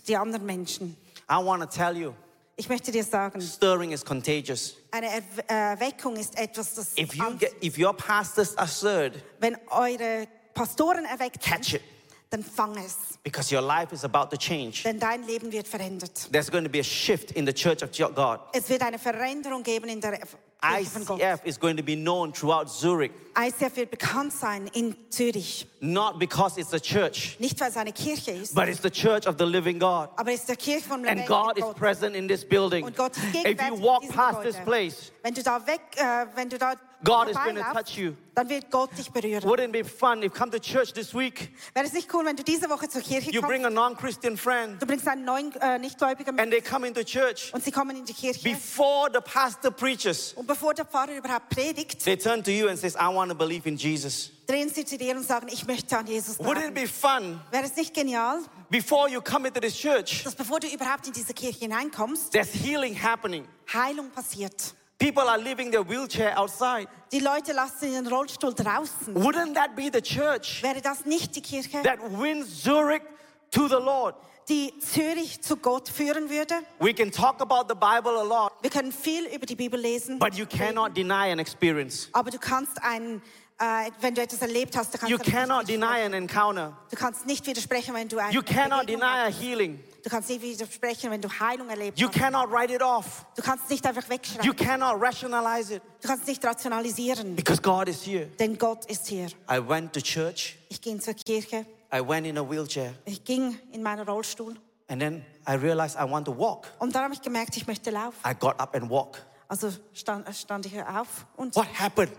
die 0.06 0.16
anderen 0.16 0.46
Menschen. 0.46 0.96
I 1.28 1.36
want 1.44 1.60
to 1.62 1.66
tell 1.68 1.96
you, 1.96 2.14
Ich 2.56 2.68
möchte 2.68 2.92
dir 2.92 3.02
sagen, 3.02 3.40
stirring 3.40 3.90
is 3.92 4.04
contagious. 4.04 4.74
eine 4.92 5.08
Erwe- 5.08 5.48
Erweckung 5.48 6.16
ist 6.16 6.38
etwas, 6.38 6.74
das 6.74 6.96
If 6.96 7.14
you 7.14 7.36
get, 7.36 7.52
if 7.62 7.76
your 7.78 7.92
pastors 7.94 8.56
are 8.56 8.68
stirred, 8.68 9.14
wenn 9.40 9.56
eure 9.70 10.28
Pastoren 10.54 11.04
erweckt 11.06 11.40
catch 11.40 11.74
it 11.74 11.82
dann 12.30 12.42
fang 12.44 12.76
es, 12.78 12.96
because 13.24 13.52
your 13.54 13.60
life 13.62 13.92
is 13.92 14.04
about 14.04 14.28
to 14.30 14.36
change. 14.36 14.82
denn 14.84 14.98
dein 15.00 15.22
Leben 15.26 15.50
wird 15.50 15.66
verändert. 15.66 16.28
There's 16.30 16.50
going 16.50 16.64
to 16.64 16.70
be 16.70 16.78
a 16.80 16.84
shift 16.84 17.32
in 17.32 17.44
the 17.46 17.52
church 17.52 17.82
of 17.82 17.90
God. 18.14 18.38
Es 18.52 18.68
wird 18.68 18.82
eine 18.82 18.98
Veränderung 18.98 19.62
geben 19.62 19.88
in 19.88 20.00
der. 20.00 20.18
ICF 20.62 21.40
is 21.44 21.58
going 21.58 21.76
to 21.76 21.82
be 21.82 21.96
known 21.96 22.32
throughout 22.32 22.68
Zurich, 22.70 23.10
ICF 23.34 23.76
wird 23.76 23.90
bekannt 23.90 24.32
sein 24.32 24.68
in 24.74 24.94
Zürich. 25.10 25.66
not 25.80 26.18
because 26.18 26.56
it's 26.58 26.72
a 26.72 26.78
church, 26.80 27.36
Nicht, 27.40 27.60
weil 27.60 27.68
es 27.70 27.76
eine 27.76 27.92
Kirche 27.92 28.30
ist, 28.30 28.54
but 28.54 28.68
it's 28.68 28.80
the 28.82 28.90
church 28.90 29.26
of 29.26 29.36
the 29.38 29.44
living 29.44 29.78
God. 29.78 30.08
aber 30.16 30.32
es 30.32 30.40
ist 30.40 30.48
der 30.48 30.56
Kirche 30.56 30.86
von 30.88 31.04
And 31.06 31.26
God 31.26 31.58
is 31.58 31.64
present 31.74 32.14
in 32.14 32.28
this 32.28 32.44
building. 32.44 32.84
Und 32.84 32.96
Gott 32.96 33.16
ist 33.16 33.34
If 33.34 33.60
you 33.68 33.80
walk 33.82 34.08
past 34.10 34.42
this 34.42 34.56
place, 34.64 35.10
Wenn 35.22 35.34
du 35.34 35.42
da 35.42 35.66
weg, 35.66 35.80
äh, 35.96 36.26
wenn 36.34 36.48
du 36.48 36.58
da 36.58 36.74
God 37.04 37.28
is 37.28 37.36
going 37.36 37.56
to 37.56 37.62
touch 37.72 37.96
you. 37.96 38.14
dann 38.34 38.48
wird 38.48 38.70
Gott 38.70 38.90
dich 38.96 39.10
berühren. 39.10 39.42
Wouldn't 39.44 39.66
it 39.66 39.72
be 39.72 39.84
fun 39.84 40.22
if 40.22 40.32
come 40.32 40.50
to 40.50 40.58
church 40.58 40.92
this 40.92 41.14
week, 41.14 41.50
Wäre 41.74 41.86
es 41.86 41.92
nicht 41.92 42.12
cool, 42.14 42.24
wenn 42.24 42.36
du 42.36 42.42
diese 42.44 42.68
Woche 42.70 42.88
zur 42.88 43.02
Kirche 43.02 43.30
you 43.30 43.40
kommst, 43.40 43.48
bring 43.48 43.64
a 43.66 43.70
non-Christian 43.70 44.36
friend 44.36 44.80
du 44.80 44.86
bringst 44.86 45.06
einen 45.08 45.24
neuen 45.24 45.52
äh, 45.60 45.78
Nichtgläubigen 45.78 46.38
and 46.38 46.50
they 46.50 46.60
come 46.60 46.86
into 46.86 47.02
church 47.02 47.52
und 47.52 47.62
sie 47.64 47.70
kommen 47.72 47.96
in 47.96 48.04
die 48.04 48.14
Kirche 48.14 48.42
before 48.42 49.10
the 49.12 49.20
pastor 49.20 49.70
preaches. 49.70 50.32
und 50.34 50.46
bevor 50.46 50.74
der 50.74 50.84
Pfarrer 50.84 51.16
überhaupt 51.16 51.48
predigt, 51.50 52.04
They 52.04 52.16
turn 52.16 52.42
to 52.44 52.50
you 52.50 52.68
and 52.68 52.78
says, 52.78 52.94
"I 52.94 53.12
want 53.14 53.30
to 53.30 53.36
believe 53.36 53.68
in 53.68 53.76
Jesus." 53.76 54.30
drehen 54.46 54.68
sie 54.68 54.84
zu 54.84 54.98
dir 54.98 55.16
und 55.16 55.26
sagen, 55.26 55.48
ich 55.50 55.66
möchte 55.66 55.96
an 55.96 56.06
Jesus 56.06 56.38
Wouldn't 56.38 56.68
it 56.68 56.74
glauben. 56.74 56.74
be 56.74 56.86
fun 56.86 57.40
Wäre 57.50 57.64
es 57.64 57.74
nicht 57.76 57.94
genial, 57.94 58.38
before 58.70 59.08
you 59.08 59.20
come 59.20 59.48
into 59.48 59.60
this 59.60 59.74
church? 59.74 60.24
dass 60.24 60.34
bevor 60.34 60.60
du 60.60 60.66
überhaupt 60.68 61.06
in 61.06 61.12
diese 61.12 61.32
Kirche 61.34 61.60
hineinkommst, 61.60 62.32
There's 62.32 62.52
healing 62.52 62.94
happening. 63.00 63.46
Heilung 63.72 64.10
passiert? 64.10 64.74
People 65.02 65.28
are 65.28 65.38
leaving 65.38 65.72
their 65.72 65.82
wheelchair 65.82 66.38
outside. 66.38 66.86
Die 67.10 67.18
Leute 67.18 67.52
lassen 67.52 67.92
ihren 67.92 68.06
Rollstuhl 68.06 68.54
draußen. 68.54 69.14
Wouldn't 69.16 69.54
that 69.54 69.74
be 69.74 69.90
the 69.92 70.00
church 70.00 70.62
Wäre 70.62 70.80
das 70.80 71.04
nicht 71.04 71.34
die 71.34 71.42
Kirche, 71.42 71.82
that 71.82 71.98
wins 72.20 72.62
Zurich 72.62 73.02
to 73.50 73.66
the 73.66 73.74
Lord? 73.74 74.14
die 74.48 74.72
Zürich 74.78 75.40
zu 75.42 75.56
Gott 75.56 75.88
führen 75.88 76.30
würde? 76.30 76.54
We 76.78 76.94
can 76.94 77.10
talk 77.10 77.40
about 77.40 77.66
the 77.68 77.74
Bible 77.74 78.16
a 78.16 78.22
lot, 78.22 78.52
Wir 78.60 78.70
können 78.70 78.92
viel 78.92 79.26
über 79.26 79.44
die 79.44 79.56
Bibel 79.56 79.78
lesen, 79.80 80.20
but 80.20 80.34
you 80.34 80.46
cannot 80.46 80.96
deny 80.96 81.32
an 81.32 81.40
experience. 81.40 82.08
aber 82.12 82.30
du 82.30 82.38
kannst 82.38 82.80
ein, 82.82 83.20
äh, 83.58 83.90
wenn 84.00 84.14
du 84.14 84.22
etwas 84.22 84.40
erlebt 84.40 84.76
hast, 84.76 84.94
du 84.94 84.98
kannst, 84.98 85.10
You 85.10 85.18
cannot 85.18 85.68
deny 85.68 86.04
an 86.04 86.12
encounter. 86.12 86.76
du 86.90 86.96
kannst 86.96 87.26
nicht 87.26 87.44
widersprechen, 87.46 87.92
wenn 87.94 88.08
du 88.08 88.18
eine 88.18 88.32
You 88.32 88.42
cannot 88.42 88.86
Begegnung 88.86 89.00
deny 89.00 89.26
a 89.26 89.30
healing. 89.32 89.80
Du 90.02 90.10
kannst 90.10 90.28
nicht 90.28 90.42
widersprechen, 90.42 91.10
wenn 91.12 91.20
du 91.20 91.28
Heilung 91.28 91.68
erlebt 91.70 91.98
You 91.98 92.08
cannot 92.08 92.50
write 92.50 92.74
it 92.74 92.82
off. 92.82 93.24
Du 93.36 93.42
kannst 93.42 93.70
nicht 93.70 93.86
einfach 93.86 94.02
You 94.04 94.10
wegschreiben. 94.10 94.56
cannot 94.56 95.00
rationalize 95.00 95.76
it 95.76 95.82
Du 96.00 96.08
kannst 96.08 96.26
nicht 96.26 96.44
rationalisieren, 96.44 97.36
because 97.36 97.62
God 97.62 97.88
is 97.88 98.04
here. 98.04 98.26
denn 98.38 98.58
Gott 98.58 98.84
ist 98.86 99.06
hier. 99.06 99.26
I 99.50 99.58
went 99.66 99.92
to 99.92 100.00
church. 100.00 100.56
Ich 100.68 100.80
ging 100.80 101.00
zur 101.00 101.14
Kirche, 101.14 101.64
I 101.94 102.00
went 102.06 102.26
in 102.26 102.36
a 102.38 102.42
wheelchair. 102.50 102.94
ich 103.04 103.22
ging 103.24 103.56
in 103.70 103.82
meinen 103.82 104.06
Rollstuhl 104.08 104.56
And 104.88 105.00
then 105.00 105.24
I 105.48 105.52
realized 105.52 105.96
I 105.96 106.10
want 106.10 106.26
to 106.26 106.36
walk. 106.36 106.66
und 106.80 106.94
dann 106.94 107.04
habe 107.04 107.14
ich 107.14 107.22
gemerkt, 107.22 107.56
ich 107.56 107.66
möchte 107.68 107.90
laufen. 107.90 108.18
I 108.28 108.34
got 108.34 108.58
up 108.58 108.74
and 108.74 108.90
walked. 108.90 109.24
Also 109.46 109.70
stand, 109.94 110.26
stand 110.34 110.66
ich 110.66 110.82
auf 110.82 111.26
und 111.36 111.54
What 111.54 111.68
happened? 111.78 112.10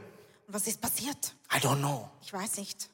was 0.48 0.68
ist 0.68 0.80
passiert? 0.80 1.34
I 1.54 1.58
don't 1.58 1.80
know. 1.80 2.08
Ich 2.22 2.32
weiß 2.32 2.58
nicht. 2.58 2.90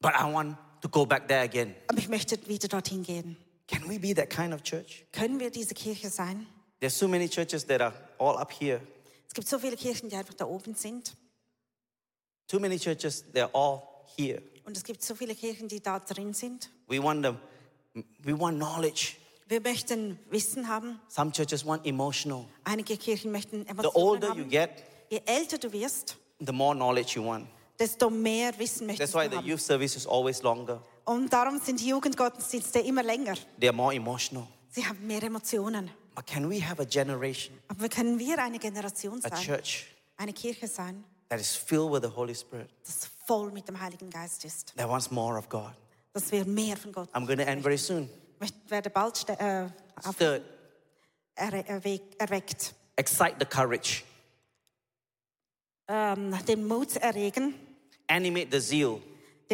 But 0.00 0.12
I 0.18 0.32
want 0.32 0.56
to 0.80 0.88
go 0.88 1.04
back 1.04 1.28
there 1.28 1.42
again. 1.42 1.74
Aber 1.88 1.98
ich 1.98 2.08
möchte 2.08 2.38
wieder 2.48 2.68
dorthin 2.68 3.02
gehen. 3.02 3.36
Can 3.68 3.88
we 3.88 3.98
be 3.98 4.14
that 4.14 4.30
kind 4.30 4.52
of 4.52 4.62
church? 4.62 5.04
Können 5.12 5.38
wir 5.40 5.50
diese 5.50 5.74
Kirche 5.74 6.10
sein? 6.10 6.46
There's 6.80 6.98
so 6.98 7.06
many 7.06 7.28
churches 7.28 7.64
that 7.66 7.80
are 7.80 7.94
all 8.18 8.36
up 8.36 8.52
here. 8.52 8.80
Es 9.28 9.34
gibt 9.34 9.48
so 9.48 9.58
viele 9.58 9.76
Kirchen, 9.76 10.08
die 10.08 10.16
einfach 10.16 10.34
da 10.34 10.46
oben 10.46 10.74
sind. 10.74 11.16
Too 12.48 12.58
many 12.58 12.78
churches, 12.78 13.24
they're 13.32 13.48
all 13.54 13.82
here. 14.16 14.42
Und 14.64 14.76
es 14.76 14.84
gibt 14.84 15.02
so 15.02 15.14
viele 15.14 15.34
Kirchen, 15.34 15.68
die 15.68 15.80
da 15.80 15.98
drin 16.00 16.34
sind. 16.34 16.70
We 16.88 17.02
want 17.02 17.22
them, 17.22 17.38
we 18.22 18.38
want 18.38 18.58
knowledge. 18.58 19.14
Wir 19.48 19.60
möchten 19.60 20.18
Wissen 20.30 20.68
haben. 20.68 21.00
Some 21.08 21.32
churches 21.32 21.64
want 21.64 21.86
emotional. 21.86 22.46
Einige 22.64 22.96
Kirchen 22.96 23.32
möchten 23.32 23.62
The 23.64 23.70
Emotionen 23.70 23.94
older 23.96 24.34
you 24.34 24.44
get, 24.44 24.70
Je 25.08 25.20
älter 25.24 25.58
du 25.58 25.72
wirst, 25.72 26.16
the 26.44 26.52
more 26.52 26.74
knowledge 26.74 27.16
you 27.16 27.24
want. 27.24 27.46
desto 27.78 28.10
mehr 28.10 28.58
Wissen 28.58 28.88
That's 28.88 29.14
why 29.14 29.28
du 29.28 29.40
the 29.40 29.46
youth 29.46 29.60
service 29.60 29.96
is 29.96 30.06
always 30.06 30.42
longer. 30.42 30.82
Und 31.04 31.32
darum 31.32 31.58
sind 31.58 31.80
die 31.80 31.88
Jugendgottesdienste 31.88 32.78
immer 32.80 33.02
länger. 33.02 33.34
They're 33.60 33.72
more 33.72 33.94
emotional. 33.94 34.46
Sie 34.70 34.86
haben 34.86 35.06
mehr 35.06 35.22
Emotionen. 35.22 35.90
But 36.14 36.26
can 36.26 36.48
we 36.50 36.60
have 36.60 36.80
a 36.80 36.84
generation, 36.84 37.58
Aber 37.68 37.88
können 37.88 38.18
wir 38.18 38.38
eine 38.38 38.58
Generation 38.58 39.18
a 39.24 39.30
sein, 39.30 39.40
church 39.40 39.86
eine 40.18 40.32
Kirche 40.34 40.68
sein, 40.68 41.02
that 41.30 41.40
is 41.40 41.56
filled 41.56 41.90
with 41.90 42.02
the 42.02 42.14
Holy 42.14 42.34
Spirit, 42.34 42.68
das 42.84 43.08
voll 43.26 43.50
mit 43.50 43.66
dem 43.66 43.80
Heiligen 43.80 44.10
Geist 44.10 44.44
ist, 44.44 44.74
that 44.76 44.86
wants 44.88 45.10
more 45.10 45.38
of 45.38 45.48
God? 45.48 45.72
dass 46.12 46.30
wir 46.30 46.44
mehr 46.44 46.76
von 46.76 46.92
Gott 46.92 47.08
I'm 47.14 47.24
going 47.26 47.38
to 47.38 47.44
end 47.46 47.62
very 47.62 47.78
soon. 47.78 48.10
Ich 48.42 48.52
werde 48.68 48.90
bald 48.90 49.26
äh, 49.30 49.68
Third, 50.18 50.42
erwe- 51.34 51.64
erwe- 51.66 52.00
erweckt. 52.18 52.74
excite 52.96 53.36
the 53.40 53.46
courage, 53.46 54.02
Ähm, 55.88 56.34
den 56.46 56.66
Mut 56.66 56.96
erregen, 56.96 57.54
animate 58.06 58.48
the 58.52 58.60
zeal, 58.60 59.00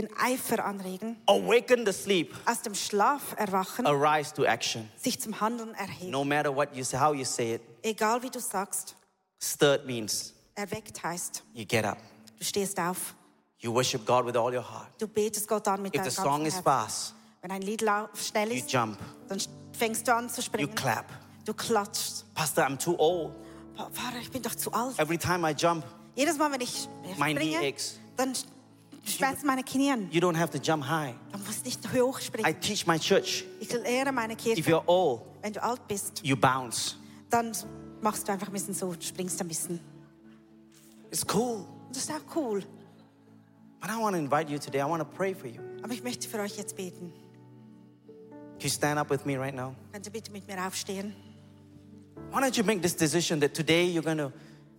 den 0.03 0.09
Eifer 0.17 0.65
anregen, 0.65 1.17
awaken 1.27 1.85
the 1.87 1.93
sleep, 1.93 2.35
aus 2.47 2.63
dem 2.63 2.75
Schlaf 2.75 3.35
erwachen, 3.37 3.87
arise 3.87 4.33
to 4.35 4.45
action. 4.45 4.89
sich 4.97 5.21
zum 5.21 5.41
Handeln 5.41 5.75
erheben. 5.75 6.11
No 6.11 6.25
matter 6.25 6.55
what 6.55 6.75
you 6.75 6.85
say, 6.85 6.99
how 6.99 7.13
you 7.15 7.25
say 7.25 7.55
it, 7.55 7.63
Egal 7.83 8.23
wie 8.23 8.31
du 8.31 8.41
sagst, 8.41 8.95
stirred 9.43 9.85
means 9.87 10.33
erweckt 10.55 11.03
heißt, 11.03 11.43
you 11.55 11.65
get 11.65 11.85
up, 11.85 11.99
du 12.39 12.45
stehst 12.45 12.79
auf, 12.79 13.15
you 13.59 13.73
worship 13.73 14.05
God 14.07 14.25
with 14.27 14.37
all 14.37 14.55
your 14.55 14.63
heart. 14.69 14.89
du 14.99 15.07
betest 15.09 15.49
Gott 15.49 15.67
an 15.69 15.83
mit 15.83 15.95
If 15.95 16.01
deinem 16.03 16.11
the 16.11 16.17
song 16.17 16.47
is 16.47 16.59
fast, 16.59 17.15
Wenn 17.41 17.51
ein 17.53 17.63
Lied 17.63 17.83
schnell 18.15 18.49
you 18.51 18.59
ist, 18.59 18.73
jump, 18.73 18.99
dann 19.29 19.39
fängst 19.73 20.07
du 20.09 20.15
an 20.15 20.29
zu 20.29 20.41
you 20.41 20.43
springen. 20.47 20.75
clap. 20.75 21.07
Du 21.45 21.55
klatschst. 21.55 22.27
Pastor, 22.35 22.65
I'm 22.65 22.77
too 22.77 22.95
old. 22.99 23.33
Pfarrer, 23.75 24.19
ich 24.21 24.31
bin 24.31 24.43
doch 24.43 24.55
zu 24.55 24.71
alt. 24.73 24.99
Every 24.99 25.17
time 25.17 25.49
I 25.49 25.55
jump, 25.55 25.85
Jedes 26.15 26.37
Mal, 26.37 26.51
wenn 26.53 26.61
ich 26.61 26.89
My 27.17 27.33
knee 27.33 27.53
springe, 27.55 27.59
aches. 27.69 27.99
dann 28.17 28.33
meine 29.45 29.63
you 30.11 30.21
don't 30.21 30.37
have 30.37 30.51
to 30.51 30.59
jump 30.59 30.85
high. 30.85 31.15
Du 31.33 31.39
musst 31.39 31.65
nicht 31.65 31.81
hoch 31.93 32.19
I 32.19 32.23
springen. 32.23 32.61
teach 32.61 32.87
my 32.87 32.99
church. 32.99 33.45
Ich 33.61 33.73
lehre 33.73 34.13
meine 34.13 34.35
If 34.35 34.39
Kirche, 34.39 34.71
you're 34.71 34.83
old, 34.87 35.23
wenn 35.43 35.53
du 35.53 35.63
alt 35.63 35.87
bist, 35.89 36.21
you 36.25 36.37
bounce. 36.37 36.97
dann 37.31 37.53
machst 38.01 38.27
du 38.29 38.33
einfach 38.33 38.49
ein 38.49 38.53
bisschen 38.53 38.75
so, 38.75 38.95
springst 39.01 39.41
ein 39.41 39.49
bisschen. 39.49 39.81
It's 41.11 41.25
cool. 41.35 41.65
Und 41.87 41.97
das 41.97 42.05
ist 42.05 42.11
auch 42.11 42.37
cool. 42.37 42.63
But 43.81 43.91
I 43.91 43.97
want 44.01 44.15
to 44.15 44.19
invite 44.21 44.51
you 44.51 44.59
today. 44.59 44.81
I 44.81 44.85
want 44.85 45.01
to 45.01 45.09
pray 45.17 45.35
for 45.35 45.47
you. 45.49 45.61
Aber 45.83 45.93
ich 45.93 46.03
möchte 46.03 46.29
für 46.29 46.39
euch 46.41 46.57
jetzt 46.57 46.77
beten. 46.77 47.13
Can 48.59 48.61
you 48.61 48.69
stand 48.71 48.99
up 48.99 49.09
with 49.11 49.25
me 49.25 49.39
right 49.39 49.55
now? 49.55 49.75
Könnt 49.93 50.05
ihr 50.07 50.13
bitte 50.13 50.33
mit 50.33 50.47
mir 50.49 50.59
aufstehen? 50.67 51.15
Why 52.33 52.41
don't 52.41 52.57
you 52.57 52.65
make 52.65 52.83
this 52.83 52.97
decision 52.97 53.41
that 53.41 53.55
today 53.55 53.85
you're 53.87 54.03
going 54.03 54.19
to 54.19 54.33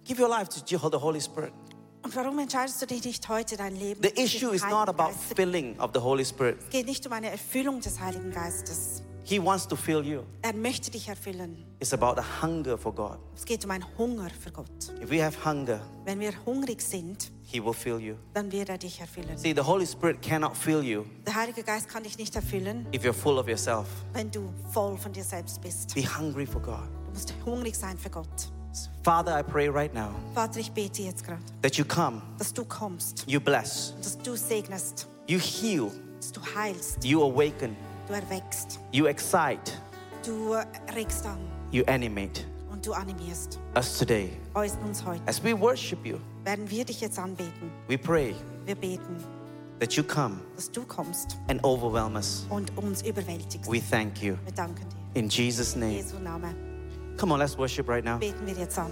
give 0.03 0.19
your 0.21 0.29
life 0.29 0.49
to 0.49 0.59
Jehovah 0.65 0.91
the 0.97 0.99
Holy 1.01 1.21
Spirit? 1.21 1.53
Und 2.01 2.15
warum 2.15 2.39
entscheidest 2.39 2.81
du 2.81 2.85
dich 2.87 3.03
nicht 3.03 3.27
heute 3.27 3.57
dein 3.57 3.75
Leben? 3.75 4.01
The 4.01 4.21
issue 4.21 4.51
is 4.53 4.63
not 4.63 4.87
about 4.87 5.09
Geist 5.11 5.33
filling 5.35 5.79
of 5.79 5.91
the 5.93 5.99
Holy 5.99 6.23
Spirit. 6.25 6.57
Es 6.63 6.69
geht 6.69 6.85
nicht 6.85 7.05
um 7.05 7.13
eine 7.13 7.29
Erfüllung 7.29 7.81
des 7.81 7.99
Heiligen 7.99 8.31
Geistes. 8.31 9.03
He 9.25 9.37
wants 9.39 9.67
to 9.67 9.75
fill 9.75 10.03
you. 10.03 10.21
Er 10.41 10.53
möchte 10.55 10.89
dich 10.89 11.07
erfüllen. 11.07 11.63
It's 11.79 11.93
about 11.93 12.19
a 12.19 12.25
hunger 12.41 12.77
for 12.79 12.91
God. 12.95 13.19
Es 13.35 13.45
geht 13.45 13.63
um 13.63 13.69
einen 13.71 13.85
Hunger 13.97 14.29
für 14.41 14.49
Gott. 14.51 14.69
If 15.03 15.11
we 15.11 15.23
have 15.23 15.37
hunger, 15.45 15.81
Wenn 16.05 16.19
wir 16.19 16.33
hungrig 16.45 16.81
sind, 16.81 17.31
He 17.43 17.63
will 17.63 17.73
fill 17.73 17.99
you. 17.99 18.15
dann 18.33 18.51
wird 18.51 18.69
er 18.69 18.77
dich 18.79 18.99
erfüllen. 18.99 19.37
See, 19.37 19.53
the 19.53 19.61
Holy 19.61 19.85
Spirit 19.85 20.21
cannot 20.23 20.55
fill 20.57 20.81
you 20.81 21.03
Der 21.27 21.35
Heilige 21.35 21.61
Geist 21.63 21.87
kann 21.89 22.03
dich 22.03 22.17
nicht 22.17 22.35
erfüllen, 22.35 22.87
if 22.95 23.03
you're 23.03 23.13
full 23.13 23.37
of 23.37 23.47
yourself. 23.47 23.85
wenn 24.13 24.31
du 24.31 24.51
voll 24.71 24.97
von 24.97 25.11
dir 25.13 25.23
selbst 25.23 25.61
bist. 25.61 25.93
Be 25.93 26.01
hungry 26.03 26.47
for 26.47 26.61
God. 26.61 26.87
Du 27.07 27.11
musst 27.13 27.33
hungrig 27.45 27.75
sein 27.75 27.97
für 27.99 28.09
Gott. 28.09 28.51
Father, 29.03 29.31
I 29.39 29.41
pray 29.43 29.67
right 29.69 29.93
now 29.93 30.09
Vater, 30.35 30.59
ich 30.59 30.71
bete 30.71 31.01
jetzt 31.03 31.23
gerade, 31.23 31.39
that 31.61 31.75
you 31.77 31.85
come, 31.85 32.21
dass 32.37 32.53
du 32.53 32.63
kommst, 32.65 33.23
you 33.27 33.39
bless, 33.39 33.93
dass 34.01 34.17
du 34.17 34.35
segnest, 34.35 35.07
you 35.27 35.39
heal, 35.39 35.89
dass 36.19 36.31
du 36.31 36.41
heilst, 36.55 37.03
you 37.03 37.21
awaken, 37.23 37.75
du 38.07 38.13
erweckst, 38.13 38.79
you 38.91 39.05
excite, 39.07 39.71
du 40.25 40.53
regst 40.95 41.25
an 41.25 41.37
you 41.71 41.83
animate 41.87 42.41
und 42.71 42.85
du 42.85 42.93
animierst. 42.93 43.57
us 43.75 43.97
today. 43.97 44.31
Uns 44.53 45.03
heute 45.05 45.21
As 45.27 45.41
we 45.43 45.53
worship 45.59 46.05
you, 46.05 46.17
werden 46.43 46.69
wir 46.69 46.85
dich 46.85 47.01
jetzt 47.01 47.17
anbeten. 47.17 47.71
we 47.87 47.97
pray 47.97 48.35
Wir 48.65 48.75
beten, 48.75 49.17
that 49.79 49.93
you 49.93 50.03
come 50.03 50.39
dass 50.55 50.69
du 50.71 50.83
kommst 50.83 51.37
and 51.47 51.63
overwhelm 51.63 52.15
us. 52.15 52.45
und 52.49 52.77
uns 52.77 53.01
überwältigst. 53.01 53.71
We 53.71 53.81
thank 53.81 54.21
you. 54.21 54.35
Wir 54.43 54.53
danken 54.53 54.85
dir. 54.89 55.19
In 55.19 55.29
Jesus' 55.29 55.73
In 55.73 55.79
name. 55.79 55.93
Jesu 55.93 56.19
Namen 56.19 56.68
Come 57.19 57.33
on, 57.33 57.39
let's 57.39 57.57
worship 57.57 57.89
right 57.89 58.03
now. 58.03 58.17
beten 58.17 58.45
wir 58.45 58.53
jetzt 58.53 58.79
an. 58.79 58.91